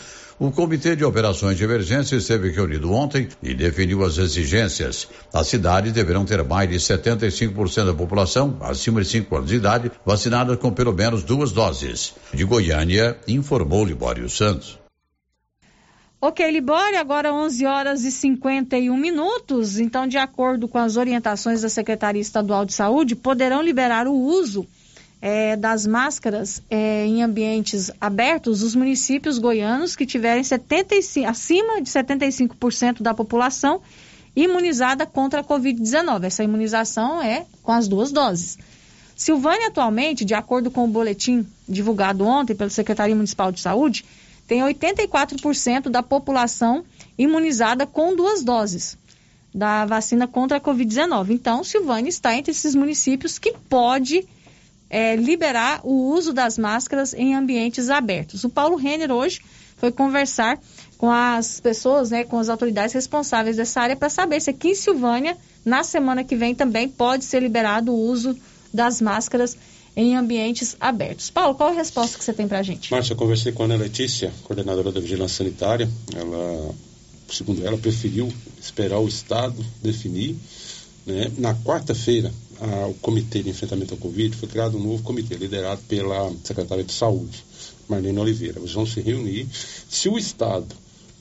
O 0.42 0.50
Comitê 0.50 0.96
de 0.96 1.04
Operações 1.04 1.56
de 1.56 1.62
Emergência 1.62 2.16
esteve 2.16 2.50
reunido 2.50 2.92
ontem 2.92 3.28
e 3.40 3.54
definiu 3.54 4.04
as 4.04 4.18
exigências. 4.18 5.08
As 5.32 5.46
cidades 5.46 5.92
deverão 5.92 6.24
ter 6.24 6.42
mais 6.42 6.68
de 6.68 6.78
75% 6.78 7.86
da 7.86 7.94
população 7.94 8.56
acima 8.60 9.00
de 9.00 9.06
5 9.06 9.36
anos 9.36 9.48
de 9.50 9.54
idade 9.54 9.92
vacinada 10.04 10.56
com 10.56 10.72
pelo 10.72 10.92
menos 10.92 11.22
duas 11.22 11.52
doses. 11.52 12.16
De 12.34 12.42
Goiânia, 12.42 13.16
informou 13.28 13.84
Libório 13.84 14.28
Santos. 14.28 14.80
Ok, 16.20 16.50
Libório, 16.50 16.98
agora 16.98 17.32
11 17.32 17.64
horas 17.64 18.04
e 18.04 18.10
51 18.10 18.96
minutos. 18.96 19.78
Então, 19.78 20.08
de 20.08 20.18
acordo 20.18 20.66
com 20.66 20.78
as 20.78 20.96
orientações 20.96 21.62
da 21.62 21.68
Secretaria 21.68 22.20
Estadual 22.20 22.64
de 22.64 22.72
Saúde, 22.72 23.14
poderão 23.14 23.62
liberar 23.62 24.08
o 24.08 24.12
uso 24.12 24.66
é, 25.24 25.54
das 25.54 25.86
máscaras 25.86 26.60
é, 26.68 27.06
em 27.06 27.22
ambientes 27.22 27.92
abertos, 28.00 28.60
os 28.60 28.74
municípios 28.74 29.38
goianos 29.38 29.94
que 29.94 30.04
tiverem 30.04 30.42
75, 30.42 31.28
acima 31.28 31.80
de 31.80 31.88
75% 31.88 33.00
da 33.00 33.14
população 33.14 33.80
imunizada 34.34 35.06
contra 35.06 35.40
a 35.40 35.44
Covid-19. 35.44 36.24
Essa 36.24 36.42
imunização 36.42 37.22
é 37.22 37.46
com 37.62 37.70
as 37.70 37.86
duas 37.86 38.10
doses. 38.10 38.58
Silvânia, 39.14 39.68
atualmente, 39.68 40.24
de 40.24 40.34
acordo 40.34 40.72
com 40.72 40.84
o 40.84 40.88
boletim 40.88 41.46
divulgado 41.68 42.26
ontem 42.26 42.56
pela 42.56 42.70
Secretaria 42.70 43.14
Municipal 43.14 43.52
de 43.52 43.60
Saúde, 43.60 44.04
tem 44.48 44.60
84% 44.60 45.88
da 45.88 46.02
população 46.02 46.82
imunizada 47.16 47.86
com 47.86 48.16
duas 48.16 48.42
doses 48.42 48.98
da 49.54 49.84
vacina 49.84 50.26
contra 50.26 50.56
a 50.56 50.60
Covid-19. 50.60 51.30
Então, 51.30 51.62
Silvânia 51.62 52.08
está 52.08 52.34
entre 52.34 52.50
esses 52.50 52.74
municípios 52.74 53.38
que 53.38 53.54
pode 53.68 54.26
é, 54.92 55.16
liberar 55.16 55.80
o 55.82 56.12
uso 56.12 56.34
das 56.34 56.58
máscaras 56.58 57.14
em 57.14 57.34
ambientes 57.34 57.88
abertos. 57.88 58.44
O 58.44 58.50
Paulo 58.50 58.76
Renner 58.76 59.10
hoje 59.10 59.40
foi 59.78 59.90
conversar 59.90 60.60
com 60.98 61.10
as 61.10 61.58
pessoas, 61.58 62.10
né, 62.10 62.24
com 62.24 62.38
as 62.38 62.50
autoridades 62.50 62.94
responsáveis 62.94 63.56
dessa 63.56 63.80
área 63.80 63.96
para 63.96 64.10
saber 64.10 64.38
se 64.40 64.50
aqui 64.50 64.68
em 64.68 64.74
Silvânia, 64.74 65.36
na 65.64 65.82
semana 65.82 66.22
que 66.22 66.36
vem, 66.36 66.54
também 66.54 66.88
pode 66.88 67.24
ser 67.24 67.40
liberado 67.40 67.90
o 67.90 67.98
uso 67.98 68.36
das 68.72 69.00
máscaras 69.00 69.56
em 69.96 70.14
ambientes 70.14 70.76
abertos. 70.78 71.30
Paulo, 71.30 71.54
qual 71.54 71.70
a 71.70 71.72
resposta 71.72 72.18
que 72.18 72.24
você 72.24 72.32
tem 72.32 72.46
para 72.46 72.58
a 72.58 72.62
gente? 72.62 72.90
Márcia, 72.92 73.14
eu 73.14 73.16
conversei 73.16 73.50
com 73.50 73.62
a 73.62 73.66
Ana 73.66 73.76
Letícia, 73.76 74.30
coordenadora 74.44 74.92
da 74.92 75.00
Vigilância 75.00 75.38
Sanitária. 75.38 75.88
Ela, 76.14 76.74
segundo 77.30 77.66
ela, 77.66 77.78
preferiu 77.78 78.32
esperar 78.60 78.98
o 78.98 79.08
Estado 79.08 79.64
definir. 79.82 80.36
Né? 81.04 81.30
Na 81.36 81.54
quarta-feira, 81.54 82.32
o 82.88 82.94
Comitê 82.94 83.42
de 83.42 83.50
Enfrentamento 83.50 83.94
ao 83.94 83.98
Covid, 83.98 84.36
foi 84.36 84.48
criado 84.48 84.76
um 84.76 84.82
novo 84.82 85.02
comitê 85.02 85.34
liderado 85.34 85.80
pela 85.88 86.32
secretária 86.44 86.84
de 86.84 86.92
Saúde, 86.92 87.44
Marlene 87.88 88.18
Oliveira. 88.18 88.58
Eles 88.58 88.72
vão 88.72 88.86
se 88.86 89.00
reunir. 89.00 89.48
Se 89.88 90.08
o 90.08 90.16
Estado 90.16 90.74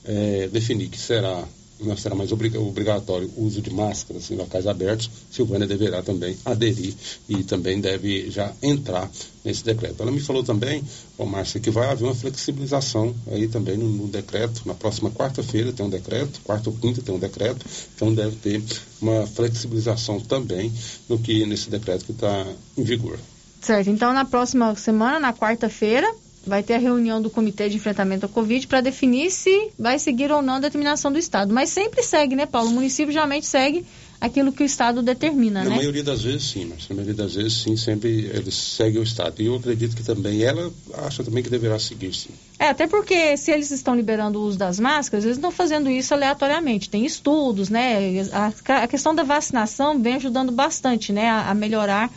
é, 0.05 0.47
definir 0.49 0.89
que 0.89 0.99
será 0.99 1.43
não 1.85 1.97
será 1.97 2.15
mais 2.15 2.31
obrigatório 2.31 3.29
o 3.35 3.45
uso 3.45 3.61
de 3.61 3.71
máscaras 3.71 4.29
em 4.31 4.35
locais 4.35 4.67
abertos, 4.67 5.09
Silvânia 5.29 5.67
deverá 5.67 6.01
também 6.01 6.37
aderir 6.45 6.93
e 7.27 7.43
também 7.43 7.79
deve 7.79 8.29
já 8.29 8.53
entrar 8.61 9.09
nesse 9.43 9.63
decreto. 9.63 10.01
Ela 10.01 10.11
me 10.11 10.19
falou 10.19 10.43
também, 10.43 10.83
ô 11.17 11.25
Márcia, 11.25 11.59
que 11.59 11.71
vai 11.71 11.89
haver 11.89 12.05
uma 12.05 12.15
flexibilização 12.15 13.13
aí 13.31 13.47
também 13.47 13.77
no, 13.77 13.89
no 13.89 14.07
decreto. 14.07 14.61
Na 14.65 14.73
próxima 14.73 15.09
quarta-feira 15.11 15.73
tem 15.73 15.85
um 15.85 15.89
decreto, 15.89 16.39
quarta 16.43 16.69
ou 16.69 16.75
quinta 16.75 17.01
tem 17.01 17.13
um 17.13 17.19
decreto, 17.19 17.65
então 17.95 18.13
deve 18.13 18.35
ter 18.37 18.63
uma 19.01 19.25
flexibilização 19.25 20.19
também 20.19 20.71
no 21.09 21.17
que 21.17 21.45
nesse 21.45 21.69
decreto 21.69 22.05
que 22.05 22.11
está 22.11 22.45
em 22.77 22.83
vigor. 22.83 23.19
Certo, 23.61 23.89
então 23.89 24.11
na 24.11 24.25
próxima 24.25 24.73
semana, 24.75 25.19
na 25.19 25.33
quarta-feira, 25.33 26.11
vai 26.45 26.63
ter 26.63 26.75
a 26.75 26.77
reunião 26.79 27.21
do 27.21 27.29
Comitê 27.29 27.69
de 27.69 27.77
Enfrentamento 27.77 28.25
à 28.25 28.29
Covid 28.29 28.65
para 28.67 28.81
definir 28.81 29.29
se 29.31 29.69
vai 29.77 29.99
seguir 29.99 30.31
ou 30.31 30.41
não 30.41 30.55
a 30.55 30.59
determinação 30.59 31.11
do 31.11 31.19
Estado. 31.19 31.53
Mas 31.53 31.69
sempre 31.69 32.03
segue, 32.03 32.35
né, 32.35 32.45
Paulo? 32.45 32.69
O 32.69 32.73
município 32.73 33.11
geralmente 33.11 33.45
segue 33.45 33.85
aquilo 34.19 34.51
que 34.51 34.61
o 34.61 34.65
Estado 34.65 35.01
determina, 35.01 35.59
na 35.59 35.65
né? 35.65 35.69
Na 35.71 35.75
maioria 35.77 36.03
das 36.03 36.21
vezes, 36.21 36.43
sim, 36.43 36.65
mas 36.65 36.87
na 36.87 36.95
maioria 36.95 37.15
das 37.15 37.33
vezes, 37.33 37.53
sim, 37.53 37.75
sempre 37.75 38.29
eles 38.33 38.53
seguem 38.53 38.99
o 38.99 39.03
Estado. 39.03 39.41
E 39.41 39.47
eu 39.47 39.55
acredito 39.55 39.95
que 39.95 40.03
também 40.03 40.43
ela 40.43 40.71
acha 40.93 41.23
também 41.23 41.43
que 41.43 41.49
deverá 41.49 41.79
seguir, 41.79 42.13
sim. 42.13 42.29
É, 42.59 42.69
até 42.69 42.85
porque 42.85 43.35
se 43.35 43.51
eles 43.51 43.71
estão 43.71 43.95
liberando 43.95 44.39
o 44.39 44.43
uso 44.43 44.57
das 44.57 44.79
máscaras, 44.79 45.25
eles 45.25 45.37
estão 45.37 45.51
fazendo 45.51 45.89
isso 45.89 46.13
aleatoriamente. 46.13 46.89
Tem 46.89 47.03
estudos, 47.03 47.69
né? 47.69 48.21
A, 48.31 48.83
a 48.83 48.87
questão 48.87 49.15
da 49.15 49.23
vacinação 49.23 49.99
vem 49.99 50.15
ajudando 50.15 50.51
bastante, 50.51 51.11
né, 51.11 51.27
a, 51.27 51.49
a 51.49 51.55
melhorar 51.55 52.11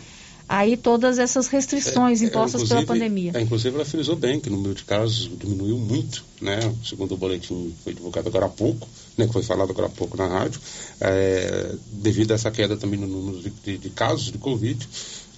aí 0.48 0.76
todas 0.76 1.18
essas 1.18 1.48
restrições 1.48 2.22
é, 2.22 2.26
impostas 2.26 2.62
é, 2.62 2.66
pela 2.66 2.84
pandemia. 2.84 3.32
É, 3.34 3.40
inclusive 3.40 3.74
ela 3.74 3.84
frisou 3.84 4.16
bem 4.16 4.38
que 4.38 4.48
o 4.48 4.52
número 4.52 4.74
de 4.74 4.84
casos 4.84 5.30
diminuiu 5.38 5.78
muito, 5.78 6.24
né? 6.40 6.58
Segundo 6.84 7.12
o 7.14 7.16
boletim 7.16 7.70
que 7.70 7.84
foi 7.84 7.94
divulgado 7.94 8.28
agora 8.28 8.46
há 8.46 8.50
pouco, 8.50 8.86
né? 9.16 9.26
Que 9.26 9.32
foi 9.32 9.42
falado 9.42 9.70
agora 9.70 9.86
há 9.86 9.90
pouco 9.90 10.16
na 10.16 10.26
rádio, 10.26 10.60
é, 11.00 11.74
devido 11.92 12.32
a 12.32 12.34
essa 12.34 12.50
queda 12.50 12.76
também 12.76 12.98
no 13.00 13.06
número 13.06 13.40
de, 13.40 13.50
de, 13.50 13.78
de 13.78 13.90
casos 13.90 14.30
de 14.30 14.38
Covid, 14.38 14.88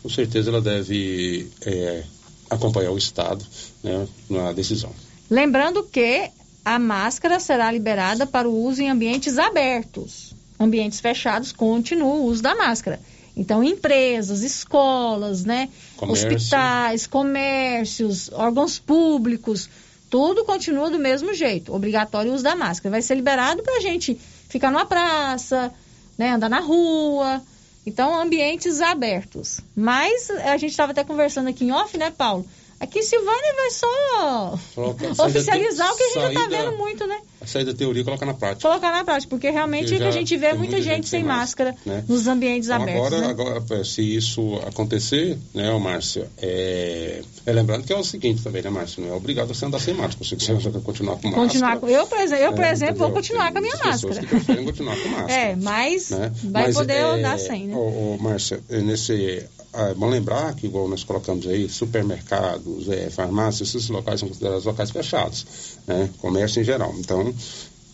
com 0.02 0.08
certeza 0.08 0.50
ela 0.50 0.60
deve 0.60 1.48
é, 1.62 2.04
acompanhar 2.50 2.90
o 2.90 2.98
Estado 2.98 3.44
né, 3.82 4.06
na 4.28 4.52
decisão. 4.52 4.92
Lembrando 5.30 5.82
que 5.82 6.30
a 6.64 6.78
máscara 6.78 7.38
será 7.38 7.70
liberada 7.70 8.26
para 8.26 8.48
o 8.48 8.64
uso 8.64 8.82
em 8.82 8.90
ambientes 8.90 9.38
abertos. 9.38 10.34
Ambientes 10.58 11.00
fechados 11.00 11.52
continua 11.52 12.14
o 12.14 12.24
uso 12.24 12.42
da 12.42 12.54
máscara. 12.54 12.98
Então, 13.36 13.62
empresas, 13.62 14.42
escolas, 14.42 15.44
né? 15.44 15.68
Comércio. 15.96 16.28
Hospitais, 16.34 17.06
comércios, 17.06 18.30
órgãos 18.32 18.78
públicos, 18.78 19.68
tudo 20.08 20.44
continua 20.44 20.88
do 20.90 20.98
mesmo 20.98 21.34
jeito. 21.34 21.74
Obrigatório 21.74 22.30
o 22.30 22.34
uso 22.34 22.44
da 22.44 22.56
máscara. 22.56 22.90
Vai 22.90 23.02
ser 23.02 23.14
liberado 23.14 23.62
para 23.62 23.76
a 23.76 23.80
gente 23.80 24.18
ficar 24.48 24.70
numa 24.70 24.86
praça, 24.86 25.72
né? 26.16 26.30
Andar 26.30 26.48
na 26.48 26.60
rua. 26.60 27.42
Então, 27.84 28.18
ambientes 28.18 28.80
abertos. 28.80 29.60
Mas 29.76 30.30
a 30.30 30.56
gente 30.56 30.70
estava 30.70 30.92
até 30.92 31.04
conversando 31.04 31.48
aqui 31.48 31.64
em 31.64 31.72
off, 31.72 31.96
né, 31.98 32.10
Paulo? 32.16 32.44
Aqui 32.80 33.02
Silvânia 33.02 33.54
vai 33.54 33.70
só 33.70 34.58
Coloca- 34.74 35.12
oficializar 35.24 35.92
o 35.92 35.96
que 35.96 36.02
a 36.02 36.06
gente 36.08 36.14
já 36.22 36.32
tá 36.32 36.40
saída- 36.40 36.64
vendo 36.64 36.76
muito, 36.78 37.06
né? 37.06 37.20
Sair 37.44 37.64
da 37.64 37.74
teoria 37.74 38.02
e 38.02 38.04
colocar 38.04 38.24
na 38.26 38.34
prática. 38.34 38.68
Colocar 38.68 38.90
na 38.92 39.04
prática, 39.04 39.28
porque 39.30 39.50
realmente 39.50 39.84
Porque 39.90 39.94
é 39.96 39.98
que 39.98 40.04
a 40.04 40.10
gente 40.10 40.36
vê 40.36 40.48
tem 40.50 40.58
muita, 40.58 40.80
gente, 40.80 41.08
sem 41.08 41.22
máscara, 41.22 41.74
né? 41.84 42.02
nos 42.08 42.26
ambientes 42.26 42.68
Então, 42.68 42.82
abertos. 42.82 43.06
agora, 43.12 43.20
né? 43.20 43.28
agora, 43.60 43.84
se 43.84 44.02
isso 44.16 44.56
acontecer, 44.66 45.38
né, 45.54 45.70
Márcia, 45.78 46.28
é... 46.38 47.22
é 47.44 47.52
lembrando 47.52 47.84
que 47.84 47.92
é 47.92 47.96
o 47.96 48.02
seguinte 48.02 48.42
também, 48.42 48.62
né, 48.62 48.70
Márcia? 48.70 49.04
Não 49.04 49.12
é 49.12 49.16
obrigado 49.16 49.48
você 49.48 49.64
andar 49.64 49.78
sem 49.80 49.94
máscara. 49.94 50.24
Se 50.24 50.34
você 50.34 50.70
continuar 50.80 51.16
com 51.16 51.28
máscara. 51.28 51.46
Continuar 51.46 51.76
com- 51.78 51.88
eu, 51.88 52.06
por 52.06 52.18
exemplo, 52.18 52.44
eu, 52.44 52.52
por 52.52 52.64
É, 52.64 52.72
exemplo, 52.72 52.96
vou 52.96 53.10
continuar 53.10 53.52
com 53.52 53.58
a 53.58 53.60
minha 53.60 53.76
máscara. 53.76 54.20
que 54.20 54.26
preferem 54.26 54.64
continuar 54.64 54.96
com 54.96 55.08
máscara. 55.08 55.32
É, 55.36 55.56
mas 55.56 56.10
né? 56.10 56.32
vai 56.44 56.62
Mas, 56.64 56.74
poder 56.76 56.94
é, 56.94 57.02
andar 57.02 57.38
sem, 57.38 57.66
né? 57.68 57.76
Ô, 57.76 58.14
ô, 58.14 58.18
Márcia, 58.20 58.60
é 58.70 58.80
nesse. 58.80 59.44
É 59.78 59.92
bom 59.92 60.08
lembrar 60.08 60.54
que, 60.54 60.66
igual 60.66 60.88
nós 60.88 61.04
colocamos 61.04 61.46
aí, 61.46 61.68
supermercados, 61.68 62.88
é, 62.88 63.10
farmácias, 63.10 63.68
esses 63.74 63.88
locais 63.90 64.20
são 64.20 64.28
considerados 64.28 64.64
locais 64.64 64.90
fechados, 64.90 65.46
né? 65.86 66.08
Comércio 66.18 66.60
em 66.62 66.64
geral. 66.64 66.94
Então, 66.98 67.25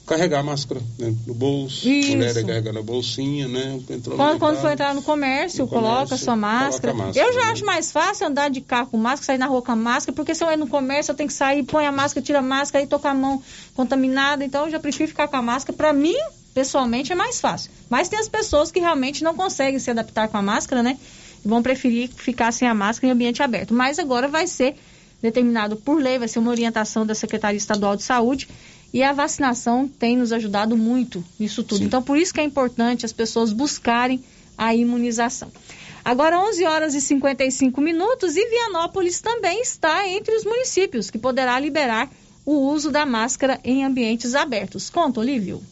carregar 0.07 0.41
a 0.41 0.43
máscara 0.43 0.81
né, 0.99 1.15
no 1.27 1.33
bolso, 1.33 1.89
Isso. 1.89 2.11
mulher 2.11 2.35
carregando 2.45 2.79
a 2.81 2.83
bolsinha, 2.83 3.47
né? 3.47 3.81
Entrou 3.89 4.17
Quando, 4.17 4.39
quando 4.39 4.61
for 4.61 4.71
entrar 4.73 4.95
no 4.95 5.03
comércio, 5.03 5.65
No 5.65 5.69
coloca 5.69 5.95
comércio, 6.05 6.19
sua 6.19 6.37
máscara. 6.37 6.93
coloca 6.93 7.07
máscara, 7.09 7.27
Eu 7.29 7.33
já 7.33 7.47
né? 7.47 7.53
acho 7.53 7.65
mais 7.65 7.93
fácil 7.93 8.27
andar 8.27 8.51
de 8.51 8.61
carro 8.61 8.89
com 8.91 8.97
máscara, 8.97 9.25
sair 9.27 9.39
na 9.39 9.47
rua 9.47 9.63
com 9.63 9.71
a 9.73 9.77
máscara, 9.77 10.15
porque 10.15 10.35
se 10.35 10.43
eu 10.45 10.51
ir 10.51 10.57
no 10.57 10.67
comércio, 10.67 11.13
eu 11.13 11.17
tenho 11.17 11.29
que 11.29 11.35
sair, 11.35 11.63
põe 11.63 11.87
a 11.87 11.93
máscara, 11.93 12.25
tira 12.25 12.41
a 12.41 12.43
máscara 12.43 12.85
e 12.85 12.87
tô 12.89 12.99
com 12.99 13.09
a 13.09 13.15
mão 13.15 13.43
contaminada. 13.75 14.45
Então, 14.45 14.65
eu 14.67 14.71
já 14.73 14.81
prefiro 14.81 15.09
ficar 15.09 15.29
com 15.29 15.37
a 15.37 15.43
máscara. 15.43 15.77
Para 15.77 15.93
mim, 15.93 16.17
pessoalmente, 16.53 17.13
é 17.13 17.15
mais 17.15 17.41
fácil. 17.41 17.71
Mas 17.89 18.09
tem 18.09 18.19
as 18.19 18.29
pessoas 18.29 18.73
que 18.73 18.81
realmente 18.81 19.23
não 19.23 19.35
conseguem 19.37 19.79
se 19.79 19.91
adaptar 19.91 20.29
com 20.29 20.37
a 20.37 20.43
máscara, 20.43 20.83
né? 20.83 20.99
E 21.45 21.49
vão 21.49 21.63
preferir 21.63 22.09
ficar 22.09 22.53
sem 22.53 22.67
a 22.67 22.75
máscara 22.75 23.09
em 23.09 23.15
ambiente 23.15 23.41
aberto. 23.43 23.73
Mas 23.73 23.99
agora 24.01 24.27
vai 24.29 24.47
ser 24.49 24.75
determinado 25.23 25.77
por 25.77 26.03
lei, 26.03 26.19
vai 26.19 26.27
ser 26.27 26.41
uma 26.41 26.51
orientação 26.51 27.07
da 27.07 27.15
Secretaria 27.15 27.57
Estadual 27.57 27.95
de 27.97 28.03
Saúde. 28.03 28.49
E 28.93 29.03
a 29.03 29.13
vacinação 29.13 29.89
tem 29.89 30.17
nos 30.17 30.33
ajudado 30.33 30.77
muito 30.77 31.25
nisso 31.39 31.63
tudo. 31.65 31.85
Então, 31.85 32.03
por 32.03 32.19
isso 32.19 32.35
que 32.35 32.41
é 32.41 32.45
importante 32.45 33.07
as 33.07 33.13
pessoas 33.13 33.53
buscarem 33.53 34.23
a 34.57 34.75
imunização. 34.75 35.51
Agora, 36.05 36.39
11 36.39 36.65
horas 36.65 36.95
e 36.95 37.01
55 37.01 37.81
minutos 37.81 38.37
e 38.37 38.45
Vianópolis 38.45 39.21
também 39.21 39.63
está 39.63 40.07
entre 40.09 40.35
os 40.35 40.45
municípios 40.45 41.11
que 41.11 41.19
poderá 41.19 41.59
liberar 41.59 42.11
o 42.45 42.53
uso 42.53 42.91
da 42.91 43.07
máscara 43.07 43.61
em 43.63 43.85
ambientes 43.85 44.35
abertos. 44.35 44.91
Conta, 44.91 45.21
Olívio. 45.21 45.63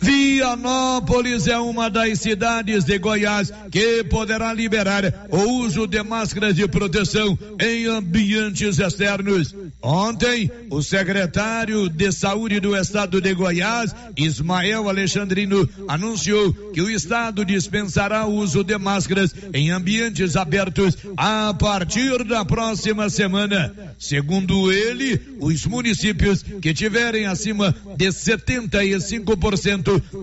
Vianópolis 0.00 1.46
é 1.48 1.58
uma 1.58 1.90
das 1.90 2.20
cidades 2.20 2.84
de 2.84 2.98
Goiás 2.98 3.52
que 3.70 4.04
poderá 4.04 4.52
liberar 4.52 5.26
o 5.30 5.38
uso 5.60 5.86
de 5.86 6.02
máscaras 6.02 6.54
de 6.54 6.68
proteção 6.68 7.36
em 7.60 7.86
ambientes 7.86 8.78
externos. 8.78 9.54
Ontem, 9.82 10.50
o 10.70 10.82
secretário 10.82 11.88
de 11.88 12.12
Saúde 12.12 12.60
do 12.60 12.76
Estado 12.76 13.20
de 13.20 13.34
Goiás, 13.34 13.94
Ismael 14.16 14.88
Alexandrino, 14.88 15.68
anunciou 15.88 16.52
que 16.72 16.80
o 16.80 16.90
Estado 16.90 17.44
dispensará 17.44 18.24
o 18.26 18.34
uso 18.34 18.62
de 18.62 18.78
máscaras 18.78 19.34
em 19.52 19.70
ambientes 19.70 20.36
abertos 20.36 20.96
a 21.16 21.52
partir 21.54 22.24
da 22.24 22.44
próxima 22.44 23.10
semana. 23.10 23.74
Segundo 23.98 24.72
ele, 24.72 25.20
os 25.40 25.66
municípios 25.66 26.42
que 26.42 26.72
tiverem 26.72 27.26
acima 27.26 27.74
de 27.96 28.06
75% 28.06 29.36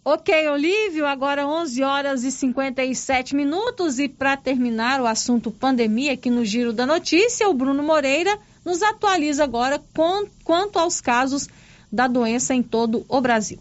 Ok, 0.03 0.49
Olívio, 0.49 1.05
agora 1.05 1.45
11 1.45 1.83
horas 1.83 2.23
e 2.23 2.31
57 2.31 3.35
minutos 3.35 3.99
e 3.99 4.09
para 4.09 4.35
terminar 4.35 4.99
o 4.99 5.05
assunto 5.05 5.51
pandemia 5.51 6.13
aqui 6.13 6.31
no 6.31 6.43
Giro 6.43 6.73
da 6.73 6.87
Notícia, 6.87 7.47
o 7.47 7.53
Bruno 7.53 7.83
Moreira 7.83 8.35
nos 8.65 8.81
atualiza 8.81 9.43
agora 9.43 9.79
com, 9.95 10.25
quanto 10.43 10.79
aos 10.79 10.99
casos 10.99 11.47
da 11.91 12.07
doença 12.07 12.55
em 12.55 12.63
todo 12.63 13.05
o 13.07 13.21
Brasil. 13.21 13.59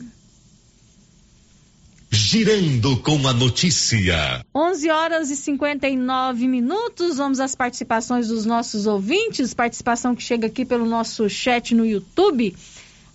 Girando 2.13 2.97
com 2.97 3.25
a 3.25 3.31
notícia. 3.31 4.45
11 4.53 4.89
horas 4.89 5.29
e 5.29 5.35
59 5.37 6.45
minutos. 6.45 7.15
Vamos 7.15 7.39
às 7.39 7.55
participações 7.55 8.27
dos 8.27 8.45
nossos 8.45 8.85
ouvintes. 8.85 9.53
Participação 9.53 10.13
que 10.13 10.21
chega 10.21 10.47
aqui 10.47 10.65
pelo 10.65 10.85
nosso 10.85 11.29
chat 11.29 11.73
no 11.73 11.85
YouTube. 11.85 12.53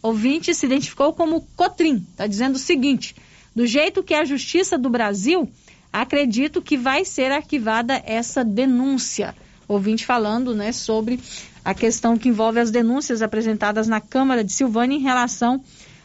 Ouvinte 0.01 0.55
se 0.55 0.65
identificou 0.65 1.13
como 1.13 1.47
Cotrim. 1.55 2.07
Está 2.11 2.27
dizendo 2.27 2.57
o 2.57 2.59
seguinte: 2.59 3.15
do 3.55 3.67
jeito 3.67 4.03
que 4.03 4.15
é 4.15 4.21
a 4.21 4.25
Justiça 4.25 4.79
do 4.79 4.89
Brasil, 4.89 5.47
acredito 5.93 6.63
que 6.63 6.79
vai 6.79 7.05
ser 7.05 7.31
arquivada 7.31 8.03
essa 8.07 8.43
denúncia. 8.43 9.37
ouvinte 9.69 10.07
falando, 10.07 10.55
né, 10.55 10.73
sobre 10.73 11.21
a 11.63 11.75
questão 11.75 12.17
que 12.17 12.31
envolve 12.31 12.61
as 12.61 12.71
denúncias 12.71 13.21
apresentadas 13.21 13.87
na 13.87 14.01
Câmara 14.01 14.43
de 14.43 14.55
Silvânia 14.55 14.97
em 14.97 15.03
relação 15.03 15.63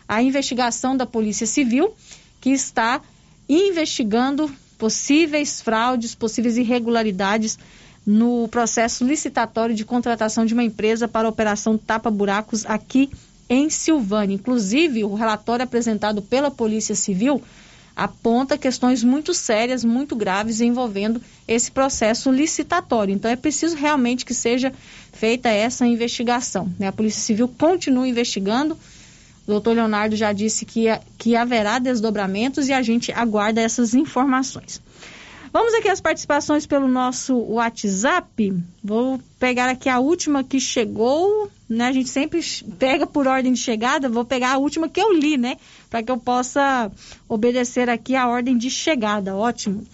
à 0.09 0.21
investigação 0.21 0.97
da 0.97 1.05
Polícia 1.05 1.47
Civil, 1.47 1.95
que 2.41 2.49
está 2.49 3.01
investigando 3.47 4.51
possíveis 4.77 5.61
fraudes, 5.61 6.15
possíveis 6.15 6.57
irregularidades 6.57 7.57
no 8.05 8.47
processo 8.47 9.05
licitatório 9.05 9.75
de 9.75 9.85
contratação 9.85 10.45
de 10.45 10.53
uma 10.53 10.63
empresa 10.63 11.07
para 11.07 11.27
a 11.27 11.29
operação 11.29 11.77
tapa-buracos 11.77 12.65
aqui 12.65 13.11
em 13.47 13.69
Silvânia. 13.69 14.33
Inclusive, 14.33 15.03
o 15.03 15.13
relatório 15.13 15.63
apresentado 15.63 16.21
pela 16.21 16.49
Polícia 16.49 16.95
Civil 16.95 17.41
aponta 17.95 18.57
questões 18.57 19.03
muito 19.03 19.33
sérias, 19.33 19.83
muito 19.83 20.15
graves 20.15 20.61
envolvendo 20.61 21.21
esse 21.47 21.71
processo 21.71 22.31
licitatório. 22.31 23.13
Então, 23.13 23.29
é 23.29 23.35
preciso 23.35 23.75
realmente 23.75 24.25
que 24.25 24.33
seja 24.33 24.73
feita 25.11 25.49
essa 25.49 25.85
investigação. 25.85 26.73
Né? 26.79 26.87
A 26.87 26.91
Polícia 26.91 27.21
Civil 27.21 27.47
continua 27.49 28.07
investigando. 28.07 28.77
O 29.47 29.51
doutor 29.51 29.75
Leonardo 29.75 30.15
já 30.15 30.31
disse 30.31 30.65
que, 30.65 30.85
que 31.17 31.35
haverá 31.35 31.79
desdobramentos 31.79 32.67
e 32.67 32.73
a 32.73 32.81
gente 32.81 33.11
aguarda 33.11 33.61
essas 33.61 33.93
informações. 33.93 34.81
Vamos 35.53 35.73
aqui 35.73 35.89
às 35.89 35.99
participações 35.99 36.65
pelo 36.65 36.87
nosso 36.87 37.35
WhatsApp. 37.35 38.53
Vou 38.81 39.19
pegar 39.37 39.69
aqui 39.69 39.89
a 39.89 39.99
última 39.99 40.45
que 40.45 40.61
chegou, 40.61 41.51
né? 41.67 41.87
A 41.87 41.91
gente 41.91 42.09
sempre 42.09 42.39
pega 42.79 43.05
por 43.05 43.27
ordem 43.27 43.51
de 43.51 43.59
chegada. 43.59 44.07
Vou 44.07 44.23
pegar 44.23 44.53
a 44.53 44.57
última 44.57 44.87
que 44.87 45.01
eu 45.01 45.11
li, 45.11 45.37
né? 45.37 45.57
Para 45.89 46.01
que 46.01 46.09
eu 46.09 46.17
possa 46.17 46.89
obedecer 47.27 47.89
aqui 47.89 48.15
a 48.15 48.29
ordem 48.29 48.57
de 48.57 48.69
chegada. 48.69 49.35
Ótimo. 49.35 49.85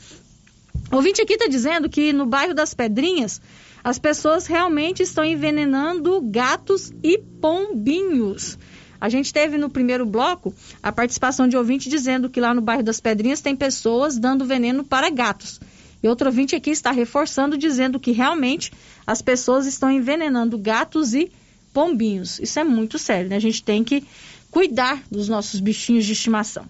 O 0.91 0.97
ouvinte 0.97 1.23
aqui 1.23 1.33
está 1.33 1.47
dizendo 1.47 1.89
que 1.89 2.13
no 2.13 2.27
bairro 2.27 2.53
das 2.53 2.75
Pedrinhas 2.75 3.41
as 3.83 3.97
pessoas 3.97 4.45
realmente 4.45 5.01
estão 5.01 5.25
envenenando 5.25 6.21
gatos 6.21 6.93
e 7.01 7.17
pombinhos. 7.17 8.59
A 8.99 9.09
gente 9.09 9.31
teve 9.31 9.57
no 9.57 9.69
primeiro 9.69 10.05
bloco 10.05 10.53
a 10.81 10.91
participação 10.91 11.47
de 11.47 11.55
ouvinte 11.55 11.89
dizendo 11.89 12.29
que 12.29 12.39
lá 12.39 12.53
no 12.53 12.61
bairro 12.61 12.83
das 12.83 12.99
Pedrinhas 12.99 13.41
tem 13.41 13.55
pessoas 13.55 14.17
dando 14.17 14.45
veneno 14.45 14.83
para 14.83 15.09
gatos. 15.09 15.59
E 16.01 16.07
outro 16.07 16.27
ouvinte 16.27 16.55
aqui 16.55 16.69
está 16.69 16.91
reforçando 16.91 17.57
dizendo 17.57 17.99
que 17.99 18.11
realmente 18.11 18.71
as 19.05 19.21
pessoas 19.21 19.65
estão 19.65 19.91
envenenando 19.91 20.57
gatos 20.57 21.13
e 21.13 21.31
pombinhos. 21.73 22.39
Isso 22.39 22.59
é 22.59 22.63
muito 22.63 22.97
sério, 22.97 23.29
né? 23.29 23.35
A 23.35 23.41
gente 23.41 23.63
tem 23.63 23.83
que 23.83 24.03
cuidar 24.51 25.01
dos 25.11 25.27
nossos 25.27 25.59
bichinhos 25.59 26.05
de 26.05 26.13
estimação. 26.13 26.65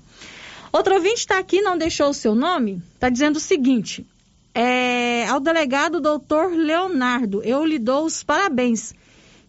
Outro 0.71 0.95
ouvinte 0.95 1.19
está 1.19 1.39
aqui, 1.39 1.61
não 1.61 1.77
deixou 1.77 2.09
o 2.09 2.13
seu 2.13 2.35
nome, 2.35 2.81
está 2.93 3.09
dizendo 3.09 3.37
o 3.37 3.39
seguinte: 3.39 4.05
é, 4.53 5.25
ao 5.27 5.39
delegado 5.39 5.99
doutor 5.99 6.51
Leonardo, 6.51 7.41
eu 7.43 7.65
lhe 7.65 7.79
dou 7.79 8.05
os 8.05 8.23
parabéns 8.23 8.93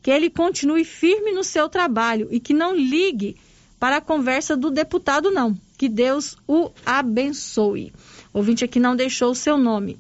que 0.03 0.11
ele 0.11 0.31
continue 0.31 0.85
firme 0.85 1.33
no 1.33 1.45
seu 1.45 1.69
trabalho 1.69 2.29
e 2.31 2.41
que 2.41 2.55
não 2.55 2.75
ligue 2.75 3.37
para 3.79 3.97
a 3.97 4.01
conversa 4.01 4.57
do 4.57 4.71
deputado, 4.71 5.31
não. 5.31 5.57
Que 5.77 5.89
Deus 5.89 6.37
o 6.47 6.71
abençoe. 6.85 7.93
Ouvinte 8.33 8.65
aqui 8.65 8.81
não 8.81 8.97
deixou 8.97 9.31
o 9.31 9.35
seu 9.35 9.57
nome. 9.57 9.99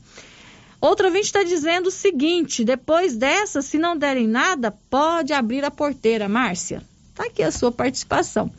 Outro 0.80 1.06
ouvinte 1.06 1.26
está 1.26 1.42
dizendo 1.42 1.88
o 1.88 1.92
seguinte: 1.92 2.64
depois 2.64 3.16
dessa, 3.16 3.62
se 3.62 3.78
não 3.78 3.96
derem 3.96 4.26
nada, 4.26 4.70
pode 4.90 5.32
abrir 5.32 5.64
a 5.64 5.70
porteira. 5.70 6.28
Márcia, 6.28 6.82
está 7.10 7.24
aqui 7.24 7.42
a 7.42 7.50
sua 7.50 7.72
participação. 7.72 8.50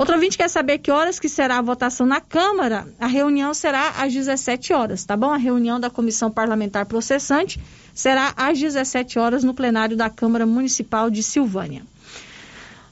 Outro 0.00 0.14
ouvinte 0.14 0.38
quer 0.38 0.48
saber 0.48 0.78
que 0.78 0.90
horas 0.90 1.20
que 1.20 1.28
será 1.28 1.58
a 1.58 1.60
votação 1.62 2.06
na 2.06 2.22
Câmara. 2.22 2.88
A 2.98 3.06
reunião 3.06 3.52
será 3.52 3.90
às 3.98 4.14
17 4.14 4.72
horas, 4.72 5.04
tá 5.04 5.14
bom? 5.14 5.28
A 5.28 5.36
reunião 5.36 5.78
da 5.78 5.90
Comissão 5.90 6.30
Parlamentar 6.30 6.86
Processante 6.86 7.60
será 7.94 8.32
às 8.34 8.58
17 8.58 9.18
horas 9.18 9.44
no 9.44 9.52
plenário 9.52 9.98
da 9.98 10.08
Câmara 10.08 10.46
Municipal 10.46 11.10
de 11.10 11.22
Silvânia. 11.22 11.82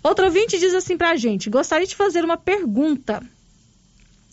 Outro 0.03 0.27
ouvinte 0.27 0.59
diz 0.59 0.75
assim 0.75 0.99
para 0.99 1.13
a 1.13 1.17
gente: 1.17 1.49
gostaria 1.49 1.87
de 1.87 1.97
fazer 1.97 2.27
uma 2.27 2.37
pergunta. 2.37 3.23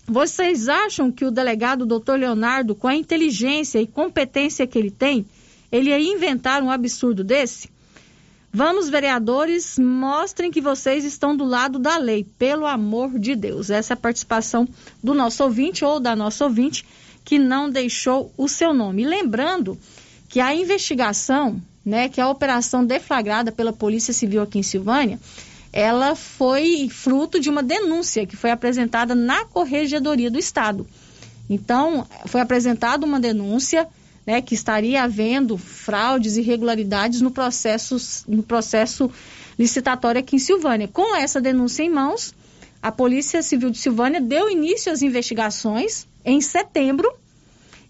Vocês 0.06 0.68
acham 0.68 1.10
que 1.10 1.24
o 1.24 1.32
delegado 1.32 1.86
Dr. 1.86 2.16
Leonardo, 2.16 2.76
com 2.76 2.90
a 2.90 2.96
inteligência 2.96 3.80
e 3.80 3.88
competência 3.88 4.68
que 4.68 4.78
ele 4.78 4.92
tem, 4.92 5.26
ele 5.72 5.92
ia 5.92 6.00
inventar 6.02 6.62
um 6.62 6.70
absurdo 6.70 7.24
desse? 7.24 7.70
Vamos, 8.56 8.88
vereadores, 8.88 9.78
mostrem 9.78 10.50
que 10.50 10.62
vocês 10.62 11.04
estão 11.04 11.36
do 11.36 11.44
lado 11.44 11.78
da 11.78 11.98
lei, 11.98 12.24
pelo 12.40 12.66
amor 12.66 13.20
de 13.20 13.36
Deus. 13.36 13.70
Essa 13.70 13.92
é 13.92 13.96
a 13.96 13.98
participação 13.98 14.66
do 15.04 15.14
nosso 15.14 15.44
ouvinte 15.44 15.84
ou 15.84 16.00
da 16.00 16.16
nossa 16.16 16.46
ouvinte 16.46 16.86
que 17.26 17.38
não 17.38 17.70
deixou 17.70 18.32
o 18.38 18.48
seu 18.48 18.74
nome. 18.74 19.04
Lembrando 19.04 19.78
que 20.30 20.40
a 20.40 20.56
investigação, 20.56 21.62
né, 21.84 22.08
que 22.08 22.22
a 22.22 22.30
operação 22.30 22.86
deflagrada 22.86 23.52
pela 23.52 23.74
Polícia 23.74 24.14
Civil 24.14 24.42
aqui 24.42 24.58
em 24.58 24.64
Silvânia, 24.64 25.20
ela 25.74 26.16
foi 26.16 26.88
fruto 26.90 27.42
de 27.42 27.50
uma 27.50 27.62
denúncia 27.62 28.26
que 28.26 28.38
foi 28.38 28.52
apresentada 28.52 29.14
na 29.14 29.44
Corregedoria 29.44 30.32
do 30.32 30.40
Estado. 30.40 30.88
Então, 31.50 32.08
foi 32.26 32.40
apresentada 32.40 33.06
uma 33.06 33.20
denúncia 33.20 33.86
né, 34.26 34.42
que 34.42 34.56
estaria 34.56 35.04
havendo 35.04 35.58
fraudes 35.58 36.36
e 36.36 36.42
irregularidades 36.42 37.22
no 37.22 37.32
processo, 37.32 37.98
no 38.28 38.44
processo 38.44 39.10
licitatório 39.58 40.20
aqui 40.20 40.36
em 40.36 40.40
Silvânia. 40.40 40.88
Com 40.88 41.16
essa 41.16 41.40
denúncia 41.40 41.84
em 41.84 41.90
mãos, 41.90 42.34
a 42.82 42.92
Polícia 42.92 43.42
Civil 43.42 43.70
de 43.70 43.78
Silvânia 43.78 44.20
deu 44.22 44.50
início 44.50 44.92
às 44.92 45.02
investigações 45.02 46.08
em 46.24 46.42
setembro 46.42 47.12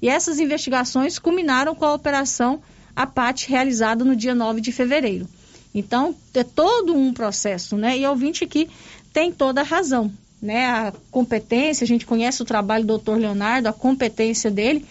e 0.02 0.10
essas 0.10 0.40
investigações 0.40 1.18
culminaram 1.18 1.74
com 1.74 1.86
a 1.86 1.94
operação 1.94 2.62
APAT 2.96 3.50
realizada 3.50 4.06
no 4.06 4.16
dia 4.16 4.36
9 4.36 4.62
de 4.62 4.72
fevereiro. 4.72 5.28
Então, 5.74 6.16
é 6.34 6.44
todo 6.44 6.96
um 6.96 7.14
processo, 7.14 7.76
né? 7.76 7.98
E 7.98 8.06
o 8.06 8.10
ouvinte 8.10 8.44
aqui 8.44 8.70
tem 9.12 9.32
toda 9.32 9.60
a 9.60 9.64
razão, 9.64 10.10
né? 10.42 10.66
A 10.68 10.94
competência, 11.12 11.84
a 11.84 11.88
gente 11.88 12.06
conhece 12.06 12.42
o 12.42 12.46
trabalho 12.46 12.86
do 12.86 12.88
doutor 12.88 13.18
Leonardo, 13.18 13.68
a 13.68 13.74
competência 13.74 14.50
dele. 14.50 14.86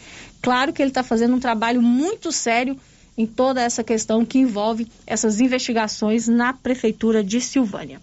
Claro 0.45 0.75
que 0.75 0.83
ele 0.83 0.91
está 0.91 1.03
fazendo 1.03 1.35
um 1.35 1.41
trabalho 1.41 1.81
muito 1.81 2.31
sério 2.31 2.77
em 3.17 3.27
toda 3.27 3.63
essa 3.63 3.83
questão 3.83 4.27
que 4.27 4.39
envolve 4.39 4.87
essas 5.07 5.41
investigações 5.41 6.29
na 6.29 6.53
Prefeitura 6.53 7.25
de 7.25 7.41
Silvânia. 7.41 7.99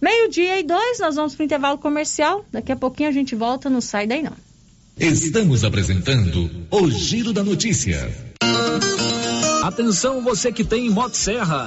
Meio-dia 0.00 0.60
e 0.60 0.62
dois, 0.62 1.00
nós 1.00 1.16
vamos 1.16 1.34
para 1.34 1.42
o 1.42 1.46
intervalo 1.46 1.78
comercial. 1.78 2.44
Daqui 2.52 2.70
a 2.70 2.76
pouquinho 2.76 3.08
a 3.08 3.12
gente 3.12 3.34
volta, 3.34 3.68
não 3.68 3.80
sai 3.80 4.06
daí 4.06 4.22
não. 4.22 4.36
Estamos 4.96 5.64
apresentando 5.64 6.48
o 6.70 6.88
Giro 6.92 7.32
da 7.32 7.42
Notícia. 7.42 8.08
Atenção 9.64 10.22
você 10.22 10.52
que 10.52 10.62
tem 10.62 10.88
Motosserra. 10.88 11.66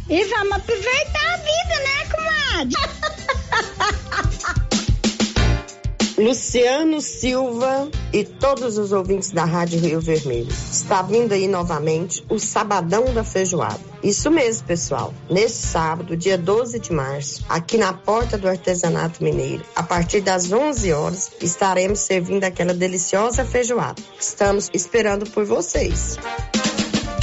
E 0.11 0.25
vamos 0.25 0.57
aproveitar 0.57 1.33
a 1.33 1.37
vida, 1.37 1.79
né, 1.85 2.05
comadre? 2.11 2.75
Luciano 6.21 6.99
Silva 6.99 7.89
e 8.11 8.25
todos 8.25 8.77
os 8.77 8.91
ouvintes 8.91 9.31
da 9.31 9.45
Rádio 9.45 9.79
Rio 9.79 10.01
Vermelho. 10.01 10.49
Está 10.49 11.01
vindo 11.01 11.31
aí 11.31 11.47
novamente 11.47 12.25
o 12.29 12.37
Sabadão 12.37 13.05
da 13.13 13.23
Feijoada. 13.23 13.79
Isso 14.03 14.29
mesmo, 14.29 14.67
pessoal. 14.67 15.13
Nesse 15.29 15.65
sábado, 15.65 16.17
dia 16.17 16.37
12 16.37 16.77
de 16.77 16.91
março, 16.91 17.45
aqui 17.47 17.77
na 17.77 17.93
porta 17.93 18.37
do 18.37 18.49
Artesanato 18.49 19.23
Mineiro, 19.23 19.63
a 19.73 19.81
partir 19.81 20.19
das 20.19 20.51
11 20.51 20.91
horas, 20.91 21.31
estaremos 21.41 21.99
servindo 21.99 22.43
aquela 22.43 22.73
deliciosa 22.73 23.45
feijoada. 23.45 24.03
Estamos 24.19 24.69
esperando 24.73 25.25
por 25.31 25.45
vocês. 25.45 26.17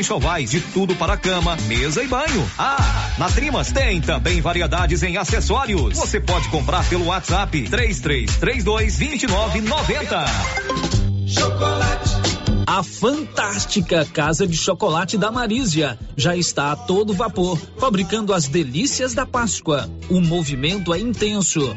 enxovais 0.00 0.50
de 0.50 0.60
tudo 0.60 0.96
para 0.96 1.16
cama, 1.16 1.56
mesa 1.66 2.02
e 2.02 2.08
banho. 2.08 2.50
Ah, 2.58 3.12
na 3.18 3.28
Trimas 3.28 3.70
tem 3.70 4.00
também 4.00 4.40
variedades 4.40 5.02
em 5.02 5.16
acessórios. 5.16 5.96
Você 5.96 6.18
pode 6.18 6.48
comprar 6.48 6.88
pelo 6.88 7.06
WhatsApp 7.06 7.68
3332 7.68 8.98
2990. 8.98 10.24
Chocolate. 11.26 12.40
A 12.66 12.82
fantástica 12.82 14.04
Casa 14.04 14.46
de 14.46 14.56
Chocolate 14.56 15.18
da 15.18 15.30
Marísia 15.30 15.98
já 16.16 16.36
está 16.36 16.72
a 16.72 16.76
todo 16.76 17.12
vapor, 17.12 17.58
fabricando 17.78 18.32
as 18.32 18.46
delícias 18.46 19.12
da 19.12 19.26
Páscoa. 19.26 19.90
O 20.08 20.20
movimento 20.20 20.94
é 20.94 20.98
intenso 20.98 21.76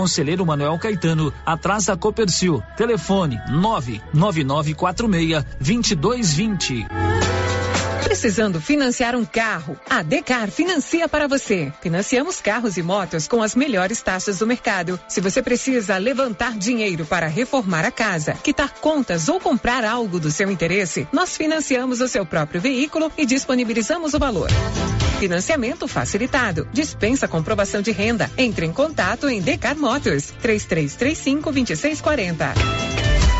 Conselheiro 0.00 0.46
Manuel 0.46 0.78
Caetano, 0.78 1.30
atrás 1.44 1.84
da 1.84 1.94
Copercil. 1.94 2.62
Telefone 2.74 3.38
99946 3.50 5.44
2220. 5.60 6.86
Precisando 8.02 8.62
financiar 8.62 9.14
um 9.14 9.26
carro? 9.26 9.78
A 9.90 10.02
Decar 10.02 10.50
financia 10.50 11.06
para 11.06 11.28
você. 11.28 11.70
Financiamos 11.82 12.40
carros 12.40 12.78
e 12.78 12.82
motos 12.82 13.28
com 13.28 13.42
as 13.42 13.54
melhores 13.54 14.00
taxas 14.00 14.38
do 14.38 14.46
mercado. 14.46 14.98
Se 15.06 15.20
você 15.20 15.42
precisa 15.42 15.98
levantar 15.98 16.56
dinheiro 16.56 17.04
para 17.04 17.26
reformar 17.26 17.84
a 17.84 17.90
casa, 17.90 18.32
quitar 18.32 18.72
contas 18.80 19.28
ou 19.28 19.38
comprar 19.38 19.84
algo 19.84 20.18
do 20.18 20.30
seu 20.30 20.50
interesse, 20.50 21.06
nós 21.12 21.36
financiamos 21.36 22.00
o 22.00 22.08
seu 22.08 22.24
próprio 22.24 22.58
veículo 22.58 23.12
e 23.18 23.26
disponibilizamos 23.26 24.14
o 24.14 24.18
valor. 24.18 24.48
Financiamento 25.20 25.86
facilitado. 25.86 26.66
Dispensa 26.72 27.28
comprovação 27.28 27.82
de 27.82 27.92
renda. 27.92 28.30
Entre 28.38 28.64
em 28.64 28.72
contato 28.72 29.28
em 29.28 29.42
Decar 29.42 29.76
Motors 29.76 30.32
3335 30.40 31.52
2640. 31.52 32.54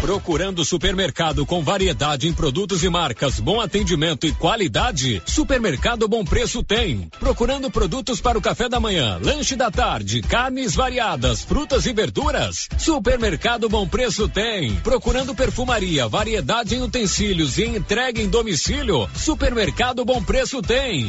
Procurando 0.02 0.62
supermercado 0.64 1.46
com 1.46 1.62
variedade 1.62 2.28
em 2.28 2.32
produtos 2.34 2.82
e 2.84 2.88
marcas, 2.88 3.40
bom 3.40 3.60
atendimento 3.60 4.26
e 4.26 4.32
qualidade? 4.32 5.22
Supermercado 5.24 6.06
Bom 6.06 6.22
Preço 6.24 6.62
tem. 6.62 7.08
Procurando 7.18 7.70
produtos 7.70 8.20
para 8.20 8.36
o 8.36 8.42
café 8.42 8.68
da 8.68 8.80
manhã, 8.80 9.18
lanche 9.22 9.56
da 9.56 9.70
tarde, 9.70 10.20
carnes 10.20 10.74
variadas, 10.74 11.42
frutas 11.42 11.86
e 11.86 11.92
verduras? 11.92 12.68
Supermercado 12.78 13.68
Bom 13.68 13.86
Preço 13.86 14.28
tem. 14.28 14.74
Procurando 14.76 15.34
perfumaria, 15.34 16.08
variedade 16.08 16.74
em 16.74 16.82
utensílios 16.82 17.56
e 17.56 17.64
entrega 17.64 18.20
em 18.20 18.28
domicílio? 18.28 19.08
Supermercado 19.14 20.04
Bom 20.04 20.22
Preço 20.22 20.60
tem. 20.62 21.08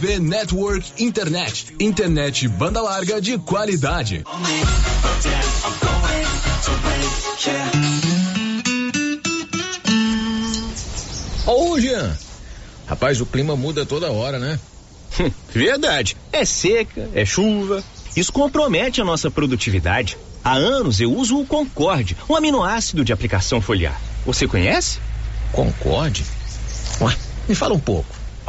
RV 0.00 0.18
Network 0.18 0.92
Internet. 0.98 1.74
Internet 1.78 2.48
banda 2.48 2.80
larga 2.80 3.20
de 3.20 3.36
qualidade. 3.36 4.24
Ô, 11.46 11.78
Jean. 11.78 12.16
Rapaz, 12.86 13.20
o 13.20 13.26
clima 13.26 13.54
muda 13.54 13.84
toda 13.84 14.10
hora, 14.10 14.38
né? 14.38 14.58
Verdade. 15.52 16.16
É 16.32 16.46
seca, 16.46 17.10
é 17.14 17.26
chuva. 17.26 17.84
Isso 18.16 18.32
compromete 18.32 19.02
a 19.02 19.04
nossa 19.04 19.30
produtividade. 19.30 20.16
Há 20.42 20.54
anos 20.54 20.98
eu 21.02 21.12
uso 21.12 21.38
o 21.38 21.46
Concorde, 21.46 22.16
um 22.26 22.34
aminoácido 22.34 23.04
de 23.04 23.12
aplicação 23.12 23.60
foliar. 23.60 24.00
Você 24.24 24.48
conhece? 24.48 24.98
Concorde? 25.52 26.24
Ué, 27.02 27.14
me 27.46 27.54
fala 27.54 27.74
um 27.74 27.80
pouco. 27.80 28.19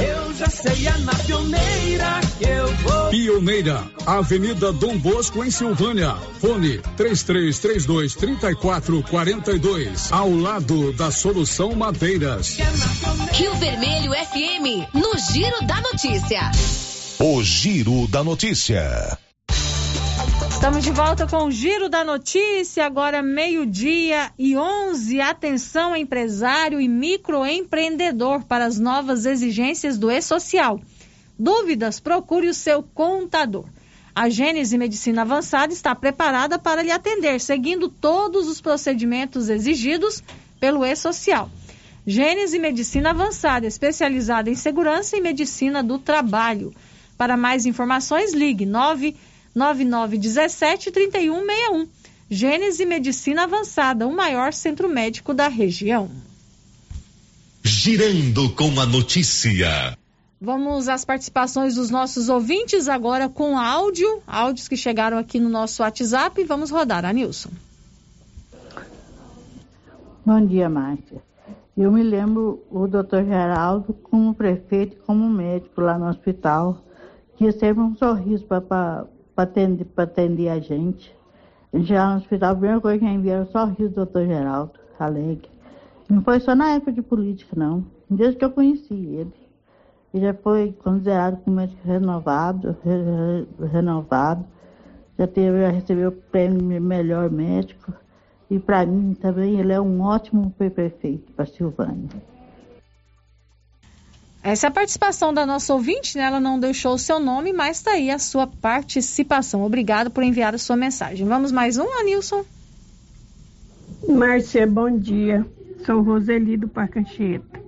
Eu 0.00 0.34
já 0.34 0.48
sei, 0.48 0.86
é 0.86 0.98
na 0.98 1.14
pioneira 1.14 2.20
que 2.38 2.44
eu 2.44 2.66
vou. 2.76 3.10
Pioneira, 3.10 3.84
Avenida 4.06 4.72
Dom 4.72 4.98
Bosco, 4.98 5.44
em 5.44 5.50
Silvânia. 5.50 6.14
Fone 6.40 6.78
3332 6.96 8.14
3442. 8.14 10.12
Ao 10.12 10.30
lado 10.30 10.92
da 10.92 11.10
Solução 11.10 11.74
Madeiras. 11.74 12.58
Rio 13.32 13.54
Vermelho 13.56 14.12
FM, 14.12 14.94
no 14.94 15.18
Giro 15.32 15.66
da 15.66 15.80
Notícia. 15.80 16.50
O 17.18 17.42
Giro 17.42 18.06
da 18.08 18.24
Notícia. 18.24 19.18
Estamos 20.60 20.84
de 20.84 20.90
volta 20.90 21.26
com 21.26 21.44
o 21.44 21.50
Giro 21.50 21.88
da 21.88 22.04
Notícia, 22.04 22.84
agora 22.84 23.22
meio-dia 23.22 24.30
e 24.38 24.58
11. 24.58 25.18
Atenção, 25.18 25.96
empresário 25.96 26.78
e 26.78 26.86
microempreendedor, 26.86 28.44
para 28.44 28.66
as 28.66 28.78
novas 28.78 29.24
exigências 29.24 29.96
do 29.96 30.10
E-Social. 30.10 30.78
Dúvidas? 31.38 31.98
Procure 31.98 32.46
o 32.46 32.52
seu 32.52 32.82
contador. 32.82 33.64
A 34.14 34.28
Gênese 34.28 34.76
Medicina 34.76 35.22
Avançada 35.22 35.72
está 35.72 35.94
preparada 35.94 36.58
para 36.58 36.82
lhe 36.82 36.90
atender, 36.90 37.40
seguindo 37.40 37.88
todos 37.88 38.46
os 38.46 38.60
procedimentos 38.60 39.48
exigidos 39.48 40.22
pelo 40.60 40.84
E-Social. 40.84 41.50
Gênese 42.06 42.58
Medicina 42.58 43.10
Avançada, 43.10 43.66
especializada 43.66 44.50
em 44.50 44.54
segurança 44.54 45.16
e 45.16 45.22
medicina 45.22 45.82
do 45.82 45.98
trabalho. 45.98 46.70
Para 47.16 47.34
mais 47.34 47.64
informações, 47.64 48.34
ligue 48.34 48.66
9 48.66 49.16
9917 49.54 50.90
3161. 50.90 51.88
Gênese 52.30 52.84
Medicina 52.84 53.42
Avançada, 53.42 54.06
o 54.06 54.14
maior 54.14 54.52
centro 54.52 54.88
médico 54.88 55.34
da 55.34 55.48
região. 55.48 56.08
Girando 57.64 58.50
com 58.50 58.80
a 58.80 58.86
notícia. 58.86 59.98
Vamos 60.40 60.88
às 60.88 61.04
participações 61.04 61.74
dos 61.74 61.90
nossos 61.90 62.28
ouvintes 62.28 62.88
agora 62.88 63.28
com 63.28 63.58
áudio, 63.58 64.22
áudios 64.26 64.68
que 64.68 64.76
chegaram 64.76 65.18
aqui 65.18 65.38
no 65.38 65.50
nosso 65.50 65.82
WhatsApp. 65.82 66.42
Vamos 66.44 66.70
rodar, 66.70 67.04
Anilson. 67.04 67.50
Bom 70.24 70.46
dia, 70.46 70.70
Márcia. 70.70 71.20
Eu 71.76 71.90
me 71.90 72.02
lembro 72.02 72.62
o 72.70 72.86
doutor 72.86 73.24
Geraldo 73.24 73.92
como 73.92 74.34
prefeito 74.34 74.96
e 74.96 75.00
como 75.00 75.28
médico 75.28 75.80
lá 75.80 75.98
no 75.98 76.08
hospital. 76.08 76.84
Tinha 77.36 77.52
sempre 77.52 77.82
um 77.82 77.96
sorriso 77.96 78.44
para 78.44 79.06
atender, 79.36 79.86
atender 79.96 80.48
a 80.48 80.58
gente. 80.58 81.14
A 81.72 81.78
gente 81.78 81.92
lá 81.92 82.12
no 82.12 82.18
hospital, 82.18 82.52
a 82.52 82.54
primeira 82.54 82.80
coisa 82.80 82.98
que 82.98 83.18
via 83.18 83.32
era 83.34 83.42
o 83.42 83.46
sorriso 83.46 83.90
do 83.90 83.94
doutor 83.94 84.26
Geraldo, 84.26 84.72
alegre. 84.98 85.48
Não 86.08 86.22
foi 86.22 86.40
só 86.40 86.54
na 86.54 86.70
época 86.70 86.92
de 86.92 87.02
política, 87.02 87.54
não. 87.56 87.84
Desde 88.08 88.36
que 88.36 88.44
eu 88.44 88.50
conheci 88.50 88.94
ele. 88.94 89.32
Ele 90.12 90.26
já 90.26 90.34
foi 90.34 90.72
considerado 90.72 91.40
como 91.44 91.56
médico 91.56 91.80
renovado, 91.86 92.76
re, 92.82 93.68
renovado. 93.68 94.44
Já, 95.16 95.26
teve, 95.28 95.60
já 95.60 95.68
recebeu 95.68 96.08
o 96.08 96.12
prêmio 96.12 96.80
melhor 96.80 97.30
médico. 97.30 97.92
E 98.50 98.58
para 98.58 98.84
mim 98.84 99.14
também 99.14 99.60
ele 99.60 99.72
é 99.72 99.80
um 99.80 100.00
ótimo 100.00 100.52
prefeito 100.58 101.32
para 101.32 101.46
Silvânia. 101.46 102.08
Essa 104.42 104.66
é 104.66 104.68
a 104.68 104.72
participação 104.72 105.34
da 105.34 105.44
nossa 105.44 105.74
ouvinte, 105.74 106.16
né? 106.16 106.24
Ela 106.24 106.40
não 106.40 106.58
deixou 106.58 106.94
o 106.94 106.98
seu 106.98 107.20
nome, 107.20 107.52
mas 107.52 107.76
está 107.76 107.92
aí 107.92 108.10
a 108.10 108.18
sua 108.18 108.46
participação. 108.46 109.62
Obrigado 109.62 110.10
por 110.10 110.22
enviar 110.22 110.54
a 110.54 110.58
sua 110.58 110.76
mensagem. 110.76 111.26
Vamos 111.26 111.52
mais 111.52 111.76
um, 111.76 111.86
Anilson? 112.00 112.42
Márcia, 114.08 114.66
bom 114.66 114.96
dia. 114.96 115.46
Sou 115.84 116.00
Roseli 116.00 116.56
do 116.56 116.68
Parcancheta. 116.68 117.60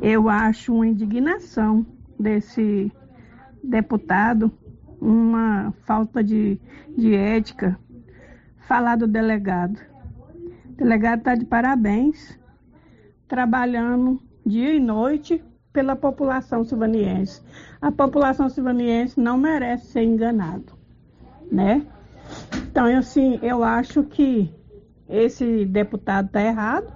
Eu 0.00 0.28
acho 0.28 0.72
uma 0.72 0.86
indignação 0.86 1.84
desse 2.18 2.92
deputado, 3.62 4.52
uma 5.00 5.74
falta 5.84 6.22
de, 6.22 6.56
de 6.96 7.16
ética, 7.16 7.76
falar 8.68 8.94
do 8.94 9.08
delegado. 9.08 9.76
O 10.68 10.72
delegado 10.76 11.18
está 11.18 11.34
de 11.34 11.44
parabéns, 11.44 12.38
trabalhando 13.26 14.22
dia 14.46 14.72
e 14.72 14.78
noite 14.78 15.42
pela 15.72 15.94
população 15.94 16.64
silvaniense. 16.64 17.42
A 17.80 17.90
população 17.92 18.48
silvaniense 18.48 19.20
não 19.20 19.38
merece 19.38 19.86
ser 19.86 20.02
enganado, 20.02 20.72
né? 21.50 21.86
Então, 22.70 22.86
assim, 22.86 23.38
eu 23.42 23.62
acho 23.64 24.04
que 24.04 24.52
esse 25.08 25.64
deputado 25.64 26.26
está 26.26 26.42
errado, 26.42 26.92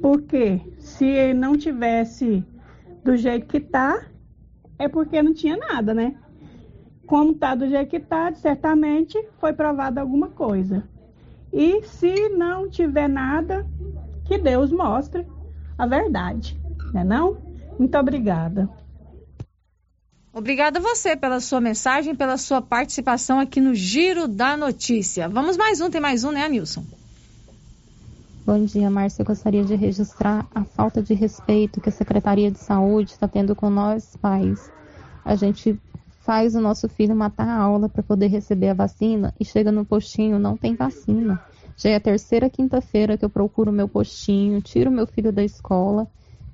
porque 0.00 0.60
se 0.78 1.06
ele 1.06 1.34
não 1.34 1.56
tivesse 1.56 2.44
do 3.04 3.16
jeito 3.16 3.46
que 3.46 3.58
está, 3.58 4.06
é 4.78 4.88
porque 4.88 5.22
não 5.22 5.32
tinha 5.32 5.56
nada, 5.56 5.94
né? 5.94 6.16
Como 7.06 7.32
está 7.32 7.54
do 7.54 7.68
jeito 7.68 7.90
que 7.90 7.96
está, 7.96 8.32
certamente 8.34 9.22
foi 9.38 9.52
provada 9.52 10.00
alguma 10.00 10.28
coisa. 10.28 10.82
E 11.52 11.82
se 11.82 12.30
não 12.30 12.68
tiver 12.68 13.08
nada, 13.08 13.66
que 14.24 14.38
Deus 14.38 14.72
mostre 14.72 15.26
a 15.78 15.86
verdade, 15.86 16.60
né 16.92 17.04
não? 17.04 17.43
Muito 17.78 17.98
obrigada. 17.98 18.68
Obrigada 20.32 20.78
a 20.78 20.82
você 20.82 21.16
pela 21.16 21.38
sua 21.38 21.60
mensagem, 21.60 22.14
pela 22.14 22.36
sua 22.36 22.60
participação 22.60 23.38
aqui 23.38 23.60
no 23.60 23.74
Giro 23.74 24.26
da 24.26 24.56
Notícia. 24.56 25.28
Vamos 25.28 25.56
mais 25.56 25.80
um, 25.80 25.88
tem 25.88 26.00
mais 26.00 26.24
um, 26.24 26.32
né, 26.32 26.48
Nilson? 26.48 26.84
Bom 28.44 28.64
dia, 28.64 28.90
Márcia. 28.90 29.22
Eu 29.22 29.26
gostaria 29.26 29.64
de 29.64 29.74
registrar 29.74 30.46
a 30.54 30.64
falta 30.64 31.02
de 31.02 31.14
respeito 31.14 31.80
que 31.80 31.88
a 31.88 31.92
Secretaria 31.92 32.50
de 32.50 32.58
Saúde 32.58 33.12
está 33.12 33.28
tendo 33.28 33.54
com 33.54 33.70
nós, 33.70 34.16
pais. 34.16 34.70
A 35.24 35.34
gente 35.34 35.80
faz 36.20 36.54
o 36.54 36.60
nosso 36.60 36.88
filho 36.88 37.14
matar 37.14 37.48
a 37.48 37.56
aula 37.56 37.88
para 37.88 38.02
poder 38.02 38.26
receber 38.26 38.70
a 38.70 38.74
vacina 38.74 39.32
e 39.38 39.44
chega 39.44 39.70
no 39.70 39.84
postinho, 39.84 40.38
não 40.38 40.56
tem 40.56 40.74
vacina. 40.74 41.40
Já 41.76 41.90
é 41.90 41.94
a 41.96 42.00
terceira 42.00 42.50
quinta-feira 42.50 43.16
que 43.16 43.24
eu 43.24 43.30
procuro 43.30 43.70
meu 43.70 43.88
postinho, 43.88 44.60
tiro 44.60 44.90
meu 44.90 45.06
filho 45.06 45.32
da 45.32 45.44
escola, 45.44 46.06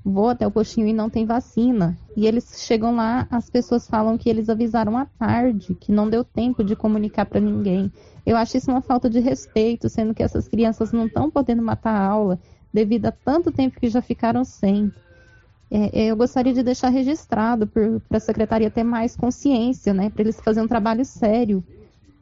vou 0.05 0.29
até 0.29 0.47
o 0.47 0.51
postinho 0.51 0.87
e 0.87 0.93
não 0.93 1.11
tem 1.11 1.27
vacina. 1.27 1.97
E 2.17 2.27
eles 2.27 2.63
chegam 2.65 2.95
lá, 2.95 3.27
as 3.31 3.51
pessoas 3.51 3.87
falam 3.87 4.17
que 4.17 4.29
eles 4.29 4.49
avisaram 4.49 4.97
à 4.97 5.05
tarde, 5.05 5.75
que 5.75 5.93
não 5.93 6.09
deu 6.09 6.25
tempo 6.25 6.65
de 6.65 6.75
comunicar 6.75 7.27
para 7.27 7.41
ninguém. 7.41 7.93
Eu 8.25 8.37
acho 8.37 8.57
isso 8.57 8.71
uma 8.71 8.81
falta 8.81 9.09
de 9.09 9.21
respeito, 9.21 9.89
sendo 9.89 10.15
que 10.15 10.23
essas 10.23 10.49
crianças 10.49 10.93
não 10.93 11.07
estão 11.07 11.31
podendo 11.31 11.63
matar 11.63 11.93
a 11.93 12.07
aula 12.07 12.39
devido 12.73 13.07
a 13.07 13.13
tanto 13.13 13.53
tempo 13.53 13.81
que 13.81 13.89
já 13.89 14.01
ficaram 14.01 14.45
sem. 14.45 14.93
É, 15.71 16.07
eu 16.07 16.17
gostaria 16.17 16.53
de 16.53 16.63
deixar 16.63 16.89
registrado 16.89 17.67
para 17.67 18.17
a 18.17 18.21
secretaria 18.21 18.71
ter 18.71 18.83
mais 18.83 19.17
consciência, 19.17 19.95
né, 19.95 20.11
para 20.11 20.23
eles 20.23 20.41
fazerem 20.41 20.65
um 20.65 20.69
trabalho 20.69 21.05
sério 21.05 21.63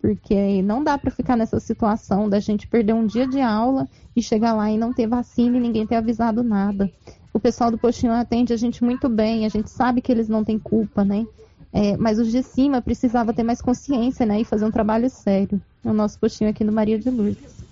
porque 0.00 0.62
não 0.62 0.82
dá 0.82 0.96
para 0.96 1.10
ficar 1.10 1.36
nessa 1.36 1.58
situação 1.60 2.28
da 2.28 2.40
gente 2.40 2.66
perder 2.66 2.92
um 2.92 3.06
dia 3.06 3.26
de 3.26 3.40
aula 3.40 3.88
e 4.14 4.22
chegar 4.22 4.52
lá 4.54 4.70
e 4.70 4.78
não 4.78 4.92
ter 4.92 5.06
vacina 5.06 5.56
e 5.56 5.60
ninguém 5.60 5.86
ter 5.86 5.96
avisado 5.96 6.42
nada. 6.42 6.90
O 7.32 7.40
pessoal 7.40 7.70
do 7.70 7.78
postinho 7.78 8.12
atende 8.12 8.52
a 8.52 8.56
gente 8.56 8.82
muito 8.82 9.08
bem, 9.08 9.44
a 9.44 9.48
gente 9.48 9.70
sabe 9.70 10.00
que 10.00 10.10
eles 10.10 10.28
não 10.28 10.44
têm 10.44 10.58
culpa, 10.58 11.04
né? 11.04 11.26
É, 11.72 11.96
mas 11.96 12.18
os 12.18 12.30
de 12.30 12.42
cima 12.42 12.80
precisava 12.80 13.32
ter 13.32 13.42
mais 13.42 13.60
consciência, 13.60 14.24
né? 14.24 14.40
E 14.40 14.44
fazer 14.44 14.64
um 14.64 14.70
trabalho 14.70 15.10
sério. 15.10 15.60
O 15.84 15.92
nosso 15.92 16.18
postinho 16.18 16.50
aqui 16.50 16.64
no 16.64 16.72
Maria 16.72 16.98
de 16.98 17.10
Lourdes. 17.10 17.67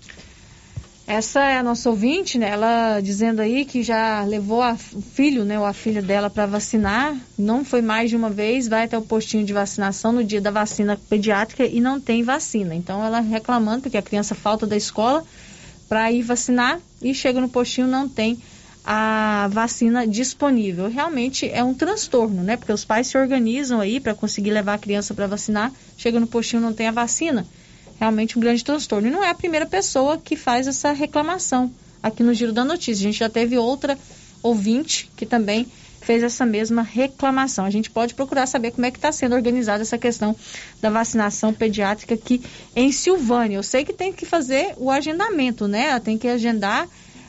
Essa 1.07 1.39
é 1.39 1.57
a 1.57 1.63
nossa 1.63 1.89
ouvinte, 1.89 2.37
né? 2.37 2.49
Ela 2.49 2.99
dizendo 2.99 3.39
aí 3.39 3.63
que 3.63 3.81
já 3.81 4.25
levou 4.25 4.61
a, 4.61 4.73
o 4.73 5.01
filho, 5.01 5.45
né, 5.45 5.57
ou 5.57 5.63
a 5.63 5.71
filha 5.71 6.01
dela 6.01 6.29
para 6.29 6.45
vacinar, 6.45 7.15
não 7.37 7.63
foi 7.63 7.81
mais 7.81 8.09
de 8.09 8.17
uma 8.17 8.29
vez, 8.29 8.67
vai 8.67 8.83
até 8.83 8.97
o 8.97 9.01
postinho 9.01 9.45
de 9.45 9.53
vacinação 9.53 10.11
no 10.11 10.21
dia 10.21 10.41
da 10.41 10.51
vacina 10.51 10.99
pediátrica 11.09 11.65
e 11.65 11.79
não 11.79 11.97
tem 11.97 12.23
vacina. 12.23 12.75
Então 12.75 13.01
ela 13.01 13.21
reclamando 13.21 13.83
porque 13.83 13.95
a 13.95 14.01
criança 14.01 14.35
falta 14.35 14.67
da 14.67 14.75
escola 14.75 15.23
para 15.87 16.11
ir 16.11 16.23
vacinar 16.23 16.77
e 17.01 17.13
chega 17.13 17.39
no 17.39 17.47
postinho 17.47 17.87
não 17.87 18.09
tem 18.09 18.37
a 18.83 19.47
vacina 19.49 20.05
disponível. 20.05 20.89
Realmente 20.89 21.49
é 21.49 21.63
um 21.63 21.73
transtorno, 21.73 22.43
né? 22.43 22.57
Porque 22.57 22.73
os 22.73 22.83
pais 22.83 23.07
se 23.07 23.17
organizam 23.17 23.79
aí 23.79 24.01
para 24.01 24.13
conseguir 24.13 24.51
levar 24.51 24.73
a 24.73 24.77
criança 24.77 25.13
para 25.13 25.25
vacinar, 25.25 25.71
chega 25.97 26.19
no 26.19 26.27
postinho 26.27 26.61
não 26.61 26.73
tem 26.73 26.89
a 26.89 26.91
vacina 26.91 27.47
realmente 27.99 28.37
um 28.37 28.41
grande 28.41 28.63
transtorno. 28.63 29.07
E 29.07 29.11
não 29.11 29.23
é 29.23 29.29
a 29.29 29.35
primeira 29.35 29.65
pessoa 29.65 30.17
que 30.17 30.35
faz 30.35 30.67
essa 30.67 30.91
reclamação 30.91 31.71
aqui 32.01 32.23
no 32.23 32.33
Giro 32.33 32.53
da 32.53 32.63
Notícia. 32.63 33.01
A 33.01 33.11
gente 33.11 33.19
já 33.19 33.29
teve 33.29 33.57
outra 33.57 33.97
ouvinte 34.41 35.09
que 35.15 35.25
também 35.25 35.67
fez 36.01 36.23
essa 36.23 36.45
mesma 36.45 36.81
reclamação. 36.81 37.65
A 37.65 37.69
gente 37.69 37.89
pode 37.89 38.13
procurar 38.13 38.47
saber 38.47 38.71
como 38.71 38.85
é 38.85 38.91
que 38.91 38.97
está 38.97 39.11
sendo 39.11 39.35
organizada 39.35 39.81
essa 39.81 39.97
questão 39.97 40.33
da 40.81 40.89
vacinação 40.89 41.53
pediátrica 41.53 42.13
aqui 42.13 42.41
em 42.73 42.91
Silvânia. 42.93 43.57
Eu 43.57 43.63
sei 43.63 43.83
que 43.83 43.91
tem 43.91 44.13
que 44.13 44.25
fazer 44.25 44.73
o 44.77 44.89
agendamento, 44.89 45.67
né? 45.67 45.87
Ela 45.89 45.99
tem 45.99 46.17
que 46.17 46.27
agendar 46.27 46.87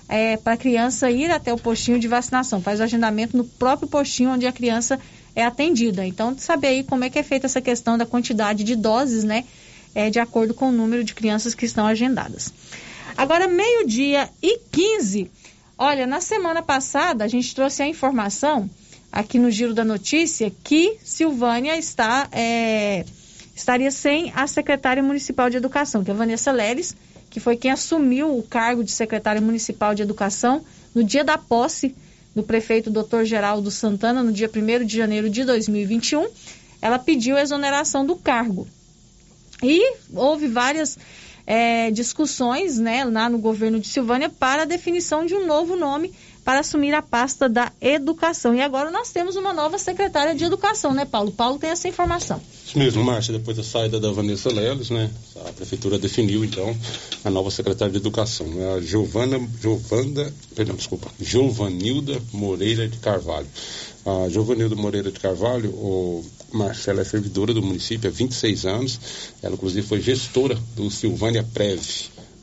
é, 0.09 0.37
para 0.37 0.53
a 0.53 0.57
criança 0.57 1.11
ir 1.11 1.29
até 1.31 1.53
o 1.53 1.59
postinho 1.59 1.99
de 1.99 2.07
vacinação. 2.07 2.63
Faz 2.63 2.79
o 2.79 2.85
agendamento 2.85 3.37
no 3.37 3.45
próprio 3.45 3.89
postinho 3.89 4.31
onde 4.31 4.47
a 4.47 4.53
criança 4.53 4.99
é 5.35 5.45
atendida. 5.45 6.07
Então, 6.07 6.37
saber 6.39 6.69
aí 6.69 6.85
como 6.85 7.03
é 7.03 7.11
que 7.11 7.19
é 7.19 7.23
feita 7.23 7.47
essa 7.47 7.61
questão 7.61 7.99
da 7.99 8.07
quantidade 8.07 8.63
de 8.63 8.77
doses, 8.77 9.25
né? 9.25 9.45
É, 9.95 10.11
de 10.11 10.19
acordo 10.19 10.55
com 10.55 10.69
o 10.69 10.73
número 10.73 11.05
de 11.05 11.15
crianças 11.15 11.55
que 11.55 11.65
estão 11.65 11.87
agendadas. 11.87 12.53
Agora, 13.17 13.49
meio-dia 13.49 14.29
e 14.43 14.59
15. 14.71 15.31
Olha, 15.77 16.07
na 16.07 16.21
semana 16.21 16.63
passada 16.63 17.25
a 17.25 17.29
gente 17.29 17.55
trouxe 17.55 17.83
a 17.83 17.89
informação 17.89 18.69
aqui 19.11 19.39
no 19.39 19.51
Giro 19.51 19.75
da 19.75 19.85
Notícia 19.85 20.53
que 20.63 20.97
Silvânia 21.03 21.77
está, 21.77 22.29
é, 22.33 23.05
estaria 23.55 23.91
sem 23.91 24.33
a 24.35 24.47
secretária 24.47 25.03
municipal 25.03 25.51
de 25.51 25.57
educação, 25.57 26.05
que 26.05 26.11
é 26.11 26.15
a 26.15 26.17
Vanessa 26.17 26.53
Leles, 26.53 26.95
que 27.31 27.41
foi 27.41 27.57
quem 27.57 27.71
assumiu 27.71 28.39
o 28.39 28.43
cargo 28.43 28.85
de 28.85 28.93
secretária 28.93 29.41
municipal 29.41 29.95
de 29.95 30.03
educação 30.03 30.65
no 30.95 31.05
dia 31.05 31.25
da 31.25 31.37
posse 31.37 31.95
do 32.35 32.43
prefeito 32.43 32.91
Dr. 32.91 33.25
Geraldo 33.25 33.71
Santana, 33.71 34.23
no 34.23 34.33
dia 34.33 34.49
1 34.49 34.85
de 34.85 34.97
janeiro 34.97 35.29
de 35.29 35.45
2021. 35.45 36.29
Ela 36.81 36.99
pediu 36.99 37.37
a 37.37 37.43
exoneração 37.43 38.07
do 38.07 38.15
cargo. 38.17 38.67
E 39.63 39.95
houve 40.13 40.49
várias 40.49 40.99
é, 41.47 41.91
discussões 41.91 42.79
né, 42.79 43.05
lá 43.05 43.29
no 43.29 43.39
governo 43.39 43.81
de 43.81 43.89
Silvânia 43.89 44.29
para 44.29 44.63
a 44.63 44.67
definição 44.67 45.25
de 45.25 45.35
um 45.35 45.47
novo 45.47 45.77
nome 45.77 46.13
para 46.49 46.61
assumir 46.61 46.95
a 46.95 47.03
pasta 47.03 47.47
da 47.47 47.71
educação. 47.79 48.55
E 48.55 48.61
agora 48.63 48.91
nós 48.91 49.11
temos 49.13 49.37
uma 49.37 49.53
nova 49.53 49.77
secretária 49.77 50.35
de 50.35 50.45
educação, 50.45 50.95
né, 50.95 51.05
Paulo? 51.05 51.31
Paulo 51.31 51.59
tem 51.59 51.69
essa 51.69 51.89
informação. 51.89 52.41
Isso 52.65 52.79
mesmo, 52.79 53.05
Márcia, 53.05 53.35
depois 53.35 53.57
da 53.57 53.63
saída 53.63 54.01
da 54.01 54.11
Vanessa 54.11 54.51
Leles, 54.51 54.89
né, 54.89 55.11
a 55.47 55.53
prefeitura 55.53 55.99
definiu, 55.99 56.45
então, 56.45 56.75
a 57.25 57.29
nova 57.29 57.51
secretária 57.51 57.93
de 57.93 57.99
educação, 57.99 58.47
né, 58.47 58.75
a 58.77 58.81
Giovana, 58.81 59.39
Giovanda, 59.61 60.33
perdão, 60.55 60.75
desculpa, 60.75 61.11
Giovanilda 61.21 62.19
Moreira 62.33 62.89
de 62.89 62.99
Carvalho. 62.99 63.47
A 64.07 64.31
Giovanilda 64.31 64.75
Moreira 64.75 65.13
de 65.13 65.21
Carvalho, 65.21 65.71
o 65.71 66.25
Marcela 66.53 67.03
é 67.03 67.05
servidora 67.05 67.53
do 67.53 67.63
município 67.63 68.09
há 68.09 68.13
26 68.13 68.67
anos. 68.67 69.01
Ela, 69.43 69.55
inclusive, 69.55 69.87
foi 69.87 70.01
gestora 70.01 70.59
do 70.75 70.91
Silvânia 70.91 71.45
Prev. 71.55 71.81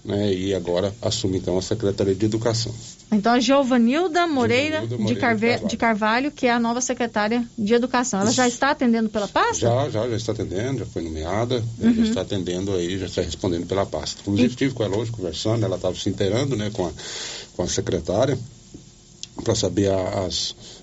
Né, 0.04 0.32
e 0.32 0.54
agora 0.54 0.94
assume 1.02 1.40
então 1.40 1.58
a 1.58 1.64
Secretaria 1.64 2.14
de 2.14 2.26
Educação. 2.26 2.72
Então 3.12 3.34
a 3.34 3.40
Giovanilda 3.40 4.28
Moreira, 4.28 4.82
Giovanilda 4.82 4.98
Moreira 4.98 5.16
de, 5.16 5.20
Carve... 5.20 5.48
Carvalho. 5.48 5.68
de, 5.68 5.78
Carvalho, 5.78 6.32
que 6.32 6.46
é 6.46 6.52
a 6.52 6.60
nova 6.60 6.80
secretária 6.80 7.44
de 7.58 7.74
Educação. 7.74 8.20
Ela 8.20 8.30
Isso. 8.30 8.38
já 8.38 8.48
está 8.48 8.70
atendendo 8.70 9.10
pela 9.10 9.28
pasta? 9.28 9.66
Já, 9.66 9.90
já, 9.90 10.08
já 10.08 10.16
está 10.16 10.32
atendendo, 10.34 10.80
já 10.80 10.86
foi 10.86 11.02
nomeada, 11.02 11.64
uhum. 11.80 11.96
já 11.96 12.04
está 12.04 12.22
atendendo 12.22 12.72
aí, 12.76 13.00
já 13.00 13.08
está 13.08 13.24
respondendo 13.24 13.66
pela 13.66 13.84
pasta. 13.84 14.22
Inclusive, 14.22 14.50
estive 14.50 14.74
com 14.76 14.84
ela 14.84 14.96
hoje 14.96 15.10
conversando, 15.10 15.66
ela 15.66 15.76
estava 15.76 15.96
se 15.96 16.08
inteirando 16.08 16.56
né, 16.56 16.70
com, 16.72 16.86
a, 16.86 16.92
com 17.56 17.64
a 17.64 17.68
secretária 17.68 18.38
para 19.44 19.56
saber 19.56 19.92
as 19.92 20.54
é, 20.54 20.75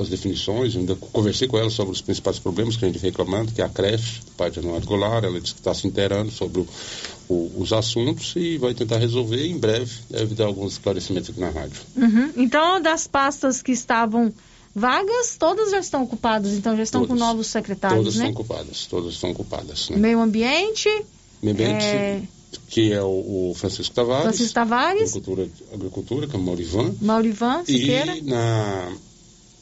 as 0.00 0.08
definições, 0.08 0.76
ainda 0.76 0.94
conversei 0.94 1.48
com 1.48 1.58
ela 1.58 1.68
sobre 1.68 1.92
os 1.92 2.00
principais 2.00 2.38
problemas 2.38 2.76
que 2.76 2.84
a 2.84 2.88
gente 2.88 3.00
reclamando, 3.00 3.50
que 3.52 3.60
é 3.60 3.64
a 3.64 3.68
creche, 3.68 4.20
o 4.28 4.30
pai 4.36 4.52
de 4.52 4.60
Anuário 4.60 4.86
Goulart, 4.86 5.24
ela 5.24 5.40
disse 5.40 5.54
que 5.54 5.60
está 5.60 5.74
se 5.74 5.84
inteirando 5.84 6.30
sobre 6.30 6.60
o, 6.60 6.66
o, 7.28 7.52
os 7.56 7.72
assuntos 7.72 8.34
e 8.36 8.56
vai 8.56 8.72
tentar 8.72 8.98
resolver 8.98 9.44
em 9.44 9.58
breve, 9.58 9.92
deve 10.08 10.36
dar 10.36 10.46
alguns 10.46 10.74
esclarecimentos 10.74 11.30
aqui 11.30 11.40
na 11.40 11.50
rádio. 11.50 11.80
Uhum. 11.96 12.32
Então, 12.36 12.80
das 12.80 13.08
pastas 13.08 13.60
que 13.60 13.72
estavam 13.72 14.32
vagas, 14.72 15.36
todas 15.36 15.72
já 15.72 15.80
estão 15.80 16.04
ocupadas, 16.04 16.52
então 16.52 16.76
já 16.76 16.84
estão 16.84 17.00
todas, 17.00 17.18
com 17.18 17.26
novos 17.26 17.48
secretários, 17.48 17.98
todas 17.98 18.16
né? 18.16 18.26
Todas 18.26 18.38
estão 18.38 18.44
ocupadas, 18.44 18.86
todas 18.86 19.14
estão 19.14 19.30
ocupadas. 19.30 19.90
Né? 19.90 19.96
Meio 19.96 20.20
ambiente... 20.20 20.88
Meio 21.42 21.56
ambiente... 21.56 21.84
É 21.84 22.22
que 22.66 22.92
é 22.92 23.02
o, 23.02 23.50
o, 23.50 23.54
Francisco 23.54 23.94
Tavares. 23.94 24.22
Francisco 24.22 24.54
Tavares. 24.54 25.10
Agricultura, 25.10 25.48
agricultura 25.72 26.26
que 26.26 26.34
é 26.34 26.38
o 26.38 26.42
Maurivan. 26.42 26.94
Maurivan, 27.00 27.64
Siqueira. 27.64 28.16
E 28.16 28.22
na 28.22 28.90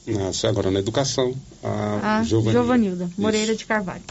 na, 0.07 0.49
agora 0.49 0.71
na 0.71 0.79
educação, 0.79 1.35
a, 1.63 2.19
a 2.19 2.23
Giovanilda. 2.23 2.53
Giovanilda 2.53 3.11
Moreira 3.19 3.53
Isso. 3.53 3.59
de 3.59 3.67
Carvalho. 3.67 4.03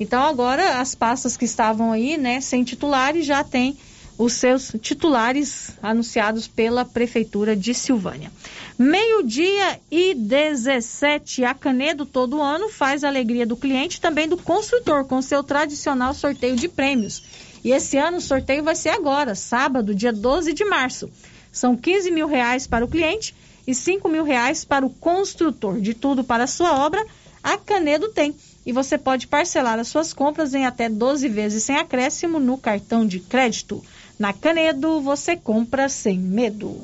Então 0.00 0.22
agora 0.22 0.80
as 0.80 0.94
pastas 0.94 1.36
que 1.36 1.44
estavam 1.44 1.92
aí, 1.92 2.16
né, 2.16 2.40
sem 2.40 2.64
titulares, 2.64 3.26
já 3.26 3.44
tem 3.44 3.76
os 4.18 4.34
seus 4.34 4.72
titulares 4.80 5.70
anunciados 5.82 6.46
pela 6.46 6.84
Prefeitura 6.84 7.56
de 7.56 7.74
Silvânia. 7.74 8.30
Meio-dia 8.78 9.80
e 9.90 10.14
17, 10.14 11.44
a 11.44 11.54
Canedo 11.54 12.06
todo 12.06 12.40
ano 12.40 12.68
faz 12.68 13.04
a 13.04 13.08
alegria 13.08 13.46
do 13.46 13.56
cliente 13.56 13.98
e 13.98 14.00
também 14.00 14.28
do 14.28 14.36
construtor 14.36 15.04
com 15.04 15.20
seu 15.22 15.42
tradicional 15.42 16.14
sorteio 16.14 16.56
de 16.56 16.68
prêmios. 16.68 17.22
E 17.64 17.70
esse 17.70 17.96
ano 17.96 18.18
o 18.18 18.20
sorteio 18.20 18.64
vai 18.64 18.74
ser 18.74 18.90
agora, 18.90 19.34
sábado, 19.34 19.94
dia 19.94 20.12
12 20.12 20.52
de 20.52 20.64
março. 20.64 21.10
São 21.52 21.76
15 21.76 22.10
mil 22.10 22.26
reais 22.26 22.66
para 22.66 22.84
o 22.84 22.88
cliente 22.88 23.34
e 23.66 23.74
5 23.74 24.08
mil 24.08 24.24
reais 24.24 24.64
para 24.64 24.84
o 24.84 24.90
construtor. 24.90 25.80
De 25.80 25.94
tudo 25.94 26.24
para 26.24 26.44
a 26.44 26.48
sua 26.48 26.84
obra, 26.84 27.04
a 27.42 27.56
Canedo 27.56 28.08
tem. 28.08 28.34
E 28.64 28.72
você 28.72 28.96
pode 28.96 29.26
parcelar 29.26 29.78
as 29.78 29.88
suas 29.88 30.12
compras 30.12 30.54
em 30.54 30.64
até 30.64 30.88
12 30.88 31.28
vezes 31.28 31.64
sem 31.64 31.76
acréscimo 31.76 32.38
no 32.38 32.56
cartão 32.56 33.06
de 33.06 33.18
crédito. 33.18 33.82
Na 34.18 34.32
Canedo, 34.32 35.00
você 35.00 35.36
compra 35.36 35.88
sem 35.88 36.18
medo. 36.18 36.80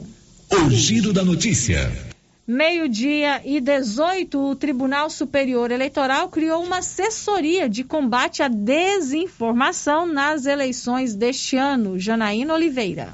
O 0.50 0.70
giro 0.70 1.12
da 1.12 1.24
notícia. 1.24 2.08
Meio-dia 2.46 3.42
e 3.44 3.60
18, 3.60 4.40
o 4.40 4.56
Tribunal 4.56 5.10
Superior 5.10 5.70
Eleitoral 5.70 6.30
criou 6.30 6.64
uma 6.64 6.78
assessoria 6.78 7.68
de 7.68 7.84
combate 7.84 8.42
à 8.42 8.48
desinformação 8.48 10.06
nas 10.06 10.46
eleições 10.46 11.14
deste 11.14 11.58
ano. 11.58 11.98
Janaína 11.98 12.54
Oliveira. 12.54 13.12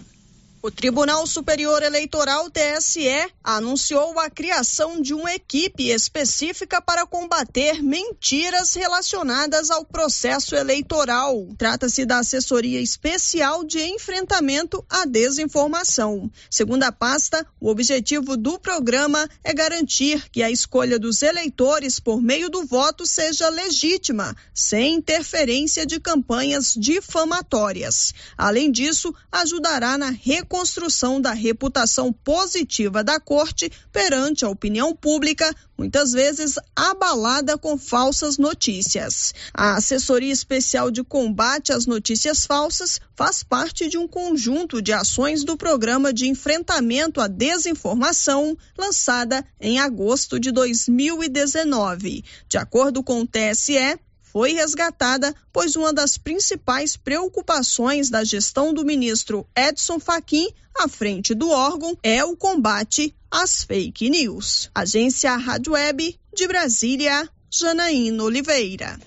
O 0.66 0.70
Tribunal 0.70 1.27
Superior 1.27 1.82
Eleitoral 1.82 2.49
TSE 2.51 3.31
anunciou 3.45 4.19
a 4.19 4.31
criação 4.31 4.99
de 4.99 5.12
uma 5.12 5.35
equipe 5.35 5.91
específica 5.91 6.81
para 6.81 7.07
combater 7.07 7.82
mentiras 7.82 8.73
relacionadas 8.73 9.69
ao 9.69 9.85
processo 9.85 10.57
eleitoral. 10.57 11.49
Trata-se 11.59 12.07
da 12.07 12.20
Assessoria 12.20 12.81
Especial 12.81 13.62
de 13.62 13.78
Enfrentamento 13.78 14.82
à 14.89 15.05
Desinformação. 15.05 16.31
Segundo 16.49 16.85
a 16.85 16.91
pasta, 16.91 17.47
o 17.61 17.69
objetivo 17.69 18.35
do 18.35 18.59
programa 18.59 19.28
é 19.45 19.53
garantir 19.53 20.31
que 20.31 20.43
a 20.43 20.51
escolha 20.51 20.99
dos 20.99 21.20
eleitores 21.20 22.01
por 22.01 22.23
meio 22.23 22.49
do 22.49 22.65
voto 22.65 23.05
seja 23.05 23.51
legítima, 23.51 24.35
sem 24.55 24.95
interferência 24.95 25.85
de 25.85 26.01
campanhas 26.01 26.73
difamatórias. 26.74 28.15
Além 28.35 28.73
disso, 28.73 29.15
ajudará 29.31 29.99
na 29.99 30.09
reconstrução 30.09 30.53
construção 30.55 31.20
da 31.20 31.32
reputação 31.32 32.12
positiva 32.12 33.02
da 33.02 33.18
corte 33.18 33.72
perante 33.90 34.44
a 34.44 34.48
opinião 34.48 34.94
pública, 34.94 35.52
muitas 35.76 36.12
vezes 36.12 36.55
abalada 36.76 37.59
com 37.59 37.76
falsas 37.76 38.39
notícias. 38.39 39.35
A 39.52 39.74
Assessoria 39.74 40.32
Especial 40.32 40.93
de 40.93 41.02
Combate 41.02 41.72
às 41.72 41.86
Notícias 41.86 42.47
Falsas 42.47 43.01
faz 43.16 43.43
parte 43.43 43.89
de 43.89 43.98
um 43.98 44.06
conjunto 44.06 44.81
de 44.81 44.93
ações 44.93 45.43
do 45.43 45.56
Programa 45.56 46.12
de 46.12 46.28
Enfrentamento 46.28 47.20
à 47.20 47.26
Desinformação, 47.26 48.56
lançada 48.78 49.44
em 49.60 49.81
agosto 49.81 50.39
de 50.39 50.52
2019. 50.52 52.24
De 52.48 52.59
acordo 52.59 53.02
com 53.02 53.22
o 53.22 53.26
TSE, 53.26 53.98
foi 54.35 54.52
resgatada, 54.52 55.32
pois 55.52 55.77
uma 55.77 55.93
das 55.93 56.19
principais 56.19 56.97
preocupações 56.97 58.11
da 58.11 58.24
gestão 58.24 58.74
do 58.74 58.85
ministro 58.85 59.47
Edson 59.56 60.01
Fachin 60.01 60.48
à 60.77 60.89
frente 60.89 61.32
do 61.35 61.51
órgão 61.51 61.97
é 62.02 62.24
o 62.24 62.36
combate 62.36 63.15
às 63.31 63.62
fake 63.62 64.11
news. 64.11 64.69
Agência 64.74 65.36
Rádio 65.36 65.74
Web 65.74 66.19
de 66.35 66.48
Brasília, 66.48 67.28
Janaína 67.48 68.24
Oliveira. 68.24 68.98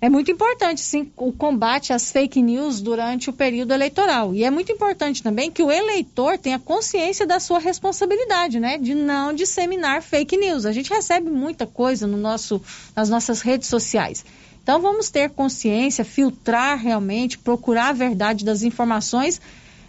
É 0.00 0.08
muito 0.08 0.30
importante, 0.30 0.80
sim, 0.80 1.10
o 1.16 1.32
combate 1.32 1.92
às 1.92 2.12
fake 2.12 2.40
news 2.40 2.80
durante 2.80 3.30
o 3.30 3.32
período 3.32 3.74
eleitoral. 3.74 4.32
E 4.32 4.44
é 4.44 4.50
muito 4.50 4.70
importante 4.70 5.24
também 5.24 5.50
que 5.50 5.62
o 5.62 5.72
eleitor 5.72 6.38
tenha 6.38 6.58
consciência 6.58 7.26
da 7.26 7.40
sua 7.40 7.58
responsabilidade, 7.58 8.60
né? 8.60 8.78
De 8.78 8.94
não 8.94 9.32
disseminar 9.32 10.00
fake 10.00 10.36
news. 10.36 10.64
A 10.64 10.72
gente 10.72 10.90
recebe 10.90 11.28
muita 11.28 11.66
coisa 11.66 12.06
no 12.06 12.16
nosso, 12.16 12.62
nas 12.94 13.08
nossas 13.08 13.40
redes 13.40 13.66
sociais. 13.66 14.24
Então 14.62 14.80
vamos 14.80 15.10
ter 15.10 15.30
consciência, 15.30 16.04
filtrar 16.04 16.78
realmente, 16.78 17.36
procurar 17.36 17.88
a 17.88 17.92
verdade 17.92 18.44
das 18.44 18.62
informações 18.62 19.40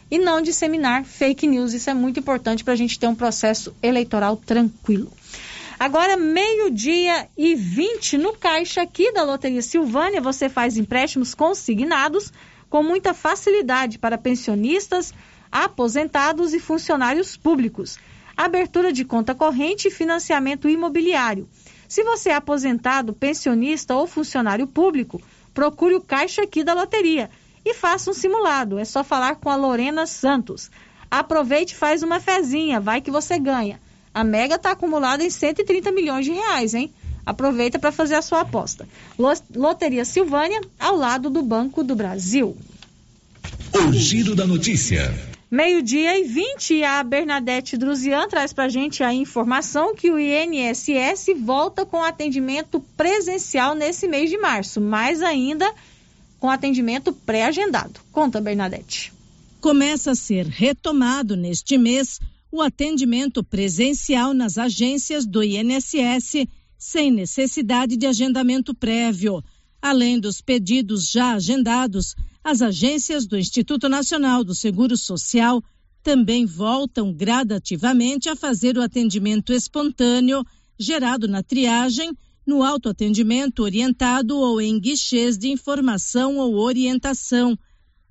e 0.09 0.17
não 0.17 0.41
disseminar 0.41 1.05
fake 1.05 1.45
news. 1.45 1.73
Isso 1.73 1.89
é 1.89 1.93
muito 1.93 2.19
importante 2.19 2.63
para 2.63 2.73
a 2.73 2.77
gente 2.77 2.97
ter 2.97 3.05
um 3.05 3.13
processo 3.13 3.75
eleitoral 3.83 4.37
tranquilo. 4.37 5.11
Agora, 5.79 6.17
meio-dia 6.17 7.29
e 7.37 7.55
20 7.55 8.17
no 8.17 8.33
caixa 8.33 8.81
aqui 8.81 9.13
da 9.13 9.23
Loteria 9.23 9.61
Silvânia, 9.61 10.19
você 10.19 10.49
faz 10.49 10.75
empréstimos 10.75 11.33
consignados 11.33 12.33
com 12.69 12.83
muita 12.83 13.13
facilidade 13.13 13.97
para 13.97 14.17
pensionistas, 14.17 15.13
aposentados 15.49 16.53
e 16.53 16.59
funcionários 16.59 17.37
públicos. 17.37 17.97
Abertura 18.35 18.91
de 18.91 19.05
conta 19.05 19.33
corrente 19.33 19.87
e 19.87 19.91
financiamento 19.91 20.67
imobiliário. 20.67 21.47
Se 21.87 22.03
você 22.03 22.31
é 22.31 22.35
aposentado, 22.35 23.13
pensionista 23.13 23.95
ou 23.95 24.05
funcionário 24.05 24.67
público, 24.67 25.21
procure 25.53 25.95
o 25.95 26.01
caixa 26.01 26.41
aqui 26.41 26.61
da 26.61 26.73
loteria 26.73 27.29
e 27.63 27.73
faça 27.73 28.11
um 28.11 28.13
simulado. 28.13 28.77
É 28.79 28.83
só 28.83 29.01
falar 29.01 29.37
com 29.37 29.49
a 29.49 29.55
Lorena 29.55 30.05
Santos. 30.05 30.69
Aproveite 31.09 31.73
e 31.73 31.77
faz 31.77 32.03
uma 32.03 32.19
fezinha, 32.19 32.81
vai 32.81 32.99
que 32.99 33.09
você 33.09 33.39
ganha. 33.39 33.79
A 34.13 34.23
Mega 34.23 34.55
está 34.55 34.71
acumulada 34.71 35.23
em 35.23 35.29
130 35.29 35.91
milhões 35.91 36.25
de 36.25 36.31
reais, 36.31 36.73
hein? 36.73 36.91
Aproveita 37.25 37.77
para 37.77 37.91
fazer 37.91 38.15
a 38.15 38.21
sua 38.21 38.41
aposta. 38.41 38.87
Loteria 39.55 40.03
Silvânia, 40.03 40.61
ao 40.79 40.95
lado 40.95 41.29
do 41.29 41.41
Banco 41.41 41.83
do 41.83 41.95
Brasil. 41.95 42.57
O 43.73 43.93
Giro 43.93 44.35
da 44.35 44.47
Notícia. 44.47 45.13
Meio-dia 45.51 46.19
e 46.19 46.23
20, 46.25 46.83
a 46.83 47.03
Bernadette 47.03 47.75
Druzian 47.75 48.27
traz 48.27 48.53
para 48.53 48.65
a 48.65 48.69
gente 48.69 49.03
a 49.03 49.11
informação 49.13 49.95
que 49.95 50.11
o 50.11 50.19
INSS 50.19 51.27
volta 51.39 51.85
com 51.85 52.03
atendimento 52.03 52.79
presencial 52.95 53.73
nesse 53.73 54.07
mês 54.07 54.29
de 54.29 54.37
março, 54.37 54.79
mais 54.79 55.23
ainda 55.23 55.71
com 56.39 56.49
atendimento 56.49 57.11
pré-agendado. 57.11 57.99
Conta, 58.11 58.39
Bernadette. 58.39 59.11
Começa 59.59 60.11
a 60.11 60.15
ser 60.15 60.45
retomado 60.45 61.35
neste 61.35 61.77
mês 61.77 62.19
o 62.51 62.61
atendimento 62.61 63.43
presencial 63.43 64.33
nas 64.33 64.57
agências 64.57 65.25
do 65.25 65.43
INSS, 65.43 66.47
sem 66.77 67.11
necessidade 67.11 67.95
de 67.95 68.07
agendamento 68.07 68.73
prévio. 68.73 69.43
Além 69.81 70.19
dos 70.19 70.41
pedidos 70.41 71.09
já 71.09 71.33
agendados, 71.33 72.15
as 72.43 72.61
agências 72.61 73.27
do 73.27 73.37
Instituto 73.37 73.87
Nacional 73.87 74.43
do 74.43 74.55
Seguro 74.55 74.97
Social 74.97 75.63
também 76.01 76.45
voltam 76.45 77.13
gradativamente 77.13 78.29
a 78.29 78.35
fazer 78.35 78.77
o 78.77 78.81
atendimento 78.81 79.53
espontâneo, 79.53 80.43
gerado 80.77 81.27
na 81.27 81.43
triagem, 81.43 82.11
no 82.45 82.63
autoatendimento 82.63 83.61
orientado 83.61 84.37
ou 84.37 84.59
em 84.59 84.79
guichês 84.79 85.37
de 85.37 85.49
informação 85.49 86.37
ou 86.37 86.55
orientação 86.55 87.57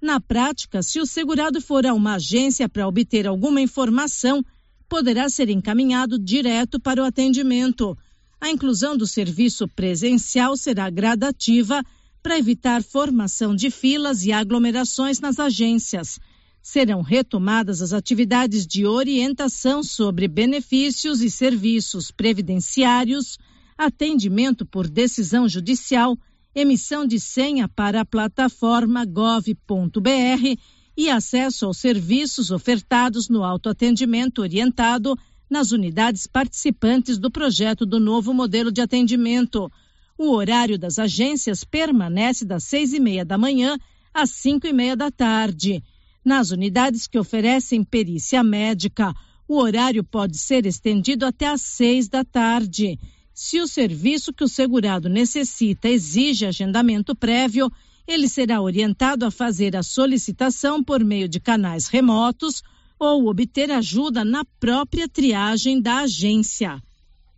na 0.00 0.20
prática, 0.20 0.82
se 0.82 1.00
o 1.00 1.06
segurado 1.06 1.60
for 1.60 1.84
a 1.84 1.92
uma 1.92 2.14
agência 2.14 2.68
para 2.68 2.86
obter 2.86 3.26
alguma 3.26 3.60
informação, 3.60 4.44
poderá 4.88 5.28
ser 5.28 5.50
encaminhado 5.50 6.18
direto 6.18 6.80
para 6.80 7.02
o 7.02 7.04
atendimento. 7.04 7.98
A 8.40 8.48
inclusão 8.48 8.96
do 8.96 9.06
serviço 9.06 9.66
presencial 9.66 10.56
será 10.56 10.88
gradativa 10.88 11.82
para 12.22 12.38
evitar 12.38 12.82
formação 12.82 13.54
de 13.54 13.70
filas 13.70 14.24
e 14.24 14.32
aglomerações 14.32 15.18
nas 15.18 15.40
agências. 15.40 16.18
Serão 16.62 17.02
retomadas 17.02 17.82
as 17.82 17.92
atividades 17.92 18.66
de 18.66 18.86
orientação 18.86 19.82
sobre 19.82 20.28
benefícios 20.28 21.22
e 21.22 21.30
serviços 21.30 22.10
previdenciários, 22.10 23.38
atendimento 23.76 24.64
por 24.64 24.88
decisão 24.88 25.48
judicial 25.48 26.16
emissão 26.60 27.06
de 27.06 27.20
senha 27.20 27.68
para 27.68 28.00
a 28.00 28.04
plataforma 28.04 29.04
gov.br 29.04 30.58
e 30.96 31.08
acesso 31.08 31.66
aos 31.66 31.78
serviços 31.78 32.50
ofertados 32.50 33.28
no 33.28 33.44
autoatendimento 33.44 34.42
orientado 34.42 35.16
nas 35.48 35.70
unidades 35.70 36.26
participantes 36.26 37.16
do 37.16 37.30
projeto 37.30 37.86
do 37.86 38.00
novo 38.00 38.34
modelo 38.34 38.72
de 38.72 38.80
atendimento. 38.80 39.70
O 40.18 40.32
horário 40.32 40.76
das 40.76 40.98
agências 40.98 41.62
permanece 41.62 42.44
das 42.44 42.64
seis 42.64 42.92
e 42.92 42.98
meia 42.98 43.24
da 43.24 43.38
manhã 43.38 43.78
às 44.12 44.30
cinco 44.30 44.66
e 44.66 44.72
meia 44.72 44.96
da 44.96 45.12
tarde. 45.12 45.80
Nas 46.24 46.50
unidades 46.50 47.06
que 47.06 47.18
oferecem 47.18 47.84
perícia 47.84 48.42
médica, 48.42 49.14
o 49.46 49.58
horário 49.58 50.02
pode 50.02 50.36
ser 50.36 50.66
estendido 50.66 51.24
até 51.24 51.46
às 51.46 51.62
seis 51.62 52.08
da 52.08 52.24
tarde. 52.24 52.98
Se 53.40 53.60
o 53.60 53.68
serviço 53.68 54.32
que 54.32 54.42
o 54.42 54.48
segurado 54.48 55.08
necessita 55.08 55.88
exige 55.88 56.44
agendamento 56.44 57.14
prévio, 57.14 57.70
ele 58.04 58.28
será 58.28 58.60
orientado 58.60 59.24
a 59.24 59.30
fazer 59.30 59.76
a 59.76 59.82
solicitação 59.84 60.82
por 60.82 61.04
meio 61.04 61.28
de 61.28 61.38
canais 61.38 61.86
remotos 61.86 62.64
ou 62.98 63.28
obter 63.28 63.70
ajuda 63.70 64.24
na 64.24 64.44
própria 64.58 65.08
triagem 65.08 65.80
da 65.80 65.98
agência. 65.98 66.82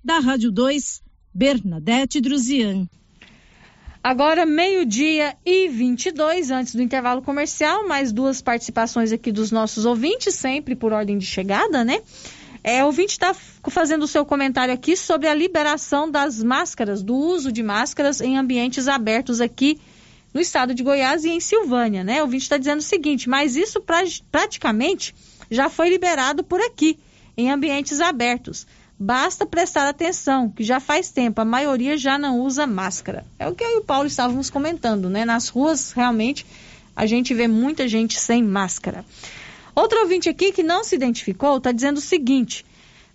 Da 0.02 0.20
Rádio 0.20 0.50
2, 0.50 1.02
Bernadette 1.34 2.18
Druzian. 2.18 2.88
Agora, 4.02 4.46
meio-dia 4.46 5.36
e 5.44 5.68
22, 5.68 6.50
antes 6.50 6.74
do 6.74 6.80
intervalo 6.80 7.20
comercial, 7.20 7.86
mais 7.86 8.10
duas 8.10 8.40
participações 8.40 9.12
aqui 9.12 9.30
dos 9.30 9.50
nossos 9.50 9.84
ouvintes, 9.84 10.34
sempre 10.34 10.74
por 10.74 10.94
ordem 10.94 11.18
de 11.18 11.26
chegada, 11.26 11.84
né? 11.84 12.00
É, 12.62 12.82
o 12.82 12.86
ouvinte 12.86 13.12
está 13.12 13.34
fazendo 13.68 14.02
o 14.02 14.08
seu 14.08 14.24
comentário 14.24 14.72
aqui 14.72 14.96
sobre 14.96 15.28
a 15.28 15.34
liberação 15.34 16.10
das 16.10 16.42
máscaras, 16.42 17.02
do 17.02 17.14
uso 17.14 17.50
de 17.50 17.62
máscaras 17.62 18.20
em 18.20 18.36
ambientes 18.36 18.86
abertos 18.86 19.40
aqui 19.40 19.80
no 20.32 20.40
estado 20.40 20.74
de 20.74 20.82
Goiás 20.82 21.24
e 21.24 21.30
em 21.30 21.40
Silvânia, 21.40 22.04
né? 22.04 22.20
O 22.20 22.24
ouvinte 22.24 22.44
está 22.44 22.56
dizendo 22.56 22.78
o 22.78 22.82
seguinte, 22.82 23.28
mas 23.28 23.56
isso 23.56 23.80
pra, 23.80 24.02
praticamente 24.30 25.14
já 25.50 25.68
foi 25.68 25.88
liberado 25.88 26.44
por 26.44 26.60
aqui, 26.60 26.98
em 27.36 27.50
ambientes 27.50 28.00
abertos. 28.00 28.66
Basta 28.98 29.46
prestar 29.46 29.88
atenção, 29.88 30.50
que 30.50 30.62
já 30.62 30.78
faz 30.78 31.10
tempo, 31.10 31.40
a 31.40 31.44
maioria 31.44 31.96
já 31.96 32.18
não 32.18 32.40
usa 32.40 32.66
máscara. 32.66 33.24
É 33.38 33.48
o 33.48 33.54
que 33.54 33.64
eu 33.64 33.70
e 33.70 33.78
o 33.78 33.84
Paulo 33.84 34.06
estávamos 34.06 34.50
comentando, 34.50 35.08
né? 35.08 35.24
Nas 35.24 35.48
ruas, 35.48 35.92
realmente, 35.92 36.46
a 36.94 37.06
gente 37.06 37.32
vê 37.32 37.48
muita 37.48 37.88
gente 37.88 38.20
sem 38.20 38.42
máscara. 38.42 39.04
Outro 39.74 40.00
ouvinte 40.00 40.28
aqui 40.28 40.52
que 40.52 40.62
não 40.62 40.84
se 40.84 40.94
identificou 40.94 41.56
está 41.56 41.72
dizendo 41.72 41.98
o 41.98 42.02
seguinte: 42.02 42.64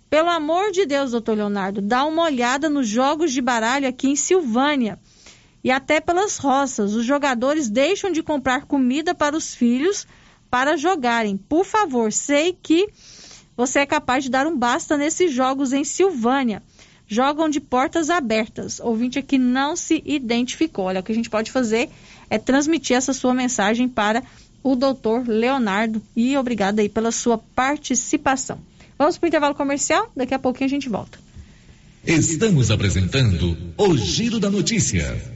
pelo 0.08 0.30
amor 0.30 0.70
de 0.70 0.86
Deus, 0.86 1.10
doutor 1.10 1.36
Leonardo, 1.36 1.80
dá 1.82 2.04
uma 2.04 2.22
olhada 2.22 2.68
nos 2.68 2.86
jogos 2.88 3.32
de 3.32 3.40
baralho 3.40 3.88
aqui 3.88 4.08
em 4.08 4.16
Silvânia 4.16 4.98
e 5.64 5.70
até 5.70 6.00
pelas 6.00 6.38
roças. 6.38 6.94
Os 6.94 7.04
jogadores 7.04 7.68
deixam 7.68 8.12
de 8.12 8.22
comprar 8.22 8.66
comida 8.66 9.14
para 9.14 9.36
os 9.36 9.54
filhos 9.54 10.06
para 10.48 10.76
jogarem. 10.76 11.36
Por 11.36 11.64
favor, 11.64 12.12
sei 12.12 12.52
que 12.52 12.88
você 13.56 13.80
é 13.80 13.86
capaz 13.86 14.22
de 14.22 14.30
dar 14.30 14.46
um 14.46 14.56
basta 14.56 14.96
nesses 14.96 15.32
jogos 15.32 15.72
em 15.72 15.82
Silvânia. 15.82 16.62
Jogam 17.08 17.48
de 17.48 17.60
portas 17.60 18.10
abertas. 18.10 18.78
Ouvinte 18.80 19.18
aqui 19.18 19.38
não 19.38 19.74
se 19.74 20.02
identificou. 20.04 20.86
Olha, 20.86 21.00
o 21.00 21.02
que 21.02 21.12
a 21.12 21.14
gente 21.14 21.30
pode 21.30 21.50
fazer 21.50 21.90
é 22.30 22.38
transmitir 22.38 22.96
essa 22.96 23.12
sua 23.12 23.34
mensagem 23.34 23.88
para 23.88 24.22
o 24.66 24.74
doutor 24.74 25.28
Leonardo 25.28 26.02
e 26.16 26.36
obrigada 26.36 26.82
aí 26.82 26.88
pela 26.88 27.12
sua 27.12 27.38
participação. 27.38 28.58
Vamos 28.98 29.16
para 29.16 29.26
o 29.26 29.28
intervalo 29.28 29.54
comercial? 29.54 30.10
Daqui 30.16 30.34
a 30.34 30.40
pouquinho 30.40 30.66
a 30.66 30.70
gente 30.70 30.88
volta. 30.88 31.20
Estamos 32.04 32.72
apresentando 32.72 33.56
o 33.76 33.96
Giro 33.96 34.40
da 34.40 34.50
Notícia. 34.50 35.35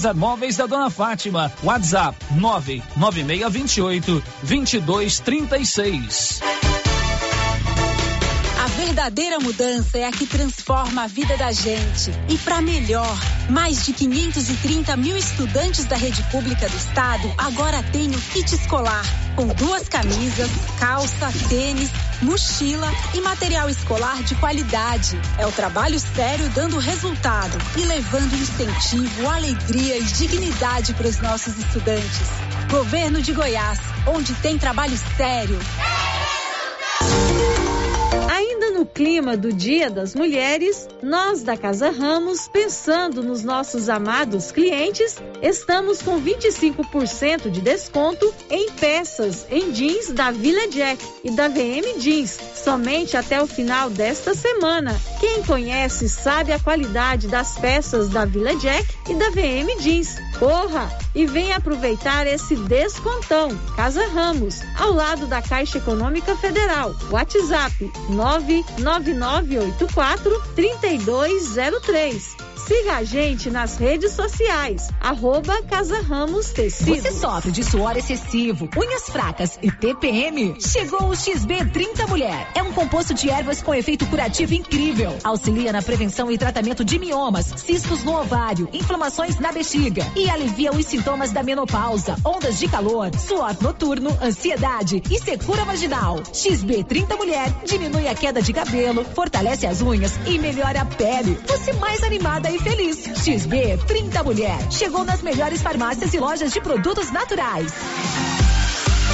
César 0.00 0.14
Móveis 0.14 0.56
da 0.56 0.66
Dona 0.66 0.88
Fátima. 0.88 1.52
WhatsApp 1.62 2.16
99628 2.30 4.22
2236. 4.42 6.59
Verdadeira 8.82 9.38
mudança 9.38 9.98
é 9.98 10.06
a 10.06 10.10
que 10.10 10.24
transforma 10.24 11.02
a 11.02 11.06
vida 11.06 11.36
da 11.36 11.52
gente. 11.52 12.10
E 12.30 12.38
para 12.38 12.62
melhor, 12.62 13.14
mais 13.50 13.84
de 13.84 13.92
530 13.92 14.96
mil 14.96 15.18
estudantes 15.18 15.84
da 15.84 15.96
rede 15.96 16.22
pública 16.30 16.66
do 16.66 16.74
estado 16.74 17.30
agora 17.36 17.82
têm 17.92 18.08
o 18.08 18.18
kit 18.18 18.54
escolar, 18.54 19.04
com 19.36 19.48
duas 19.48 19.86
camisas, 19.86 20.50
calça, 20.78 21.30
tênis, 21.50 21.90
mochila 22.22 22.90
e 23.12 23.20
material 23.20 23.68
escolar 23.68 24.22
de 24.22 24.34
qualidade. 24.36 25.20
É 25.36 25.46
o 25.46 25.52
trabalho 25.52 26.00
sério 26.00 26.48
dando 26.54 26.78
resultado 26.78 27.58
e 27.76 27.84
levando 27.84 28.32
incentivo, 28.32 29.28
alegria 29.28 29.98
e 29.98 30.04
dignidade 30.04 30.94
para 30.94 31.06
os 31.06 31.20
nossos 31.20 31.58
estudantes. 31.58 32.28
Governo 32.70 33.20
de 33.20 33.34
Goiás, 33.34 33.78
onde 34.06 34.32
tem 34.36 34.56
trabalho 34.56 34.98
sério. 35.18 35.58
No 35.58 36.09
clima 38.94 39.36
do 39.36 39.52
Dia 39.52 39.90
das 39.90 40.14
Mulheres, 40.14 40.88
nós 41.02 41.42
da 41.42 41.56
Casa 41.56 41.90
Ramos, 41.90 42.48
pensando 42.48 43.22
nos 43.22 43.42
nossos 43.42 43.88
amados 43.88 44.52
clientes, 44.52 45.16
estamos 45.40 46.02
com 46.02 46.20
25% 46.20 47.50
de 47.50 47.60
desconto 47.60 48.32
em 48.50 48.70
peças 48.72 49.46
em 49.50 49.70
jeans 49.72 50.10
da 50.10 50.30
Vila 50.30 50.68
Jack 50.68 51.04
e 51.24 51.30
da 51.30 51.48
VM 51.48 51.98
Jeans, 51.98 52.38
somente 52.54 53.16
até 53.16 53.42
o 53.42 53.46
final 53.46 53.88
desta 53.90 54.34
semana. 54.34 54.94
Quem 55.20 55.42
conhece 55.42 56.08
sabe 56.08 56.50
a 56.50 56.58
qualidade 56.58 57.28
das 57.28 57.58
peças 57.58 58.08
da 58.08 58.24
Vila 58.24 58.56
Jack 58.56 58.86
e 59.06 59.14
da 59.14 59.28
VM 59.28 59.78
Jeans. 59.78 60.16
Corra 60.38 60.90
e 61.14 61.26
venha 61.26 61.58
aproveitar 61.58 62.26
esse 62.26 62.56
descontão. 62.56 63.54
Casa 63.76 64.08
Ramos, 64.08 64.62
ao 64.78 64.94
lado 64.94 65.26
da 65.26 65.42
Caixa 65.42 65.76
Econômica 65.76 66.34
Federal. 66.36 66.94
WhatsApp 67.10 67.92
99984 68.08 70.42
3203. 70.56 72.49
Siga 72.70 72.98
a 72.98 73.02
gente 73.02 73.50
nas 73.50 73.78
redes 73.78 74.12
sociais, 74.12 74.90
arroba 75.00 75.60
Casa 75.62 76.00
Ramos. 76.02 76.52
Você 76.52 77.10
sofre 77.10 77.50
de 77.50 77.64
suor 77.64 77.96
excessivo, 77.96 78.68
unhas 78.76 79.10
fracas 79.10 79.58
e 79.60 79.72
TPM? 79.72 80.54
Chegou 80.60 81.08
o 81.08 81.10
XB30 81.10 82.06
Mulher. 82.08 82.46
É 82.54 82.62
um 82.62 82.72
composto 82.72 83.12
de 83.12 83.28
ervas 83.28 83.60
com 83.60 83.74
efeito 83.74 84.06
curativo 84.06 84.54
incrível. 84.54 85.18
Auxilia 85.24 85.72
na 85.72 85.82
prevenção 85.82 86.30
e 86.30 86.38
tratamento 86.38 86.84
de 86.84 86.96
miomas, 86.96 87.46
cistos 87.56 88.04
no 88.04 88.16
ovário, 88.16 88.68
inflamações 88.72 89.36
na 89.40 89.50
bexiga 89.50 90.06
e 90.14 90.30
alivia 90.30 90.70
os 90.70 90.86
sintomas 90.86 91.32
da 91.32 91.42
menopausa, 91.42 92.14
ondas 92.24 92.56
de 92.60 92.68
calor, 92.68 93.10
suor 93.18 93.56
noturno, 93.60 94.16
ansiedade 94.22 95.02
e 95.10 95.18
secura 95.18 95.64
vaginal. 95.64 96.20
XB30 96.32 97.16
Mulher 97.16 97.52
diminui 97.64 98.06
a 98.06 98.14
queda 98.14 98.40
de 98.40 98.52
cabelo, 98.52 99.04
fortalece 99.04 99.66
as 99.66 99.82
unhas 99.82 100.12
e 100.24 100.38
melhora 100.38 100.82
a 100.82 100.84
pele. 100.84 101.36
Você 101.48 101.72
mais 101.72 102.04
animada 102.04 102.48
e 102.48 102.59
feliz. 102.60 102.98
XB 103.24 103.78
30 103.86 104.22
Mulher. 104.22 104.70
Chegou 104.70 105.04
nas 105.04 105.22
melhores 105.22 105.62
farmácias 105.62 106.12
e 106.14 106.18
lojas 106.18 106.52
de 106.52 106.60
produtos 106.60 107.10
naturais. 107.10 107.72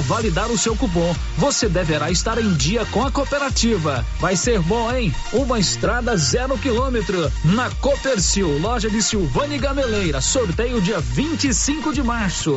validar 0.00 0.50
o 0.50 0.58
seu 0.58 0.76
cupom, 0.76 1.14
você 1.36 1.68
deverá 1.68 2.10
estar 2.10 2.38
em 2.38 2.54
dia 2.54 2.84
com 2.86 3.04
a 3.04 3.10
cooperativa. 3.10 4.04
Vai 4.20 4.36
ser 4.36 4.60
bom, 4.60 4.92
hein? 4.92 5.14
Uma 5.32 5.58
estrada 5.58 6.16
zero 6.16 6.56
quilômetro 6.58 7.30
na 7.44 7.70
Copercil, 7.80 8.58
loja 8.58 8.88
de 8.88 9.02
Silvânia 9.02 9.58
Gameleira. 9.58 10.20
Sorteio 10.20 10.80
dia 10.80 11.00
25 11.00 11.92
de 11.92 12.02
março. 12.02 12.56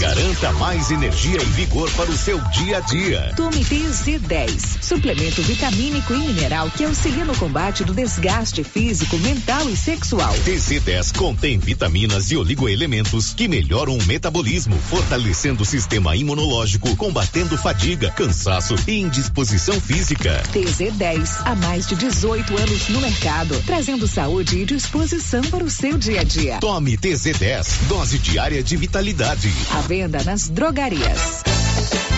Garanta 0.00 0.50
mais 0.54 0.90
energia 0.90 1.42
e 1.42 1.44
vigor 1.44 1.90
para 1.90 2.10
o 2.10 2.16
seu 2.16 2.40
dia 2.48 2.78
a 2.78 2.80
dia. 2.80 3.34
Tome 3.36 3.62
TZ10, 3.62 4.82
suplemento 4.82 5.42
vitamínico 5.42 6.14
e 6.14 6.18
mineral 6.20 6.70
que 6.70 6.84
auxilia 6.84 7.22
no 7.22 7.36
combate 7.36 7.84
do 7.84 7.92
desgaste 7.92 8.64
físico, 8.64 9.18
mental 9.18 9.68
e 9.68 9.76
sexual. 9.76 10.32
TZ10 10.46 11.14
contém 11.18 11.58
vitaminas 11.58 12.30
e 12.30 12.36
oligoelementos 12.38 13.34
que 13.34 13.46
melhoram 13.46 13.94
o 13.94 14.02
metabolismo, 14.06 14.74
fortalecendo 14.88 15.64
o 15.64 15.66
sistema 15.66 16.16
imunológico, 16.16 16.96
combatendo 16.96 17.58
fadiga, 17.58 18.10
cansaço 18.10 18.76
e 18.88 19.00
indisposição 19.00 19.78
física. 19.78 20.42
TZ10, 20.54 21.42
há 21.44 21.54
mais 21.56 21.86
de 21.86 21.94
18 21.94 22.56
anos 22.56 22.88
no 22.88 23.02
mercado, 23.02 23.62
trazendo 23.66 24.08
saúde 24.08 24.60
e 24.60 24.64
disposição 24.64 25.42
para 25.42 25.62
o 25.62 25.70
seu 25.70 25.98
dia 25.98 26.22
a 26.22 26.24
dia. 26.24 26.58
Tome 26.58 26.96
TZ10, 26.96 27.86
dose 27.86 28.18
diária 28.18 28.62
de 28.62 28.78
vitalidade. 28.78 29.52
A 29.76 29.89
venda 29.90 30.22
nas 30.22 30.48
drogarias. 30.48 31.42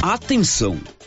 Atenção! 0.03 0.78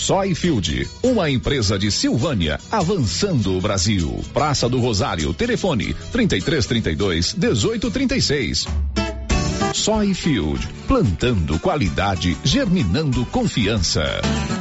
Soyfield, 0.00 0.88
uma 1.02 1.28
empresa 1.28 1.78
de 1.78 1.90
Silvânia, 1.90 2.58
avançando 2.72 3.54
o 3.56 3.60
Brasil. 3.60 4.24
Praça 4.32 4.66
do 4.66 4.80
Rosário, 4.80 5.34
telefone 5.34 5.94
3332 6.10 7.34
1836. 7.34 8.66
Soyfield, 9.74 10.66
plantando 10.88 11.58
qualidade, 11.58 12.34
germinando 12.42 13.26
confiança. 13.26 14.02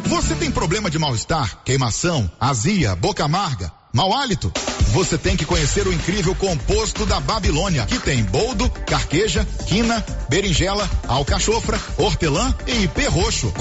Você 0.05 0.35
tem 0.35 0.51
problema 0.51 0.89
de 0.89 0.99
mal-estar, 0.99 1.63
queimação, 1.63 2.29
azia, 2.37 2.93
boca 2.93 3.23
amarga, 3.23 3.71
mau 3.93 4.13
hálito? 4.13 4.51
Você 4.91 5.17
tem 5.17 5.37
que 5.37 5.45
conhecer 5.45 5.87
o 5.87 5.93
incrível 5.93 6.33
composto 6.35 7.05
da 7.05 7.19
Babilônia, 7.19 7.85
que 7.85 7.99
tem 7.99 8.23
boldo, 8.23 8.69
carqueja, 8.87 9.47
quina, 9.67 10.03
berinjela, 10.27 10.89
alcachofra, 11.07 11.79
hortelã 11.97 12.53
e 12.67 12.83
ipê 12.83 13.05
roxo. 13.07 13.53